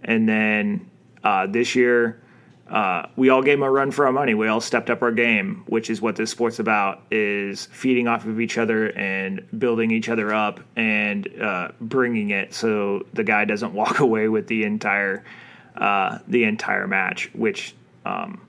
And 0.03 0.28
then 0.28 0.91
uh, 1.22 1.47
this 1.47 1.76
year, 1.76 2.20
uh, 2.69 3.07
we 3.16 3.31
all 3.31 3.43
gave 3.43 3.55
him 3.55 3.62
a 3.62 3.71
run 3.71 3.91
for 3.91 4.07
our 4.07 4.12
money. 4.12 4.35
We 4.35 4.47
all 4.49 4.61
stepped 4.61 4.91
up 4.91 5.03
our 5.03 5.11
game, 5.11 5.64
which 5.66 5.89
is 5.89 6.03
what 6.03 6.16
this 6.16 6.31
sport's 6.31 6.59
about: 6.59 7.03
is 7.11 7.66
feeding 7.66 8.09
off 8.09 8.27
of 8.27 8.41
each 8.41 8.59
other 8.59 8.91
and 8.93 9.43
building 9.59 9.91
each 9.91 10.09
other 10.09 10.33
up 10.35 10.61
and 10.77 11.29
uh, 11.41 11.69
bringing 11.81 12.31
it 12.31 12.53
so 12.53 13.07
the 13.14 13.25
guy 13.25 13.45
doesn't 13.47 13.73
walk 13.73 14.01
away 14.01 14.29
with 14.29 14.47
the 14.49 14.64
entire 14.64 15.25
uh, 15.77 16.19
the 16.29 16.45
entire 16.45 16.87
match. 16.87 17.31
Which 17.33 17.75
um, 18.05 18.43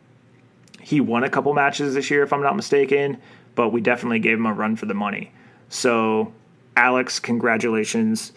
he 0.81 0.99
won 0.99 1.23
a 1.23 1.29
couple 1.29 1.53
matches 1.53 1.93
this 1.93 2.11
year, 2.11 2.23
if 2.23 2.33
I'm 2.33 2.43
not 2.43 2.57
mistaken, 2.57 3.21
but 3.55 3.69
we 3.69 3.79
definitely 3.79 4.19
gave 4.19 4.37
him 4.37 4.45
a 4.45 4.53
run 4.53 4.75
for 4.75 4.85
the 4.85 4.93
money. 4.93 5.31
So, 5.69 6.33
Alex, 6.75 7.19
congratulations 7.19 8.33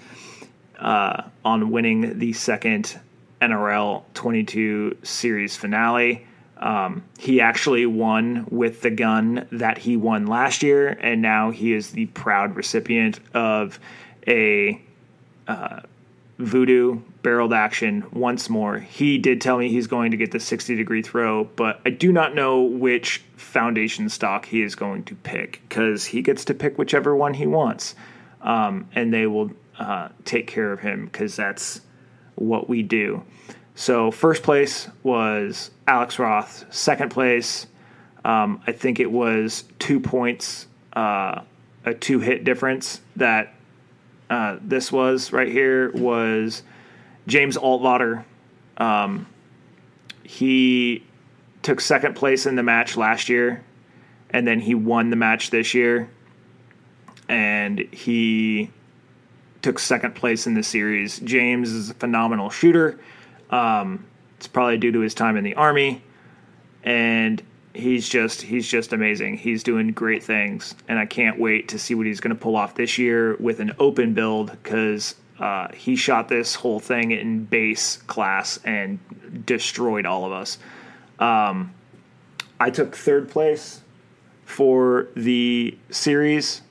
uh, 0.78 1.24
on 1.44 1.70
winning 1.70 2.18
the 2.18 2.32
second 2.34 3.00
NRL 3.42 4.04
22 4.14 4.98
series 5.02 5.56
finale. 5.56 6.26
Um, 6.56 7.02
he 7.18 7.40
actually 7.40 7.86
won 7.86 8.46
with 8.48 8.82
the 8.82 8.90
gun 8.90 9.48
that 9.50 9.78
he 9.78 9.96
won 9.96 10.26
last 10.26 10.62
year, 10.62 10.88
and 10.88 11.20
now 11.20 11.50
he 11.50 11.72
is 11.72 11.90
the 11.90 12.06
proud 12.06 12.54
recipient 12.54 13.18
of 13.34 13.80
a 14.28 14.80
uh, 15.48 15.80
voodoo 16.38 17.00
barreled 17.22 17.52
action 17.52 18.04
once 18.12 18.48
more. 18.48 18.78
He 18.78 19.18
did 19.18 19.40
tell 19.40 19.58
me 19.58 19.70
he's 19.70 19.88
going 19.88 20.12
to 20.12 20.16
get 20.16 20.30
the 20.30 20.38
60 20.38 20.76
degree 20.76 21.02
throw, 21.02 21.44
but 21.44 21.80
I 21.84 21.90
do 21.90 22.12
not 22.12 22.36
know 22.36 22.62
which 22.62 23.24
foundation 23.36 24.08
stock 24.08 24.46
he 24.46 24.62
is 24.62 24.76
going 24.76 25.02
to 25.04 25.16
pick 25.16 25.62
because 25.68 26.04
he 26.06 26.22
gets 26.22 26.44
to 26.44 26.54
pick 26.54 26.78
whichever 26.78 27.16
one 27.16 27.34
he 27.34 27.46
wants, 27.48 27.96
um, 28.40 28.88
and 28.94 29.12
they 29.12 29.26
will 29.26 29.50
uh, 29.80 30.10
take 30.24 30.46
care 30.46 30.72
of 30.72 30.78
him 30.78 31.06
because 31.06 31.34
that's 31.34 31.80
what 32.42 32.68
we 32.68 32.82
do. 32.82 33.22
So 33.74 34.10
first 34.10 34.42
place 34.42 34.88
was 35.02 35.70
Alex 35.86 36.18
Roth. 36.18 36.64
Second 36.74 37.10
place, 37.10 37.66
um, 38.24 38.62
I 38.66 38.72
think 38.72 39.00
it 39.00 39.10
was 39.10 39.64
two 39.78 40.00
points, 40.00 40.66
uh, 40.92 41.42
a 41.84 41.94
two 41.94 42.20
hit 42.20 42.44
difference 42.44 43.00
that 43.16 43.54
uh, 44.28 44.58
this 44.62 44.92
was 44.92 45.32
right 45.32 45.48
here 45.48 45.90
was 45.92 46.62
James 47.26 47.56
Altvater. 47.56 48.24
Um, 48.76 49.26
he 50.22 51.04
took 51.62 51.80
second 51.80 52.14
place 52.14 52.46
in 52.46 52.56
the 52.56 52.62
match 52.62 52.96
last 52.96 53.28
year, 53.28 53.62
and 54.30 54.46
then 54.46 54.60
he 54.60 54.74
won 54.74 55.10
the 55.10 55.16
match 55.16 55.50
this 55.50 55.74
year, 55.74 56.08
and 57.28 57.78
he 57.78 58.70
took 59.62 59.78
second 59.78 60.14
place 60.14 60.46
in 60.46 60.54
the 60.54 60.62
series. 60.62 61.20
James 61.20 61.70
is 61.70 61.90
a 61.90 61.94
phenomenal 61.94 62.50
shooter. 62.50 62.98
Um, 63.50 64.04
it's 64.36 64.48
probably 64.48 64.76
due 64.76 64.92
to 64.92 65.00
his 65.00 65.14
time 65.14 65.36
in 65.36 65.44
the 65.44 65.54
army, 65.54 66.02
and 66.82 67.40
he's 67.74 68.08
just 68.08 68.42
he's 68.42 68.66
just 68.66 68.92
amazing. 68.92 69.36
He's 69.36 69.62
doing 69.62 69.92
great 69.92 70.22
things, 70.22 70.74
and 70.88 70.98
I 70.98 71.06
can't 71.06 71.38
wait 71.38 71.68
to 71.68 71.78
see 71.78 71.94
what 71.94 72.06
he's 72.06 72.20
going 72.20 72.34
to 72.34 72.40
pull 72.40 72.56
off 72.56 72.74
this 72.74 72.98
year 72.98 73.36
with 73.36 73.60
an 73.60 73.72
open 73.78 74.14
build 74.14 74.50
because 74.50 75.14
uh, 75.38 75.68
he 75.74 75.96
shot 75.96 76.28
this 76.28 76.54
whole 76.54 76.80
thing 76.80 77.12
in 77.12 77.44
base 77.44 77.98
class 78.08 78.58
and 78.64 78.98
destroyed 79.46 80.06
all 80.06 80.24
of 80.24 80.32
us. 80.32 80.58
Um, 81.18 81.72
I 82.58 82.70
took 82.70 82.96
third 82.96 83.28
place 83.28 83.80
for 84.44 85.08
the 85.14 85.76
series. 85.90 86.62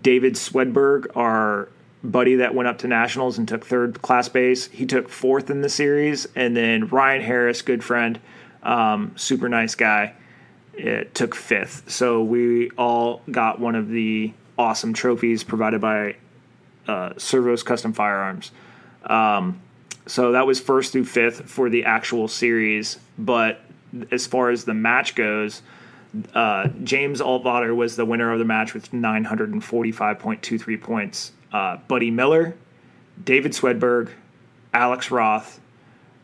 David 0.00 0.34
Swedberg, 0.34 1.16
our 1.16 1.68
buddy 2.04 2.36
that 2.36 2.54
went 2.54 2.68
up 2.68 2.78
to 2.78 2.88
nationals 2.88 3.38
and 3.38 3.48
took 3.48 3.64
third 3.64 4.02
class 4.02 4.28
base, 4.28 4.66
he 4.66 4.86
took 4.86 5.08
fourth 5.08 5.50
in 5.50 5.62
the 5.62 5.68
series, 5.68 6.26
and 6.36 6.56
then 6.56 6.86
Ryan 6.86 7.22
Harris, 7.22 7.62
good 7.62 7.82
friend, 7.82 8.20
um, 8.62 9.12
super 9.16 9.48
nice 9.48 9.74
guy, 9.74 10.14
it 10.74 11.14
took 11.14 11.34
fifth. 11.34 11.90
So 11.90 12.22
we 12.22 12.70
all 12.72 13.22
got 13.30 13.58
one 13.58 13.74
of 13.74 13.88
the 13.88 14.32
awesome 14.58 14.92
trophies 14.92 15.42
provided 15.42 15.80
by 15.80 16.16
uh, 16.86 17.14
Servos 17.16 17.62
Custom 17.62 17.92
Firearms. 17.92 18.50
Um, 19.04 19.60
so 20.06 20.32
that 20.32 20.46
was 20.46 20.60
first 20.60 20.92
through 20.92 21.06
fifth 21.06 21.48
for 21.48 21.70
the 21.70 21.84
actual 21.84 22.28
series. 22.28 22.98
But 23.18 23.60
as 24.10 24.26
far 24.26 24.50
as 24.50 24.64
the 24.64 24.74
match 24.74 25.14
goes, 25.14 25.62
uh, 26.34 26.68
James 26.82 27.20
Altvater 27.20 27.74
was 27.74 27.96
the 27.96 28.04
winner 28.04 28.32
of 28.32 28.38
the 28.38 28.44
match 28.44 28.74
with 28.74 28.92
945.23 28.92 30.80
points. 30.80 31.32
Uh, 31.54 31.76
Buddy 31.86 32.10
Miller, 32.10 32.56
David 33.22 33.52
Swedberg, 33.52 34.10
Alex 34.72 35.12
Roth, 35.12 35.60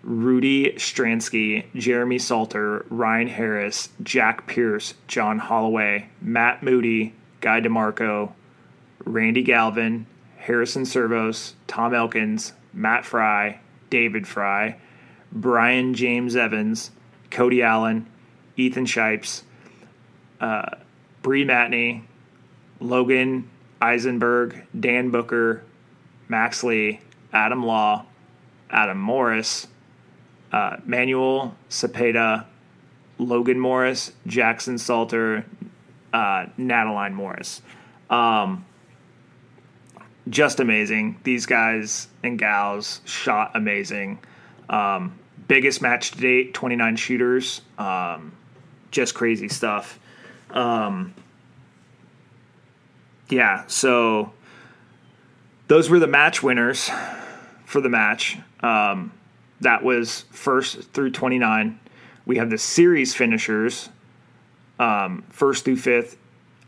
Rudy 0.03 0.73
Stransky, 0.73 1.67
Jeremy 1.77 2.19
Salter, 2.19 2.85
Ryan 2.91 3.29
Harris, 3.29 3.91
Jack 4.03 4.49
Pierce, 4.49 4.95
John 5.07 5.39
Holloway, 5.39 6.09
Matt 6.21 6.65
Moody, 6.65 7.15
Guy 7.41 7.61
DeMarco, 7.61 8.33
Randy 9.05 9.45
Galvin, 9.45 10.07
Harrison 10.39 10.85
Servos, 10.85 11.55
Tom 11.69 11.95
Elkins, 11.95 12.53
Matt 12.73 13.05
Fry, 13.05 13.61
David 13.89 14.27
Fry, 14.27 14.77
Brian 15.31 15.95
James 15.95 16.35
Evans, 16.35 16.91
Cody 17.31 17.63
Allen, 17.63 18.07
Ethan 18.57 18.85
Shipes, 18.85 19.45
uh, 20.41 20.71
Bree 21.23 21.45
Matney, 21.45 22.03
Logan 22.81 23.49
Eisenberg, 23.81 24.63
Dan 24.79 25.11
Booker, 25.11 25.63
Max 26.29 26.63
Lee, 26.63 27.01
Adam 27.33 27.65
Law, 27.65 28.05
Adam 28.71 28.99
Morris, 28.99 29.67
uh, 30.53 30.77
Manuel 30.85 31.55
Cepeda, 31.69 32.45
Logan 33.19 33.59
Morris, 33.59 34.13
Jackson 34.27 34.79
Salter, 34.79 35.45
uh, 36.13 36.47
Nataline 36.59 37.13
Morris. 37.13 37.63
Um, 38.09 38.65
just 40.29 40.61
amazing. 40.61 41.19
These 41.25 41.47
guys 41.47 42.09
and 42.23 42.39
gals 42.39 43.01
shot 43.05 43.53
amazing. 43.55 44.19
Um, 44.69 45.19
biggest 45.49 45.83
match 45.83 46.13
to 46.13 46.19
date, 46.19 46.55
29 46.55 46.97
shooters. 46.97 47.63
Um, 47.79 48.33
just 48.91 49.15
crazy 49.15 49.49
stuff. 49.49 49.99
Um, 50.51 51.15
yeah, 53.31 53.65
so 53.67 54.33
those 55.69 55.89
were 55.89 55.99
the 55.99 56.07
match 56.07 56.43
winners 56.43 56.91
for 57.65 57.81
the 57.81 57.89
match. 57.89 58.39
Um, 58.61 59.13
that 59.61 59.83
was 59.83 60.25
first 60.31 60.93
through 60.93 61.11
29. 61.11 61.79
We 62.27 62.37
have 62.39 62.51
the 62.51 62.59
series 62.59 63.15
finishers, 63.15 63.89
um, 64.79 65.25
first 65.31 65.65
through 65.65 65.77
fifth 65.77 66.17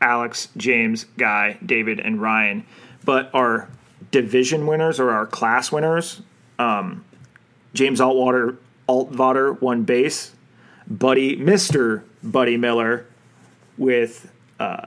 Alex, 0.00 0.48
James, 0.56 1.04
Guy, 1.16 1.58
David, 1.64 2.00
and 2.00 2.20
Ryan. 2.20 2.66
But 3.04 3.30
our 3.32 3.68
division 4.10 4.66
winners 4.66 5.00
or 5.00 5.10
our 5.10 5.26
class 5.26 5.72
winners, 5.72 6.22
um, 6.58 7.04
James 7.72 8.00
Altwater, 8.00 8.56
Altvater 8.88 9.60
won 9.60 9.84
base. 9.84 10.32
Buddy, 10.88 11.36
Mr. 11.36 12.02
Buddy 12.22 12.56
Miller 12.56 13.06
with 13.78 14.30
uh, 14.58 14.86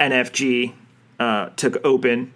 NFG 0.00 0.72
uh, 1.18 1.50
took 1.56 1.84
open 1.84 2.32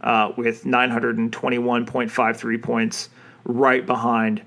uh, 0.00 0.32
with 0.36 0.64
921.53 0.64 2.62
points, 2.62 3.08
right 3.44 3.84
behind 3.84 4.42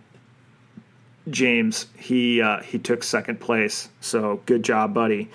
James. 1.30 1.88
He 1.98 2.42
uh, 2.42 2.62
he 2.62 2.80
took 2.80 3.04
second 3.04 3.40
place, 3.40 3.90
so 4.00 4.42
good 4.46 4.64
job, 4.64 4.94
buddy. 4.94 5.30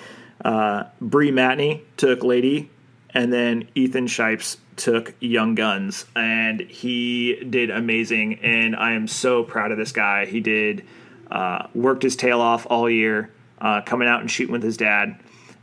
Uh, 0.45 0.85
Bree 1.01 1.31
Matney 1.31 1.83
took 1.97 2.23
Lady, 2.23 2.71
and 3.11 3.33
then 3.33 3.69
Ethan 3.75 4.07
Shipes 4.07 4.59
took 4.77 5.15
Young 5.21 5.55
Guns, 5.55 6.05
and 6.15 6.61
he 6.61 7.43
did 7.49 7.71
amazing. 7.71 8.41
And 8.41 8.77
I 8.77 8.93
am 8.93 9.09
so 9.09 9.43
proud 9.43 9.73
of 9.73 9.79
this 9.79 9.93
guy. 9.93 10.27
He 10.27 10.41
did 10.41 10.85
uh, 11.31 11.67
worked 11.75 12.03
his 12.03 12.17
tail 12.17 12.41
off 12.41 12.67
all 12.69 12.89
year, 12.89 13.31
uh, 13.61 13.81
coming 13.83 14.09
out 14.09 14.21
and 14.21 14.31
shooting 14.31 14.53
with 14.53 14.63
his 14.63 14.77
dad. 14.77 15.19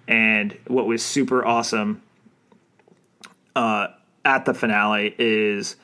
And 0.07 0.57
what 0.67 0.85
was 0.85 1.03
super 1.03 1.45
awesome 1.45 2.01
uh, 3.55 3.87
at 4.25 4.45
the 4.45 4.53
finale 4.53 5.15
is 5.17 5.75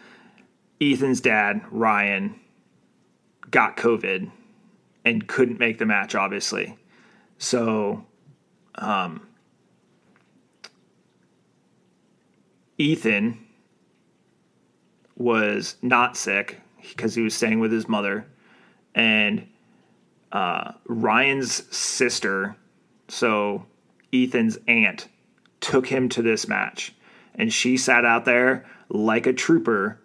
Ethan's 0.82 1.22
dad, 1.22 1.61
Ryan, 1.72 2.39
got 3.51 3.78
COVID 3.78 4.30
and 5.05 5.28
couldn't 5.28 5.59
make 5.59 5.78
the 5.78 5.86
match, 5.86 6.15
obviously. 6.15 6.78
So, 7.38 8.05
um, 8.76 9.28
Ethan 12.78 13.45
was 15.17 15.76
not 15.82 16.15
sick 16.15 16.61
because 16.82 17.13
he 17.13 17.22
was 17.22 17.34
staying 17.34 17.59
with 17.59 17.72
his 17.72 17.89
mother, 17.89 18.26
and 18.95 19.45
uh, 20.32 20.72
Ryan's 20.86 21.76
sister, 21.76 22.55
so 23.09 23.65
Ethan's 24.14 24.57
aunt, 24.68 25.07
took 25.62 25.88
him 25.88 26.10
to 26.10 26.22
this 26.22 26.47
match, 26.47 26.93
and 27.36 27.51
she 27.51 27.78
sat 27.78 28.05
out 28.05 28.26
there 28.26 28.66
like 28.89 29.28
a 29.28 29.34
trooper 29.34 29.99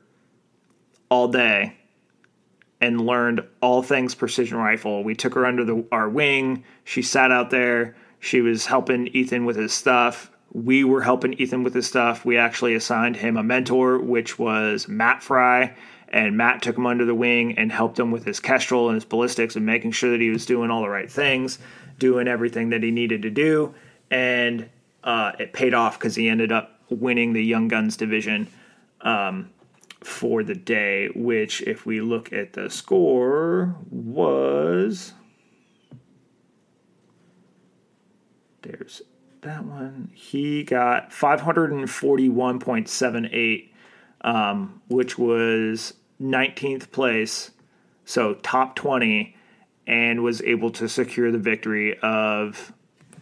all 1.09 1.29
day 1.29 1.77
and 2.81 3.07
learned 3.07 3.43
all 3.63 3.83
things 3.83 4.15
precision 4.15 4.59
rifle. 4.59 5.03
We 5.03 5.15
took 5.15 5.35
her 5.35 5.47
under 5.47 5.65
the, 5.65 5.85
our 5.91 6.09
wing. 6.09 6.65
She 6.85 7.03
sat 7.03 7.33
out 7.33 7.51
there. 7.51 7.97
She 8.21 8.41
was 8.41 8.67
helping 8.67 9.09
Ethan 9.09 9.45
with 9.45 9.57
his 9.57 9.73
stuff. 9.73 10.31
We 10.53 10.85
were 10.85 11.03
helping 11.03 11.35
Ethan 11.35 11.63
with 11.63 11.75
his 11.75 11.87
stuff. 11.87 12.25
We 12.25 12.37
actually 12.37 12.75
assigned 12.75 13.17
him 13.17 13.37
a 13.37 13.43
mentor, 13.43 13.99
which 13.99 14.39
was 14.39 14.87
Matt 14.87 15.23
Fry. 15.23 15.75
And 16.09 16.37
Matt 16.37 16.63
took 16.63 16.77
him 16.77 16.87
under 16.87 17.05
the 17.05 17.15
wing 17.15 17.59
and 17.59 17.73
helped 17.73 17.99
him 17.99 18.11
with 18.11 18.25
his 18.25 18.39
Kestrel 18.39 18.89
and 18.89 18.95
his 18.95 19.05
ballistics 19.05 19.57
and 19.57 19.67
making 19.67 19.93
sure 19.93 20.11
that 20.11 20.21
he 20.21 20.31
was 20.31 20.47
doing 20.47 20.71
all 20.71 20.83
the 20.83 20.89
right 20.89 21.11
things, 21.11 21.59
doing 21.99 22.29
everything 22.29 22.69
that 22.71 22.83
he 22.83 22.91
needed 22.91 23.23
to 23.23 23.31
do. 23.31 23.75
And 24.15 24.71
uh, 25.03 25.33
it 25.39 25.53
paid 25.53 25.75
off 25.75 25.99
because 25.99 26.15
he 26.15 26.29
ended 26.29 26.53
up 26.53 26.81
winning 26.89 27.33
the 27.33 27.45
Young 27.45 27.69
Guns 27.69 27.97
division. 27.97 28.49
Um, 29.01 29.51
for 30.05 30.45
the 30.45 30.55
day, 30.55 31.09
which, 31.15 31.63
if 31.63 31.87
we 31.87 32.03
look 32.03 32.31
at 32.33 32.53
the 32.53 32.69
score, 32.69 33.75
was. 33.91 35.15
There's 38.63 39.03
that 39.41 39.65
one. 39.65 40.11
He 40.15 40.63
got 40.63 41.11
541.78, 41.11 43.71
um, 44.21 44.83
which 44.89 45.19
was 45.19 45.95
19th 46.21 46.93
place, 46.93 47.51
so 48.05 48.35
top 48.35 48.77
20, 48.77 49.35
and 49.87 50.23
was 50.23 50.43
able 50.43 50.71
to 50.71 50.89
secure 50.89 51.33
the 51.33 51.39
victory 51.39 51.99
of 52.01 52.75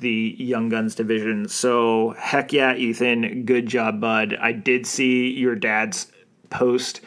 the 0.03 0.37
Young 0.39 0.69
Guns 0.69 0.95
division. 0.95 1.49
So, 1.49 2.15
heck 2.19 2.53
yeah, 2.53 2.75
Ethan, 2.75 3.45
good 3.45 3.67
job, 3.67 4.01
bud. 4.01 4.37
I 4.41 4.53
did 4.53 4.87
see 4.87 5.31
your 5.31 5.55
dad's 5.55 6.13
post 6.51 7.01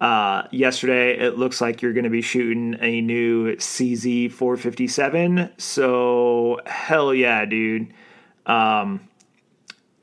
uh, 0.00 0.46
yesterday. 0.50 1.18
It 1.18 1.38
looks 1.38 1.60
like 1.60 1.82
you're 1.82 1.92
going 1.92 2.04
to 2.04 2.10
be 2.10 2.22
shooting 2.22 2.76
a 2.80 3.00
new 3.00 3.56
CZ 3.56 4.32
457. 4.32 5.50
So 5.58 6.60
hell 6.66 7.14
yeah, 7.14 7.44
dude. 7.44 7.92
Um, 8.46 9.08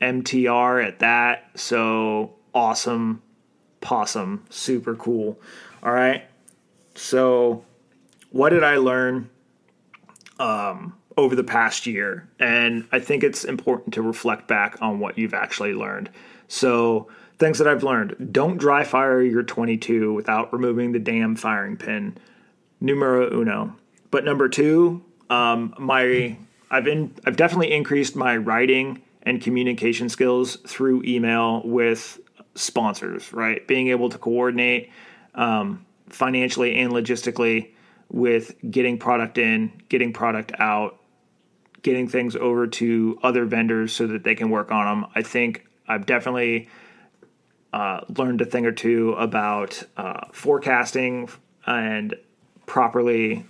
MTR 0.00 0.84
at 0.84 0.98
that. 1.00 1.50
So 1.54 2.34
awesome, 2.54 3.22
possum, 3.80 4.44
super 4.50 4.96
cool. 4.96 5.40
All 5.82 5.92
right. 5.92 6.24
So 6.94 7.64
what 8.30 8.50
did 8.50 8.64
I 8.64 8.76
learn 8.76 9.30
um, 10.38 10.94
over 11.16 11.36
the 11.36 11.44
past 11.44 11.86
year? 11.86 12.28
And 12.38 12.86
I 12.92 12.98
think 12.98 13.22
it's 13.22 13.44
important 13.44 13.94
to 13.94 14.02
reflect 14.02 14.48
back 14.48 14.76
on 14.80 14.98
what 14.98 15.18
you've 15.18 15.34
actually 15.34 15.74
learned. 15.74 16.10
So 16.48 17.08
things 17.38 17.58
that 17.58 17.68
I've 17.68 17.82
learned: 17.82 18.30
don't 18.32 18.58
dry 18.58 18.84
fire 18.84 19.22
your 19.22 19.42
22 19.42 20.12
without 20.12 20.52
removing 20.52 20.92
the 20.92 20.98
damn 20.98 21.36
firing 21.36 21.76
pin. 21.76 22.16
Numero 22.80 23.32
uno. 23.32 23.76
But 24.10 24.24
number 24.24 24.48
two, 24.48 25.04
um, 25.30 25.74
my 25.78 26.36
I've 26.70 26.86
in 26.86 27.14
I've 27.26 27.36
definitely 27.36 27.72
increased 27.72 28.16
my 28.16 28.36
writing 28.36 29.02
and 29.22 29.40
communication 29.40 30.08
skills 30.08 30.56
through 30.66 31.02
email 31.04 31.62
with 31.64 32.18
sponsors. 32.54 33.32
Right, 33.32 33.66
being 33.66 33.88
able 33.88 34.08
to 34.10 34.18
coordinate 34.18 34.90
um, 35.34 35.86
financially 36.08 36.76
and 36.76 36.92
logistically 36.92 37.70
with 38.10 38.54
getting 38.70 38.98
product 38.98 39.38
in, 39.38 39.72
getting 39.88 40.12
product 40.12 40.52
out, 40.58 41.00
getting 41.82 42.08
things 42.08 42.36
over 42.36 42.66
to 42.66 43.18
other 43.22 43.44
vendors 43.44 43.92
so 43.92 44.06
that 44.06 44.24
they 44.24 44.34
can 44.34 44.50
work 44.50 44.70
on 44.70 45.02
them. 45.02 45.10
I 45.14 45.22
think 45.22 45.66
I've 45.86 46.06
definitely 46.06 46.68
uh, 47.72 48.00
learned 48.16 48.40
a 48.40 48.44
thing 48.44 48.66
or 48.66 48.72
two 48.72 49.12
about 49.14 49.82
uh, 49.96 50.26
forecasting 50.32 51.28
and 51.66 52.14
properly 52.66 53.44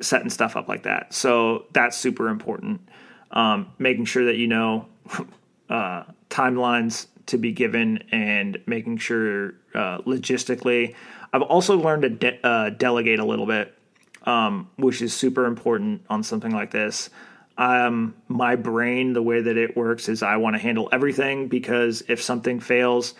setting 0.00 0.30
stuff 0.30 0.56
up 0.56 0.68
like 0.68 0.82
that. 0.84 1.12
So 1.14 1.66
that's 1.72 1.96
super 1.96 2.28
important. 2.28 2.88
Um, 3.30 3.72
making 3.78 4.06
sure 4.06 4.24
that 4.24 4.36
you 4.36 4.48
know 4.48 4.88
uh, 5.70 6.04
timelines 6.28 7.06
to 7.26 7.38
be 7.38 7.52
given 7.52 8.02
and 8.10 8.58
making 8.66 8.98
sure 8.98 9.54
uh, 9.74 9.98
logistically. 9.98 10.94
I've 11.32 11.42
also 11.42 11.78
learned 11.78 12.02
to 12.02 12.08
de- 12.08 12.46
uh, 12.46 12.70
delegate 12.70 13.20
a 13.20 13.24
little 13.24 13.46
bit, 13.46 13.76
um, 14.24 14.68
which 14.76 15.00
is 15.00 15.14
super 15.14 15.46
important 15.46 16.02
on 16.10 16.24
something 16.24 16.50
like 16.50 16.72
this. 16.72 17.08
Um, 17.60 18.14
my 18.26 18.56
brain, 18.56 19.12
the 19.12 19.22
way 19.22 19.42
that 19.42 19.58
it 19.58 19.76
works 19.76 20.08
is 20.08 20.22
I 20.22 20.38
want 20.38 20.56
to 20.56 20.58
handle 20.58 20.88
everything 20.92 21.46
because 21.46 22.02
if 22.08 22.22
something 22.22 22.58
fails 22.58 23.12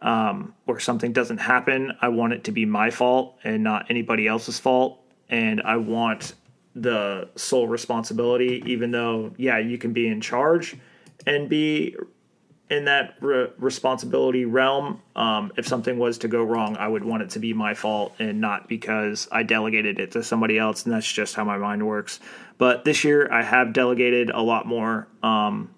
um, 0.00 0.54
or 0.68 0.78
something 0.78 1.12
doesn't 1.12 1.38
happen, 1.38 1.92
I 2.00 2.08
want 2.08 2.32
it 2.32 2.44
to 2.44 2.52
be 2.52 2.64
my 2.64 2.90
fault 2.90 3.36
and 3.42 3.64
not 3.64 3.90
anybody 3.90 4.28
else's 4.28 4.60
fault. 4.60 5.02
And 5.28 5.60
I 5.62 5.76
want 5.76 6.34
the 6.76 7.30
sole 7.34 7.66
responsibility, 7.66 8.62
even 8.64 8.92
though, 8.92 9.32
yeah, 9.36 9.58
you 9.58 9.76
can 9.76 9.92
be 9.92 10.06
in 10.06 10.20
charge 10.20 10.76
and 11.26 11.48
be 11.48 11.96
in 12.70 12.84
that 12.84 13.16
re- 13.20 13.48
responsibility 13.58 14.44
realm. 14.44 15.02
Um, 15.16 15.52
if 15.56 15.66
something 15.66 15.98
was 15.98 16.18
to 16.18 16.28
go 16.28 16.44
wrong, 16.44 16.76
I 16.76 16.86
would 16.86 17.04
want 17.04 17.24
it 17.24 17.30
to 17.30 17.40
be 17.40 17.52
my 17.52 17.74
fault 17.74 18.14
and 18.20 18.40
not 18.40 18.68
because 18.68 19.28
I 19.32 19.42
delegated 19.42 19.98
it 19.98 20.12
to 20.12 20.22
somebody 20.22 20.56
else. 20.56 20.84
And 20.84 20.94
that's 20.94 21.10
just 21.10 21.34
how 21.34 21.44
my 21.44 21.58
mind 21.58 21.86
works. 21.86 22.20
But 22.58 22.84
this 22.84 23.02
year, 23.02 23.30
I 23.30 23.42
have 23.42 23.72
delegated 23.72 24.30
a 24.30 24.40
lot 24.40 24.66
more 24.66 25.08
um, 25.22 25.74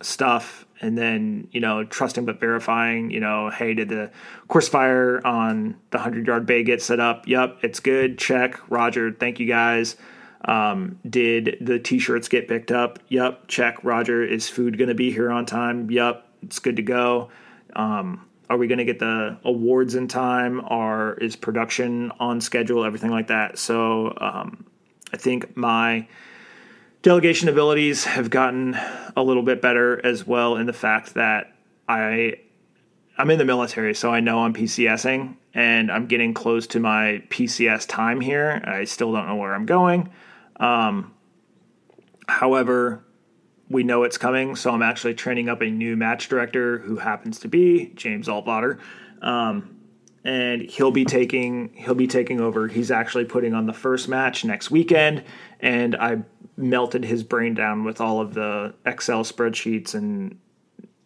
stuff. 0.00 0.64
And 0.80 0.96
then, 0.96 1.48
you 1.50 1.60
know, 1.60 1.84
trusting 1.84 2.24
but 2.24 2.40
verifying, 2.40 3.10
you 3.10 3.20
know, 3.20 3.50
hey, 3.50 3.74
did 3.74 3.88
the 3.88 4.10
course 4.46 4.68
fire 4.68 5.20
on 5.26 5.76
the 5.90 5.98
100 5.98 6.26
yard 6.26 6.46
bay 6.46 6.62
get 6.62 6.80
set 6.80 7.00
up? 7.00 7.26
Yep, 7.26 7.58
it's 7.62 7.80
good. 7.80 8.16
Check. 8.16 8.60
Roger. 8.70 9.12
Thank 9.12 9.40
you 9.40 9.46
guys. 9.46 9.96
Um, 10.44 10.98
did 11.08 11.58
the 11.60 11.78
t-shirts 11.78 12.28
get 12.28 12.48
picked 12.48 12.70
up? 12.70 12.98
Yep. 13.08 13.48
Check. 13.48 13.82
Roger. 13.82 14.22
Is 14.22 14.48
food 14.48 14.78
going 14.78 14.88
to 14.88 14.94
be 14.94 15.10
here 15.10 15.30
on 15.30 15.46
time? 15.46 15.90
Yep. 15.90 16.24
It's 16.42 16.58
good 16.58 16.76
to 16.76 16.82
go. 16.82 17.30
Um, 17.74 18.24
are 18.48 18.56
we 18.56 18.66
going 18.66 18.78
to 18.78 18.84
get 18.84 18.98
the 18.98 19.38
awards 19.44 19.94
in 19.94 20.08
time? 20.08 20.60
Are 20.60 21.14
is 21.14 21.36
production 21.36 22.12
on 22.18 22.40
schedule? 22.40 22.84
Everything 22.84 23.10
like 23.10 23.26
that. 23.26 23.58
So 23.58 24.16
um, 24.20 24.64
I 25.12 25.16
think 25.16 25.56
my 25.56 26.08
delegation 27.02 27.48
abilities 27.48 28.04
have 28.04 28.30
gotten 28.30 28.78
a 29.16 29.22
little 29.22 29.42
bit 29.42 29.60
better 29.60 30.04
as 30.04 30.26
well 30.26 30.56
in 30.56 30.66
the 30.66 30.72
fact 30.72 31.14
that 31.14 31.52
I 31.88 32.34
I'm 33.18 33.30
in 33.30 33.38
the 33.38 33.44
military, 33.44 33.94
so 33.94 34.12
I 34.12 34.20
know 34.20 34.44
I'm 34.44 34.54
PCSing, 34.54 35.34
and 35.52 35.90
I'm 35.90 36.06
getting 36.06 36.34
close 36.34 36.68
to 36.68 36.80
my 36.80 37.22
PCS 37.30 37.88
time 37.88 38.20
here. 38.20 38.62
I 38.64 38.84
still 38.84 39.12
don't 39.12 39.26
know 39.26 39.34
where 39.34 39.54
I'm 39.54 39.66
going. 39.66 40.10
Um, 40.58 41.14
however, 42.28 43.04
we 43.68 43.82
know 43.82 44.02
it's 44.02 44.18
coming, 44.18 44.56
so 44.56 44.70
I'm 44.70 44.82
actually 44.82 45.14
training 45.14 45.48
up 45.48 45.60
a 45.60 45.66
new 45.66 45.96
match 45.96 46.28
director 46.28 46.78
who 46.78 46.96
happens 46.96 47.38
to 47.40 47.48
be 47.48 47.92
James 47.94 48.28
Altvater. 48.28 48.78
Um, 49.20 49.78
and 50.24 50.62
he'll 50.62 50.90
be 50.90 51.04
taking 51.04 51.72
he'll 51.74 51.94
be 51.94 52.06
taking 52.06 52.40
over. 52.40 52.68
He's 52.68 52.90
actually 52.90 53.24
putting 53.24 53.54
on 53.54 53.66
the 53.66 53.72
first 53.72 54.08
match 54.08 54.44
next 54.44 54.70
weekend, 54.70 55.24
and 55.60 55.96
I 55.96 56.22
melted 56.56 57.04
his 57.04 57.22
brain 57.22 57.54
down 57.54 57.84
with 57.84 58.00
all 58.00 58.20
of 58.20 58.34
the 58.34 58.74
Excel 58.84 59.22
spreadsheets 59.24 59.94
and 59.94 60.38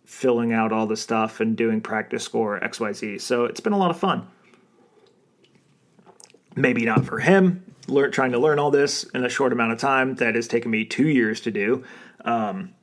filling 0.04 0.52
out 0.52 0.72
all 0.72 0.86
the 0.86 0.96
stuff 0.96 1.40
and 1.40 1.56
doing 1.56 1.80
PractiScore 1.80 2.62
XYZ. 2.62 3.20
So 3.20 3.44
it's 3.44 3.60
been 3.60 3.72
a 3.72 3.78
lot 3.78 3.90
of 3.90 3.98
fun. 3.98 4.26
Maybe 6.54 6.84
not 6.84 7.04
for 7.04 7.18
him, 7.18 7.71
learn, 7.88 8.10
trying 8.10 8.32
to 8.32 8.38
learn 8.38 8.58
all 8.58 8.70
this 8.70 9.04
in 9.14 9.24
a 9.24 9.28
short 9.28 9.52
amount 9.52 9.72
of 9.72 9.78
time 9.78 10.14
that 10.16 10.34
has 10.34 10.48
taken 10.48 10.70
me 10.70 10.84
two 10.84 11.08
years 11.08 11.40
to 11.42 11.50
do. 11.50 11.84
Um, 12.24 12.74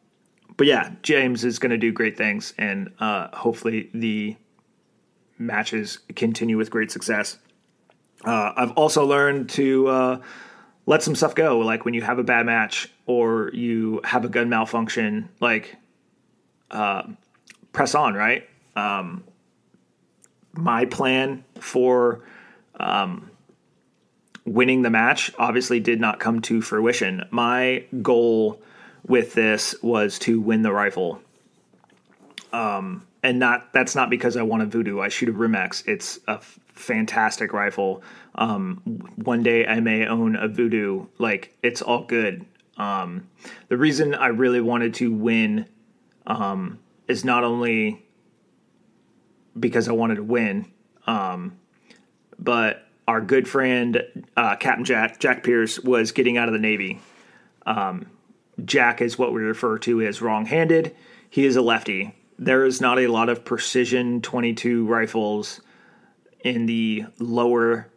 but 0.58 0.68
yeah, 0.68 0.92
James 1.04 1.46
is 1.46 1.60
going 1.60 1.72
to 1.72 1.78
do 1.78 1.92
great 1.92 2.18
things, 2.18 2.54
and 2.58 2.92
uh, 3.00 3.30
hopefully 3.36 3.90
the 3.94 4.36
matches 5.38 6.00
continue 6.16 6.58
with 6.58 6.70
great 6.70 6.92
success. 6.92 7.38
Uh, 8.26 8.52
I've 8.56 8.72
also 8.72 9.06
learned 9.06 9.50
to 9.52 9.88
uh, 9.88 10.22
let 10.86 11.02
some 11.02 11.16
stuff 11.16 11.36
go. 11.36 11.60
Like 11.60 11.86
when 11.86 11.94
you 11.94 12.02
have 12.02 12.20
a 12.20 12.24
bad 12.24 12.46
match 12.46 12.92
or 13.06 13.52
you 13.54 14.02
have 14.04 14.26
a 14.26 14.30
gun 14.30 14.50
malfunction, 14.50 15.30
like 15.40 15.78
uh, 16.72 17.04
press 17.72 17.96
on, 17.96 18.14
right? 18.14 18.48
Um, 18.76 19.24
my 20.54 20.86
plan 20.86 21.46
for 21.60 22.26
um, 22.80 23.29
winning 24.46 24.82
the 24.82 24.90
match 24.90 25.32
obviously 25.38 25.80
did 25.80 26.00
not 26.00 26.20
come 26.20 26.42
to 26.42 26.62
fruition. 26.62 27.26
My 27.32 27.86
goal 28.02 28.62
with 29.08 29.34
this 29.34 29.76
was 29.82 30.20
to 30.20 30.40
win 30.40 30.62
the 30.62 30.72
rifle. 30.72 31.22
Um, 32.52 33.08
and 33.22 33.40
not 33.40 33.74
that's 33.74 33.96
not 33.96 34.10
because 34.10 34.38
I 34.38 34.44
want 34.44 34.64
a 34.64 34.66
voodoo. 34.66 35.00
I 35.00 35.10
shoot 35.10 35.30
a 35.30 35.34
RimX. 35.34 35.86
It's 35.88 36.20
a 36.28 36.34
f- 36.34 36.60
fantastic 36.74 37.54
rifle. 37.54 38.02
Um, 38.36 38.78
one 39.16 39.44
day 39.44 39.66
I 39.66 39.80
may 39.82 40.06
own 40.06 40.36
a 40.36 40.48
voodoo. 40.48 41.08
Like 41.18 41.56
it's 41.62 41.82
all 41.82 42.04
good. 42.04 42.46
Um, 42.78 43.28
the 43.68 43.78
reason 43.78 44.16
I 44.16 44.28
really 44.28 44.62
wanted 44.62 44.94
to 44.96 45.12
win 45.12 45.66
um, 46.26 46.80
is 47.08 47.26
not 47.26 47.44
only 47.44 48.06
because 49.60 49.90
I 49.90 49.92
wanted 49.92 50.16
to 50.16 50.24
win, 50.24 50.72
um, 51.06 51.60
but 52.38 52.88
our 53.10 53.22
good 53.22 53.48
friend 53.48 54.04
uh, 54.38 54.56
Captain 54.58 54.86
Jack 54.86 55.20
Jack 55.20 55.44
Pierce 55.44 55.80
was 55.80 56.12
getting 56.12 56.38
out 56.38 56.48
of 56.48 56.54
the 56.54 56.60
Navy. 56.60 57.02
Um, 57.66 58.06
Jack 58.64 59.02
is 59.02 59.18
what 59.18 59.34
we 59.34 59.42
refer 59.42 59.80
to 59.80 60.02
as 60.02 60.22
wrong-handed. 60.22 60.96
He 61.28 61.44
is 61.44 61.56
a 61.56 61.62
lefty. 61.62 62.14
There 62.38 62.66
is 62.66 62.80
not 62.80 63.00
a 63.00 63.08
lot 63.08 63.30
of 63.30 63.44
precision 63.44 64.22
22 64.22 64.86
rifles 64.86 65.60
in 66.42 66.68
the 66.68 67.06
lower 67.18 67.88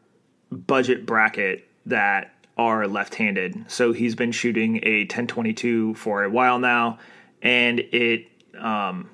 budget 0.50 1.04
bracket 1.04 1.68
that 1.84 2.34
are 2.56 2.88
left-handed. 2.88 3.70
So 3.70 3.92
he's 3.92 4.14
been 4.14 4.32
shooting 4.32 4.76
a 4.82 5.00
1022 5.00 5.94
for 5.94 6.24
a 6.24 6.30
while 6.30 6.58
now, 6.58 6.98
and 7.42 7.80
it 7.80 8.28
um, 8.58 9.10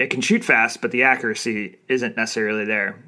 it 0.00 0.10
can 0.10 0.20
shoot 0.20 0.44
fast, 0.44 0.80
but 0.80 0.90
the 0.90 1.04
accuracy 1.04 1.78
isn't 1.86 2.16
necessarily 2.16 2.64
there. 2.64 2.98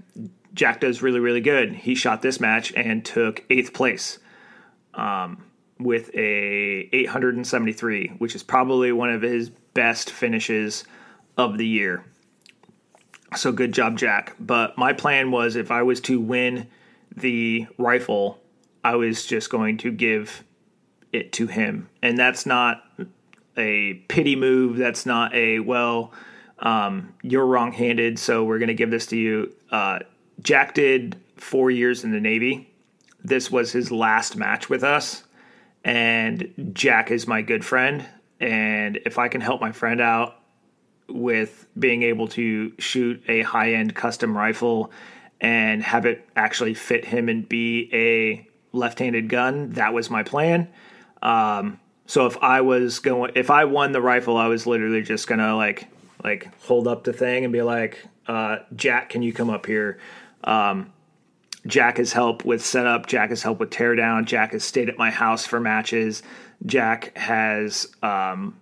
Jack 0.55 0.81
does 0.81 1.03
really, 1.03 1.21
really 1.21 1.41
good. 1.41 1.73
He 1.73 1.95
shot 1.95 2.23
this 2.23 2.41
match 2.41 2.73
and 2.75 3.05
took 3.05 3.45
eighth 3.51 3.73
place 3.73 4.19
um, 4.95 5.45
with 5.79 6.11
a 6.15 6.89
873, 6.93 8.15
which 8.19 8.35
is 8.35 8.43
probably 8.43 8.93
one 8.93 9.11
of 9.11 9.23
his 9.23 9.51
best 9.51 10.11
finishes 10.11 10.85
of 11.37 11.59
the 11.59 11.67
year. 11.67 12.05
So 13.37 13.53
good 13.53 13.73
job, 13.73 13.97
Jack. 13.97 14.35
But 14.41 14.77
my 14.77 14.93
plan 14.93 15.31
was 15.31 15.57
if 15.57 15.71
I 15.71 15.83
was 15.83 16.01
to 16.03 16.21
win 16.21 16.67
the 17.15 17.67
rifle, 17.79 18.41
I 18.83 18.97
was 18.97 19.25
just 19.25 19.51
going 19.51 19.79
to 19.79 19.93
give 19.93 20.45
it 21.13 21.33
to 21.35 21.47
him. 21.47 21.89
And 22.03 22.19
that's 22.19 22.47
not 22.47 22.83
a 23.57 23.95
pity 24.09 24.37
move. 24.37 24.77
That's 24.77 25.07
not 25.07 25.35
a, 25.35 25.61
well, 25.61 26.13
um, 26.59 27.15
you're 27.23 27.47
wrong 27.47 27.73
handed, 27.73 28.19
so 28.19 28.45
we're 28.45 28.59
going 28.59 28.69
to 28.69 28.75
give 28.75 28.91
this 28.91 29.07
to 29.07 29.17
you. 29.17 29.55
Uh, 29.71 30.01
Jack 30.43 30.75
did 30.75 31.17
four 31.37 31.71
years 31.71 32.05
in 32.05 32.13
the 32.13 32.21
Navy. 32.21 32.73
This 33.23 33.51
was 33.51 33.73
his 33.73 33.91
last 33.91 34.37
match 34.37 34.69
with 34.69 34.83
us. 34.83 35.25
And 35.85 36.73
Jack 36.73 37.11
is 37.11 37.27
my 37.27 37.43
good 37.43 37.65
friend. 37.65 38.07
And 38.39 38.99
if 39.05 39.19
I 39.19 39.29
can 39.29 39.41
help 39.41 39.61
my 39.61 39.73
friend 39.73 40.01
out 40.01 40.37
with 41.09 41.67
being 41.79 42.03
able 42.03 42.29
to 42.29 42.73
shoot 42.79 43.23
a 43.29 43.43
high 43.43 43.73
end 43.73 43.95
custom 43.95 44.37
rifle 44.37 44.93
and 45.41 45.83
have 45.83 46.07
it 46.07 46.29
actually 46.37 46.75
fit 46.75 47.05
him 47.05 47.29
and 47.29 47.49
be 47.49 47.91
a 47.93 48.49
left 48.77 48.99
handed 48.99 49.29
gun, 49.29 49.71
that 49.71 49.93
was 49.93 50.11
my 50.11 50.23
plan. 50.23 50.69
Um, 51.23 51.81
so 52.07 52.27
if 52.27 52.37
I 52.43 52.61
was 52.61 52.99
going, 52.99 53.33
if 53.35 53.51
I 53.51 53.65
won 53.65 53.93
the 53.93 54.01
rifle, 54.01 54.37
I 54.37 54.47
was 54.49 54.67
literally 54.67 55.03
just 55.03 55.27
gonna 55.27 55.57
like, 55.57 55.87
like 56.23 56.53
hold 56.63 56.89
up 56.89 57.05
the 57.05 57.13
thing 57.13 57.45
and 57.45 57.53
be 57.53 57.63
like, 57.63 58.05
uh, 58.27 58.59
Jack, 58.75 59.11
can 59.11 59.23
you 59.23 59.33
come 59.33 59.51
up 59.51 59.67
here? 59.67 59.99
Um, 60.45 60.93
Jack 61.67 61.99
has 61.99 62.13
helped 62.13 62.45
with 62.45 62.65
setup. 62.65 63.07
Jack 63.07 63.31
has 63.31 63.43
helped 63.43 63.61
with 63.61 63.71
teardown. 63.71 64.25
Jack 64.25 64.53
has 64.53 64.65
stayed 64.65 64.89
at 64.89 64.97
my 64.97 65.11
house 65.11 65.47
for 65.47 65.61
matches. 65.61 66.23
Jack 66.65 67.17
has, 67.17 67.89
um, 68.03 68.59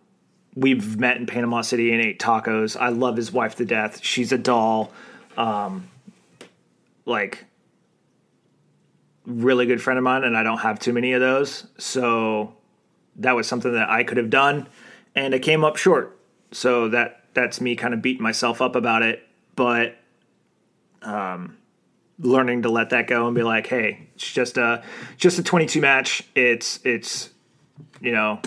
we've 0.54 0.98
met 0.98 1.16
in 1.16 1.26
Panama 1.26 1.60
City 1.60 1.92
and 1.92 2.04
ate 2.04 2.18
tacos. 2.18 2.76
I 2.80 2.88
love 2.88 3.16
his 3.16 3.32
wife 3.32 3.56
to 3.56 3.64
death. 3.64 4.00
She's 4.02 4.32
a 4.32 4.38
doll. 4.38 4.92
Um, 5.36 5.88
like, 7.04 7.44
really 9.26 9.66
good 9.66 9.80
friend 9.80 9.98
of 9.98 10.04
mine, 10.04 10.24
and 10.24 10.36
I 10.36 10.42
don't 10.42 10.58
have 10.58 10.80
too 10.80 10.92
many 10.92 11.12
of 11.12 11.20
those. 11.20 11.66
So 11.78 12.54
that 13.16 13.36
was 13.36 13.46
something 13.46 13.72
that 13.72 13.88
I 13.88 14.02
could 14.02 14.16
have 14.16 14.30
done, 14.30 14.66
and 15.14 15.34
it 15.34 15.40
came 15.40 15.64
up 15.64 15.76
short. 15.76 16.18
So 16.50 16.88
that 16.88 17.24
that's 17.34 17.60
me 17.60 17.76
kind 17.76 17.94
of 17.94 18.02
beating 18.02 18.22
myself 18.22 18.60
up 18.60 18.74
about 18.74 19.02
it. 19.02 19.26
But 19.54 19.96
um, 21.02 21.58
learning 22.18 22.62
to 22.62 22.68
let 22.68 22.90
that 22.90 23.06
go 23.06 23.26
and 23.26 23.34
be 23.34 23.42
like, 23.42 23.66
hey, 23.66 24.08
it's 24.14 24.30
just 24.30 24.58
a 24.58 24.82
just 25.16 25.38
a 25.38 25.42
22 25.42 25.80
match. 25.80 26.22
It's 26.34 26.80
it's 26.84 27.30
you 28.00 28.12
know 28.12 28.40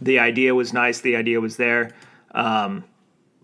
the 0.00 0.18
idea 0.18 0.54
was 0.54 0.72
nice, 0.72 1.00
the 1.00 1.16
idea 1.16 1.40
was 1.40 1.56
there, 1.56 1.92
um, 2.32 2.84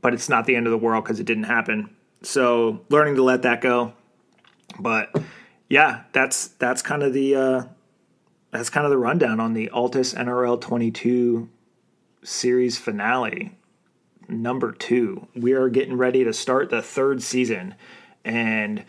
but 0.01 0.15
it's 0.15 0.29
not 0.29 0.47
the 0.47 0.57
end 0.57 0.67
of 0.67 0.71
the 0.71 0.79
world 0.79 1.05
because 1.05 1.21
it 1.21 1.25
didn't 1.25 1.45
happen. 1.45 1.95
So 2.23 2.81
learning 2.89 3.17
to 3.17 3.23
let 3.23 3.43
that 3.43 3.61
go. 3.61 3.95
But 4.79 5.15
yeah, 5.69 6.05
that's 6.13 6.49
that's 6.49 6.83
kind 6.83 7.03
of 7.03 7.13
the 7.13 7.35
uh, 7.35 7.63
that's 8.51 8.71
kind 8.71 8.85
of 8.85 8.91
the 8.91 8.99
rundown 8.99 9.41
on 9.41 9.55
the 9.55 9.71
Altus 9.73 10.15
NRL 10.15 10.61
22 10.61 11.49
series 12.23 12.79
finale 12.79 13.57
number 14.29 14.73
two. 14.73 15.27
We 15.35 15.53
are 15.53 15.69
getting 15.69 15.97
ready 15.97 16.25
to 16.25 16.33
start 16.33 16.71
the 16.71 16.83
third 16.83 17.23
season, 17.23 17.75
and 18.25 18.85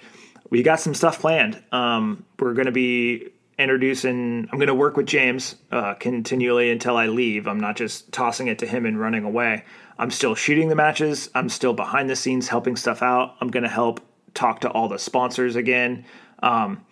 we 0.54 0.62
got 0.62 0.80
some 0.80 0.94
stuff 0.94 1.20
planned. 1.20 1.60
Um, 1.72 2.26
we're 2.38 2.54
going 2.54 2.68
to 2.68 2.72
be 2.72 3.30
introducing. 3.58 4.48
I'm 4.52 4.60
going 4.60 4.68
to 4.68 4.76
work 4.76 4.96
with 4.96 5.08
James 5.08 5.56
uh, 5.72 5.96
continually 5.96 6.70
until 6.70 6.96
I 6.96 7.08
leave. 7.08 7.48
I'm 7.48 7.60
not 7.60 7.76
just 7.76 8.12
tossing 8.12 8.50
it 8.50 8.60
to 8.60 8.68
him 8.68 8.86
and 8.86 9.00
running 9.00 9.24
away. 9.24 9.66
I'm 9.98 10.12
still 10.12 10.36
shooting 10.36 10.70
the 10.70 10.76
matches. 10.76 11.32
I'm 11.34 11.50
still 11.50 11.74
behind 11.74 12.08
the 12.08 12.16
scenes 12.16 12.50
helping 12.50 12.76
stuff 12.76 13.02
out. 13.02 13.36
I'm 13.42 13.48
going 13.48 13.64
to 13.64 13.70
help 13.70 14.00
talk 14.36 14.62
to 14.62 14.70
all 14.70 14.88
the 14.88 15.00
sponsors 15.00 15.56
again, 15.56 16.06
um, 16.44 16.86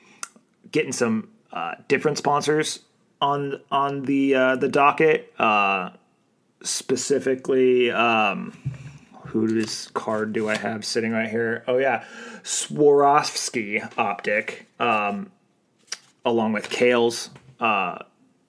getting 0.72 0.92
some 0.92 1.30
uh, 1.54 1.76
different 1.88 2.18
sponsors 2.18 2.80
on 3.22 3.62
on 3.70 4.02
the 4.06 4.34
uh, 4.34 4.56
the 4.56 4.70
docket. 4.70 5.32
Uh, 5.38 5.92
specifically, 6.64 7.92
um, 7.92 8.58
whose 9.32 9.90
card 9.94 10.34
do 10.34 10.50
I 10.50 10.58
have 10.58 10.84
sitting 10.84 11.12
right 11.12 11.30
here? 11.30 11.64
Oh 11.68 11.78
yeah, 11.78 12.04
Swarovski 12.44 13.90
Optic, 13.98 14.68
um, 14.80 15.32
along 16.26 16.54
with 16.54 16.70
Kahles. 16.70 17.30
Uh, 17.60 18.00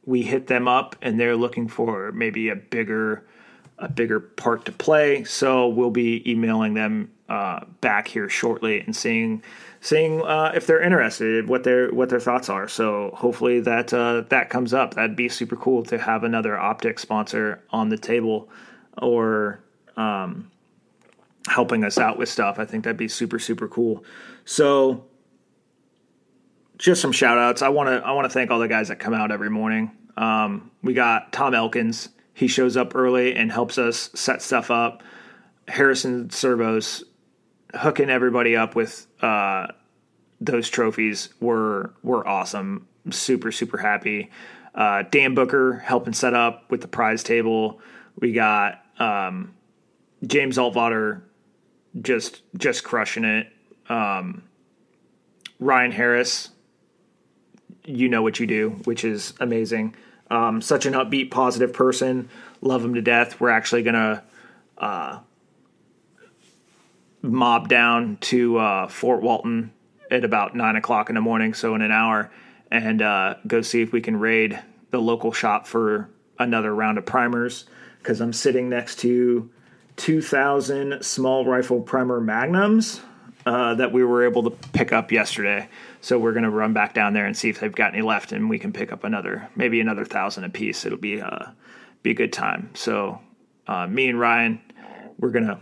we 0.05 0.23
hit 0.23 0.49
them 0.49 0.67
up, 0.67 0.97
and 1.01 1.21
they're 1.21 1.37
looking 1.37 1.69
for 1.69 2.11
maybe 2.13 2.49
a 2.49 2.57
bigger 2.57 3.25
a 3.79 3.89
bigger 3.89 4.21
part 4.21 4.65
to 4.65 4.73
play. 4.73 5.25
So 5.25 5.69
we'll 5.69 5.91
be 5.91 6.29
emailing 6.31 6.75
them 6.75 7.11
uh, 7.29 7.65
back 7.81 8.09
here 8.09 8.29
shortly 8.29 8.81
and 8.81 8.95
seeing 8.95 9.43
seeing 9.81 10.23
uh, 10.23 10.53
if 10.55 10.67
they're 10.67 10.83
interested, 10.83 11.49
what 11.49 11.65
their 11.65 11.93
what 11.93 12.09
their 12.09 12.21
thoughts 12.21 12.49
are. 12.49 12.67
So 12.67 13.13
hopefully 13.15 13.61
that 13.61 13.95
uh, 13.95 14.23
that 14.31 14.51
comes 14.51 14.75
up. 14.75 14.95
That'd 14.95 15.17
be 15.17 15.29
super 15.29 15.57
cool 15.57 15.85
to 15.85 15.99
have 15.99 16.25
another 16.25 16.59
optic 16.59 16.99
sponsor 16.99 17.63
on 17.71 17.89
the 17.89 17.99
table, 17.99 18.49
or 18.99 19.61
um, 19.97 20.51
helping 21.47 21.85
us 21.85 21.99
out 21.99 22.19
with 22.19 22.29
stuff. 22.29 22.59
I 22.59 22.65
think 22.65 22.85
that'd 22.85 22.97
be 22.97 23.09
super 23.09 23.39
super 23.39 23.69
cool. 23.69 24.05
So 24.45 25.07
just 26.79 27.01
some 27.01 27.13
shout 27.13 27.39
outs. 27.39 27.63
I 27.63 27.69
want 27.69 27.89
to 27.89 28.07
I 28.07 28.13
want 28.13 28.25
to 28.25 28.31
thank 28.31 28.51
all 28.51 28.59
the 28.59 28.69
guys 28.69 28.89
that 28.89 28.99
come 28.99 29.15
out 29.15 29.31
every 29.31 29.51
morning. 29.51 29.91
Um, 30.17 30.71
we 30.83 30.95
got 30.95 31.33
Tom 31.33 31.55
Elkins. 31.55 32.09
He 32.35 32.49
shows 32.49 32.77
up 32.77 32.95
early 32.95 33.35
and 33.37 33.53
helps 33.53 33.79
us 33.79 34.11
set 34.15 34.43
stuff 34.43 34.71
up. 34.71 35.03
Harrison 35.69 36.31
Servos 36.31 37.05
hooking 37.75 38.11
everybody 38.11 38.57
up 38.57 38.75
with 38.75 39.07
uh, 39.23 39.69
those 40.41 40.69
trophies 40.69 41.29
were 41.41 41.95
were 42.03 42.27
awesome. 42.27 42.89
Super 43.11 43.53
super 43.53 43.79
happy. 43.79 44.31
Uh, 44.75 45.05
Dan 45.11 45.35
Booker 45.35 45.79
helping 45.79 46.15
set 46.15 46.35
up 46.35 46.71
with 46.71 46.81
the 46.81 46.89
prize 46.89 47.23
table. 47.23 47.81
We 48.19 48.33
got 48.33 48.83
um, 48.99 49.55
James 50.27 50.57
Altvater 50.57 51.23
just 52.01 52.43
just 52.57 52.85
crushing 52.85 53.25
it. 53.25 53.49
Um, 53.89 54.45
Ryan 55.59 55.93
Harris, 55.93 56.51
you 57.85 58.09
know 58.09 58.23
what 58.23 58.41
you 58.41 58.47
do, 58.47 58.71
which 58.85 59.05
is 59.05 59.35
amazing. 59.41 59.95
Um, 60.31 60.63
such 60.63 60.87
an 60.87 60.95
upbeat, 60.95 61.31
positive 61.31 61.73
person. 61.73 62.31
Love 62.61 62.85
him 62.85 62.95
to 62.95 63.03
death. 63.03 63.41
We're 63.41 63.51
actually 63.51 63.83
gonna 63.83 64.23
uh, 64.79 65.19
mob 67.21 67.69
down 67.69 68.17
to 68.23 68.59
uh, 68.59 68.89
Fort 68.89 69.23
Walton 69.23 69.73
at 70.11 70.25
about 70.25 70.55
nine 70.55 70.77
o'clock 70.77 71.09
in 71.09 71.15
the 71.15 71.21
morning, 71.21 71.55
so 71.55 71.75
in 71.75 71.83
an 71.83 71.93
hour, 71.93 72.31
and 72.71 73.03
uh, 73.03 73.35
go 73.47 73.63
see 73.63 73.83
if 73.83 73.93
we 73.93 74.01
can 74.01 74.19
raid 74.19 74.59
the 74.91 75.01
local 75.01 75.33
shop 75.33 75.67
for 75.67 76.09
another 76.39 76.75
round 76.75 76.99
of 76.99 77.07
primers. 77.07 77.65
Because 77.99 78.21
I'm 78.21 78.33
sitting 78.33 78.69
next 78.69 78.99
to 79.01 79.51
2,000 79.97 81.05
small 81.05 81.45
rifle 81.45 81.81
primer 81.81 82.21
magnums 82.21 83.01
uh, 83.47 83.75
that 83.75 83.93
we 83.93 84.05
were 84.05 84.25
able 84.25 84.43
to 84.45 84.51
pick 84.51 84.93
up 84.93 85.13
yesterday. 85.13 85.69
So 86.01 86.19
we're 86.19 86.33
gonna 86.33 86.51
run 86.51 86.73
back 86.73 86.95
down 86.95 87.13
there 87.13 87.27
and 87.27 87.37
see 87.37 87.49
if 87.49 87.61
they've 87.61 87.75
got 87.75 87.93
any 87.93 88.03
left, 88.03 88.33
and 88.33 88.49
we 88.49 88.59
can 88.59 88.73
pick 88.73 88.93
up 88.93 89.05
another, 89.05 89.49
maybe 89.57 89.81
another 89.81 90.05
thousand 90.05 90.45
apiece. 90.45 90.85
It'll 90.85 90.99
be 90.99 91.21
uh, 91.21 91.47
be 92.03 92.11
a 92.11 92.15
good 92.15 92.33
time. 92.33 92.71
So 92.75 93.21
uh, 93.67 93.87
me 93.87 94.09
and 94.09 94.19
Ryan, 94.19 94.61
we're 95.19 95.31
gonna 95.31 95.61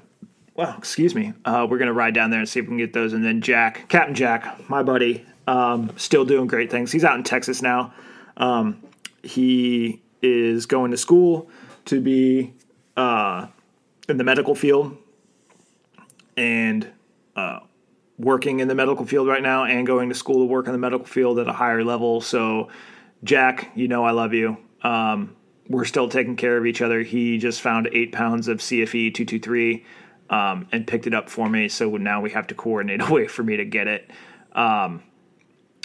well, 0.54 0.74
excuse 0.76 1.14
me. 1.14 1.32
Uh, 1.44 1.66
we're 1.68 1.78
gonna 1.78 1.92
ride 1.92 2.14
down 2.14 2.30
there 2.30 2.40
and 2.40 2.48
see 2.48 2.60
if 2.60 2.66
we 2.66 2.70
can 2.70 2.78
get 2.78 2.92
those. 2.92 3.12
And 3.12 3.24
then 3.24 3.40
Jack, 3.40 3.88
Captain 3.88 4.14
Jack, 4.14 4.68
my 4.68 4.82
buddy, 4.82 5.24
um, 5.46 5.92
still 5.96 6.24
doing 6.24 6.46
great 6.46 6.70
things. 6.70 6.92
He's 6.92 7.04
out 7.04 7.16
in 7.16 7.24
Texas 7.24 7.62
now. 7.62 7.92
Um, 8.36 8.82
he 9.22 10.02
is 10.22 10.66
going 10.66 10.90
to 10.90 10.96
school 10.96 11.48
to 11.86 12.00
be 12.00 12.54
uh, 12.96 13.46
in 14.10 14.18
the 14.18 14.24
medical 14.24 14.54
field 14.54 14.96
and 16.36 16.86
uh, 17.36 17.60
working 18.18 18.60
in 18.60 18.68
the 18.68 18.74
medical 18.74 19.06
field 19.06 19.28
right 19.28 19.42
now, 19.42 19.64
and 19.64 19.86
going 19.86 20.08
to 20.08 20.14
school 20.14 20.40
to 20.40 20.44
work 20.44 20.66
in 20.66 20.72
the 20.72 20.78
medical 20.78 21.06
field 21.06 21.38
at 21.38 21.48
a 21.48 21.52
higher 21.52 21.82
level. 21.82 22.20
So, 22.20 22.68
Jack, 23.24 23.70
you 23.74 23.88
know 23.88 24.04
I 24.04 24.10
love 24.10 24.34
you. 24.34 24.58
Um, 24.82 25.36
we're 25.68 25.84
still 25.84 26.08
taking 26.08 26.36
care 26.36 26.56
of 26.56 26.66
each 26.66 26.82
other. 26.82 27.02
He 27.02 27.38
just 27.38 27.60
found 27.60 27.88
eight 27.92 28.12
pounds 28.12 28.48
of 28.48 28.58
CFE 28.58 29.14
223 29.14 29.84
um, 30.28 30.66
and 30.72 30.86
picked 30.86 31.06
it 31.06 31.14
up 31.14 31.28
for 31.28 31.48
me. 31.48 31.68
So 31.68 31.96
now 31.96 32.20
we 32.20 32.30
have 32.30 32.48
to 32.48 32.54
coordinate 32.54 33.00
a 33.08 33.12
way 33.12 33.26
for 33.26 33.42
me 33.42 33.56
to 33.56 33.64
get 33.64 33.86
it. 33.86 34.10
Um, 34.52 35.02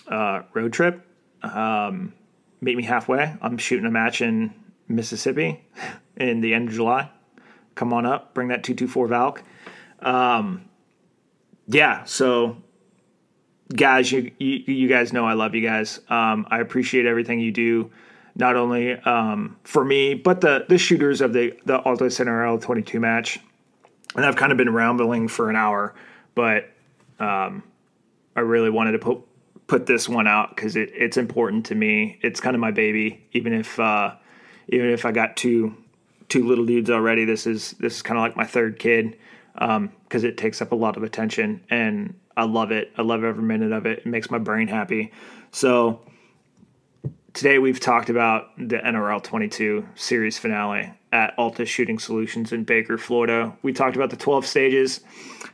uh, 0.07 0.41
road 0.53 0.73
trip, 0.73 1.05
um, 1.43 2.13
meet 2.61 2.77
me 2.77 2.83
halfway. 2.83 3.35
I'm 3.41 3.57
shooting 3.57 3.85
a 3.85 3.91
match 3.91 4.21
in 4.21 4.53
Mississippi 4.87 5.63
in 6.17 6.41
the 6.41 6.53
end 6.53 6.69
of 6.69 6.75
July. 6.75 7.11
Come 7.75 7.93
on 7.93 8.05
up, 8.05 8.33
bring 8.33 8.47
that 8.47 8.63
224 8.63 9.07
Valk. 9.07 9.43
Um, 9.99 10.65
yeah, 11.67 12.03
so 12.05 12.57
guys, 13.73 14.11
you, 14.11 14.31
you 14.39 14.63
you 14.65 14.87
guys 14.87 15.13
know 15.13 15.25
I 15.25 15.33
love 15.33 15.55
you 15.55 15.61
guys. 15.61 15.99
Um, 16.09 16.47
I 16.49 16.59
appreciate 16.59 17.05
everything 17.05 17.39
you 17.39 17.51
do, 17.51 17.91
not 18.35 18.55
only 18.55 18.93
um, 18.93 19.57
for 19.63 19.83
me, 19.83 20.13
but 20.13 20.41
the 20.41 20.65
the 20.67 20.77
shooters 20.77 21.21
of 21.21 21.33
the 21.33 21.57
the 21.65 21.79
Altus 21.79 22.23
NRL 22.23 22.61
22 22.61 22.99
match. 22.99 23.39
And 24.15 24.25
I've 24.25 24.37
kind 24.37 24.51
of 24.53 24.57
been 24.57 24.73
rambling 24.73 25.27
for 25.27 25.49
an 25.49 25.57
hour, 25.57 25.93
but 26.35 26.69
um, 27.19 27.63
I 28.35 28.41
really 28.41 28.69
wanted 28.69 28.93
to 28.93 28.99
put 28.99 29.19
put 29.67 29.85
this 29.85 30.07
one 30.07 30.27
out 30.27 30.55
because 30.55 30.75
it, 30.75 30.91
it's 30.93 31.17
important 31.17 31.65
to 31.67 31.75
me. 31.75 32.19
It's 32.21 32.39
kind 32.39 32.55
of 32.55 32.59
my 32.59 32.71
baby, 32.71 33.25
even 33.33 33.53
if 33.53 33.79
uh, 33.79 34.15
even 34.69 34.89
if 34.89 35.05
I 35.05 35.11
got 35.11 35.35
two 35.35 35.75
two 36.29 36.47
little 36.47 36.65
dudes 36.65 36.89
already. 36.89 37.25
This 37.25 37.47
is 37.47 37.71
this 37.79 37.97
is 37.97 38.01
kind 38.01 38.17
of 38.17 38.23
like 38.23 38.35
my 38.35 38.45
third 38.45 38.79
kid 38.79 39.17
um, 39.57 39.91
because 40.03 40.23
it 40.23 40.37
takes 40.37 40.61
up 40.61 40.71
a 40.71 40.75
lot 40.75 40.97
of 40.97 41.03
attention, 41.03 41.61
and 41.69 42.15
I 42.37 42.43
love 42.43 42.71
it. 42.71 42.91
I 42.97 43.01
love 43.01 43.23
every 43.23 43.43
minute 43.43 43.71
of 43.71 43.85
it. 43.85 43.99
It 43.99 44.05
makes 44.05 44.29
my 44.29 44.37
brain 44.37 44.67
happy. 44.67 45.11
So 45.51 46.01
today 47.33 47.59
we've 47.59 47.79
talked 47.79 48.09
about 48.09 48.49
the 48.57 48.77
NRL 48.77 49.23
22 49.23 49.87
series 49.95 50.37
finale 50.37 50.93
at 51.11 51.35
Altus 51.37 51.67
Shooting 51.67 51.99
Solutions 51.99 52.51
in 52.51 52.63
Baker, 52.65 52.97
Florida. 52.97 53.55
We 53.61 53.71
talked 53.71 53.95
about 53.95 54.09
the 54.09 54.17
12 54.17 54.45
stages. 54.45 55.01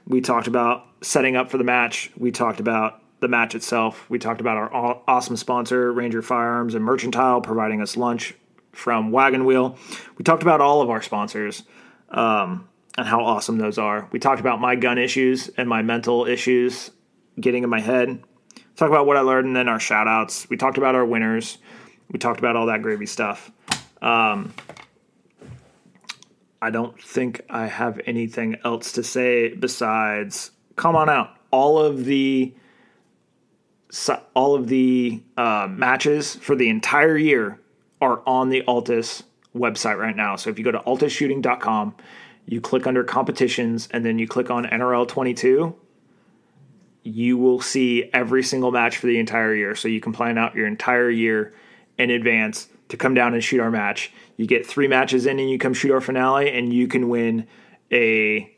We 0.07 0.22
talked 0.22 0.47
about 0.47 0.88
setting 1.01 1.36
up 1.36 1.51
for 1.51 1.57
the 1.57 1.63
match. 1.63 2.11
We 2.17 2.32
talked 2.32 2.59
about 2.59 3.01
the 3.19 3.28
match 3.28 3.53
itself. 3.53 4.09
We 4.09 4.17
talked 4.17 4.41
about 4.41 4.57
our 4.57 5.01
awesome 5.07 5.38
sponsor, 5.38 5.93
Ranger 5.93 6.24
Firearms 6.24 6.74
and 6.74 6.84
Mercantile, 6.84 7.41
providing 7.41 7.82
us 7.82 7.95
lunch 7.95 8.34
from 8.72 9.11
Wagon 9.11 9.45
Wheel. 9.45 9.78
We 10.17 10.24
talked 10.24 10.43
about 10.43 10.61
all 10.61 10.82
of 10.82 10.89
our 10.89 11.01
sponsors 11.01 11.63
um, 12.09 12.67
and 12.97 13.07
how 13.07 13.24
awesome 13.24 13.57
those 13.57 13.78
are. 13.78 14.07
We 14.11 14.19
talked 14.19 14.39
about 14.39 14.59
my 14.59 14.76
gun 14.76 14.97
issues 14.97 15.49
and 15.49 15.67
my 15.67 15.82
mental 15.82 16.26
issues 16.26 16.91
getting 17.39 17.63
in 17.63 17.69
my 17.69 17.80
head. 17.80 18.24
Talk 18.76 18.89
about 18.89 19.05
what 19.05 19.17
I 19.17 19.22
learned 19.22 19.47
and 19.47 19.55
then 19.55 19.67
our 19.67 19.80
shout 19.80 20.07
outs. 20.07 20.49
We 20.49 20.57
talked 20.57 20.78
about 20.78 20.95
our 20.95 21.05
winners. 21.05 21.57
We 22.09 22.19
talked 22.19 22.39
about 22.39 22.55
all 22.55 22.67
that 22.67 22.82
gravy 22.82 23.05
stuff. 23.05 23.51
Um, 24.01 24.53
I 26.61 26.69
don't 26.69 27.01
think 27.01 27.41
I 27.49 27.67
have 27.67 27.99
anything 28.05 28.57
else 28.63 28.91
to 28.93 29.03
say 29.03 29.53
besides 29.53 30.51
come 30.76 30.95
on 30.95 31.09
out. 31.09 31.36
All 31.51 31.80
of 31.80 32.05
the 32.05 32.53
all 34.34 34.55
of 34.55 34.67
the 34.67 35.22
uh, 35.36 35.67
matches 35.69 36.36
for 36.36 36.55
the 36.55 36.69
entire 36.69 37.17
year 37.17 37.59
are 38.02 38.22
on 38.26 38.49
the 38.49 38.64
Altus 38.68 39.24
website 39.56 39.97
right 39.97 40.16
now. 40.16 40.36
So 40.36 40.49
if 40.49 40.58
you 40.58 40.66
go 40.66 40.72
to 40.72 40.80
altusshooting.com, 40.80 41.95
you 42.45 42.60
click 42.60 42.88
under 42.88 43.04
competitions 43.04 43.88
and 43.91 44.06
then 44.06 44.20
you 44.20 44.28
click 44.28 44.49
on 44.49 44.66
NRL 44.66 45.08
22, 45.08 45.76
you 47.04 47.38
will 47.38 47.62
see 47.62 48.10
every 48.14 48.43
single 48.43 48.72
match 48.72 48.97
for 48.97 49.08
the 49.08 49.20
entire 49.20 49.54
year. 49.54 49.76
So 49.76 49.88
you 49.88 50.02
can 50.02 50.14
plan 50.14 50.38
out 50.38 50.56
your 50.56 50.68
entire 50.68 51.10
year 51.10 51.54
in 51.97 52.10
advance 52.10 52.68
to 52.89 52.97
come 52.97 53.14
down 53.14 53.34
and 53.34 53.43
shoot 53.43 53.60
our 53.60 53.72
match. 53.72 54.12
You 54.38 54.45
get 54.47 54.66
three 54.66 54.88
matches 54.88 55.26
in 55.26 55.39
and 55.39 55.49
you 55.49 55.58
come 55.58 55.74
shoot 55.74 55.91
our 55.91 56.02
finale, 56.02 56.52
and 56.52 56.74
you 56.74 56.88
can 56.88 57.10
win 57.10 57.47
a 57.91 58.52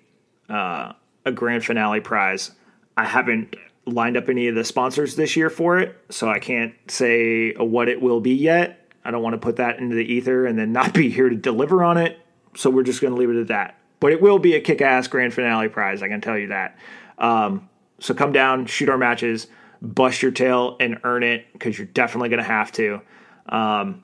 uh, 0.49 0.93
a 1.25 1.31
grand 1.31 1.63
finale 1.63 2.01
prize. 2.01 2.51
I 2.97 3.05
haven't 3.05 3.55
lined 3.85 4.17
up 4.17 4.29
any 4.29 4.47
of 4.47 4.55
the 4.55 4.63
sponsors 4.63 5.15
this 5.15 5.35
year 5.35 5.49
for 5.49 5.79
it, 5.79 5.97
so 6.09 6.29
I 6.29 6.39
can't 6.39 6.73
say 6.87 7.53
what 7.53 7.89
it 7.89 8.01
will 8.01 8.21
be 8.21 8.33
yet. 8.33 8.82
I 9.05 9.11
don't 9.11 9.21
want 9.21 9.33
to 9.33 9.37
put 9.39 9.57
that 9.57 9.79
into 9.79 9.95
the 9.95 10.05
ether 10.05 10.45
and 10.45 10.57
then 10.57 10.71
not 10.71 10.93
be 10.93 11.09
here 11.09 11.29
to 11.29 11.35
deliver 11.35 11.83
on 11.83 11.97
it. 11.97 12.19
So 12.55 12.69
we're 12.69 12.83
just 12.83 13.01
going 13.01 13.13
to 13.13 13.19
leave 13.19 13.29
it 13.29 13.39
at 13.39 13.47
that. 13.47 13.77
But 13.99 14.11
it 14.11 14.21
will 14.21 14.39
be 14.39 14.55
a 14.55 14.61
kick 14.61 14.81
ass 14.81 15.07
grand 15.07 15.33
finale 15.33 15.69
prize, 15.69 16.01
I 16.01 16.07
can 16.07 16.21
tell 16.21 16.37
you 16.37 16.47
that. 16.47 16.77
Um, 17.17 17.69
so 17.99 18.13
come 18.13 18.33
down, 18.33 18.65
shoot 18.65 18.89
our 18.89 18.97
matches, 18.97 19.47
bust 19.81 20.21
your 20.21 20.31
tail, 20.31 20.75
and 20.79 20.99
earn 21.03 21.23
it 21.23 21.45
because 21.53 21.77
you're 21.77 21.87
definitely 21.87 22.29
going 22.29 22.41
to 22.41 22.47
have 22.47 22.71
to. 22.73 23.01
Um, 23.47 24.03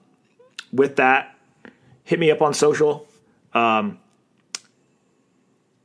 with 0.71 0.97
that, 0.97 1.35
hit 2.03 2.19
me 2.19 2.31
up 2.31 2.41
on 2.41 2.53
social 2.53 3.07
um, 3.53 3.99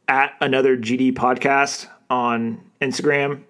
at 0.07 0.35
another 0.41 0.77
GD 0.77 1.15
podcast 1.15 1.89
on 2.11 2.61
Instagram 2.81 3.43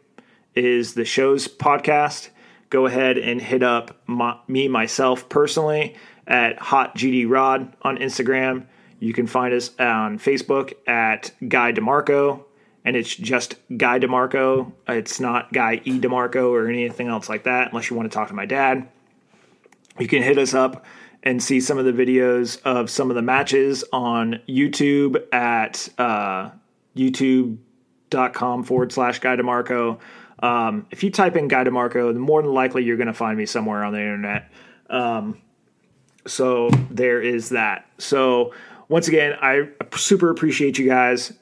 is 0.54 0.94
the 0.94 1.04
show's 1.04 1.48
podcast. 1.48 2.30
Go 2.74 2.86
ahead 2.86 3.18
and 3.18 3.40
hit 3.40 3.62
up 3.62 3.96
my, 4.08 4.36
me 4.48 4.66
myself 4.66 5.28
personally 5.28 5.94
at 6.26 6.58
Hot 6.58 6.96
GD 6.96 7.30
Rod 7.30 7.72
on 7.82 7.98
Instagram. 7.98 8.66
You 8.98 9.12
can 9.12 9.28
find 9.28 9.54
us 9.54 9.70
on 9.78 10.18
Facebook 10.18 10.72
at 10.84 11.30
Guy 11.46 11.72
DeMarco, 11.72 12.42
and 12.84 12.96
it's 12.96 13.14
just 13.14 13.54
Guy 13.76 14.00
DeMarco. 14.00 14.72
It's 14.88 15.20
not 15.20 15.52
Guy 15.52 15.82
E 15.84 16.00
DeMarco 16.00 16.50
or 16.50 16.66
anything 16.66 17.06
else 17.06 17.28
like 17.28 17.44
that, 17.44 17.68
unless 17.68 17.90
you 17.90 17.94
want 17.94 18.10
to 18.10 18.18
talk 18.18 18.26
to 18.26 18.34
my 18.34 18.44
dad. 18.44 18.88
You 20.00 20.08
can 20.08 20.24
hit 20.24 20.36
us 20.36 20.52
up 20.52 20.84
and 21.22 21.40
see 21.40 21.60
some 21.60 21.78
of 21.78 21.84
the 21.84 21.92
videos 21.92 22.60
of 22.64 22.90
some 22.90 23.08
of 23.08 23.14
the 23.14 23.22
matches 23.22 23.84
on 23.92 24.40
YouTube 24.48 25.32
at 25.32 25.88
uh, 25.96 26.50
youtube.com 26.96 28.64
forward 28.64 28.90
slash 28.90 29.20
Guy 29.20 29.36
DeMarco. 29.36 30.00
Um, 30.42 30.86
if 30.90 31.02
you 31.02 31.10
type 31.10 31.36
in 31.36 31.48
Guy 31.48 31.64
DeMarco, 31.64 32.14
more 32.16 32.42
than 32.42 32.52
likely 32.52 32.84
you're 32.84 32.96
going 32.96 33.06
to 33.06 33.14
find 33.14 33.38
me 33.38 33.46
somewhere 33.46 33.84
on 33.84 33.92
the 33.92 34.00
internet. 34.00 34.50
Um, 34.90 35.40
so 36.26 36.68
there 36.90 37.20
is 37.22 37.50
that. 37.50 37.86
So 37.98 38.52
once 38.88 39.08
again, 39.08 39.36
I 39.40 39.68
super 39.94 40.30
appreciate 40.30 40.78
you 40.78 40.86
guys. 40.88 41.32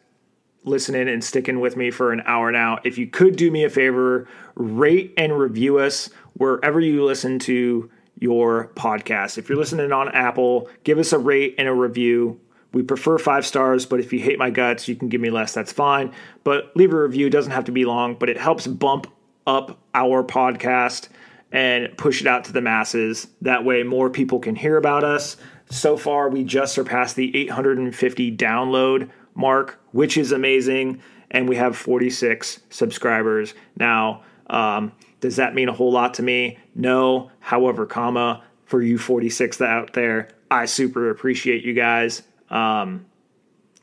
listening 0.65 1.09
and 1.09 1.23
sticking 1.23 1.61
with 1.61 1.77
me 1.77 1.91
for 1.91 2.13
an 2.13 2.23
hour 2.27 2.53
now. 2.53 2.79
If 2.85 2.99
you 2.99 3.07
could 3.07 3.37
do 3.37 3.51
me 3.51 3.65
a 3.65 3.71
favor, 3.71 4.29
rate 4.55 5.13
and 5.17 5.37
review 5.37 5.79
us 5.79 6.11
wherever 6.35 6.81
you 6.81 7.05
listen 7.05 7.39
to 7.41 7.91
your 8.19 8.71
podcast. 8.75 9.39
If 9.39 9.49
you're 9.49 9.59
listening 9.59 9.93
on 9.93 10.09
Apple, 10.11 10.69
give 10.85 10.99
us 10.99 11.13
a 11.13 11.19
rate 11.19 11.57
and 11.59 11.69
a 11.69 11.73
review. 11.73 12.41
We 12.73 12.83
prefer 12.83 13.19
five 13.19 13.45
stars, 13.45 13.85
but 13.85 14.01
if 14.01 14.13
you 14.13 14.21
hate 14.21 14.39
my 14.39 14.51
guts, 14.51 14.89
you 14.89 14.97
can 14.97 15.09
give 15.09 15.21
me 15.21 15.31
less. 15.31 15.53
That's 15.53 15.73
fine. 15.73 16.13
But 16.43 16.75
leave 16.75 16.93
a 16.93 17.03
review. 17.03 17.27
It 17.27 17.31
doesn't 17.31 17.53
have 17.53 17.65
to 17.65 17.73
be 17.73 17.85
long, 17.85 18.15
but 18.15 18.31
it 18.31 18.39
helps 18.39 18.67
bump 18.67 19.07
up 19.47 19.79
our 19.95 20.25
podcast 20.25 21.09
and 21.51 21.95
push 21.99 22.23
it 22.23 22.27
out 22.27 22.45
to 22.45 22.53
the 22.53 22.63
masses. 22.63 23.27
That 23.43 23.65
way, 23.65 23.83
more 23.83 24.09
people 24.09 24.39
can 24.39 24.57
hear 24.57 24.77
about 24.79 25.05
us. 25.05 25.37
So 25.71 25.97
far, 25.97 26.31
we 26.31 26.45
just 26.45 26.75
surpassed 26.75 27.17
the 27.17 27.37
850 27.37 28.37
download 28.37 29.11
mark, 29.35 29.79
which 29.93 30.17
is 30.17 30.33
amazing. 30.33 31.03
And 31.31 31.49
we 31.49 31.57
have 31.57 31.77
46 31.77 32.61
subscribers. 32.71 33.55
Now, 33.77 34.23
um, 34.49 34.93
does 35.21 35.37
that 35.37 35.55
mean 35.55 35.69
a 35.69 35.73
whole 35.73 35.93
lot 35.93 36.15
to 36.15 36.23
me? 36.23 36.59
No. 36.75 37.31
However, 37.41 37.87
comma, 37.87 38.43
for 38.65 38.83
you 38.83 38.99
46 38.99 39.61
out 39.61 39.93
there, 39.93 40.29
I 40.51 40.67
super 40.67 41.11
appreciate 41.11 41.65
you 41.65 41.75
guys. 41.75 42.23
Um, 42.53 43.07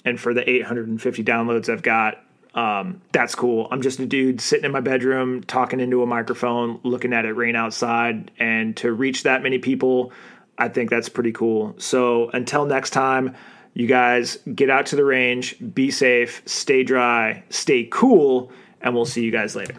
and 0.05 0.19
for 0.19 0.33
the 0.33 0.49
850 0.49 1.23
downloads 1.23 1.67
I've 1.67 1.81
got, 1.81 2.23
um, 2.55 3.01
that's 3.11 3.35
cool. 3.35 3.67
I'm 3.71 3.81
just 3.81 3.99
a 3.99 4.05
dude 4.05 4.41
sitting 4.41 4.65
in 4.65 4.71
my 4.71 4.79
bedroom 4.79 5.43
talking 5.43 5.79
into 5.79 6.01
a 6.01 6.05
microphone, 6.05 6.79
looking 6.83 7.13
at 7.13 7.25
it 7.25 7.33
rain 7.33 7.55
outside. 7.55 8.31
And 8.39 8.75
to 8.77 8.91
reach 8.91 9.23
that 9.23 9.43
many 9.43 9.59
people, 9.59 10.13
I 10.57 10.69
think 10.69 10.89
that's 10.89 11.09
pretty 11.09 11.31
cool. 11.31 11.75
So 11.77 12.29
until 12.29 12.65
next 12.65 12.91
time, 12.91 13.35
you 13.73 13.87
guys 13.87 14.37
get 14.53 14.69
out 14.69 14.87
to 14.87 14.95
the 14.95 15.05
range, 15.05 15.55
be 15.73 15.91
safe, 15.91 16.41
stay 16.45 16.83
dry, 16.83 17.43
stay 17.49 17.87
cool, 17.89 18.51
and 18.81 18.95
we'll 18.95 19.05
see 19.05 19.23
you 19.23 19.31
guys 19.31 19.55
later. 19.55 19.75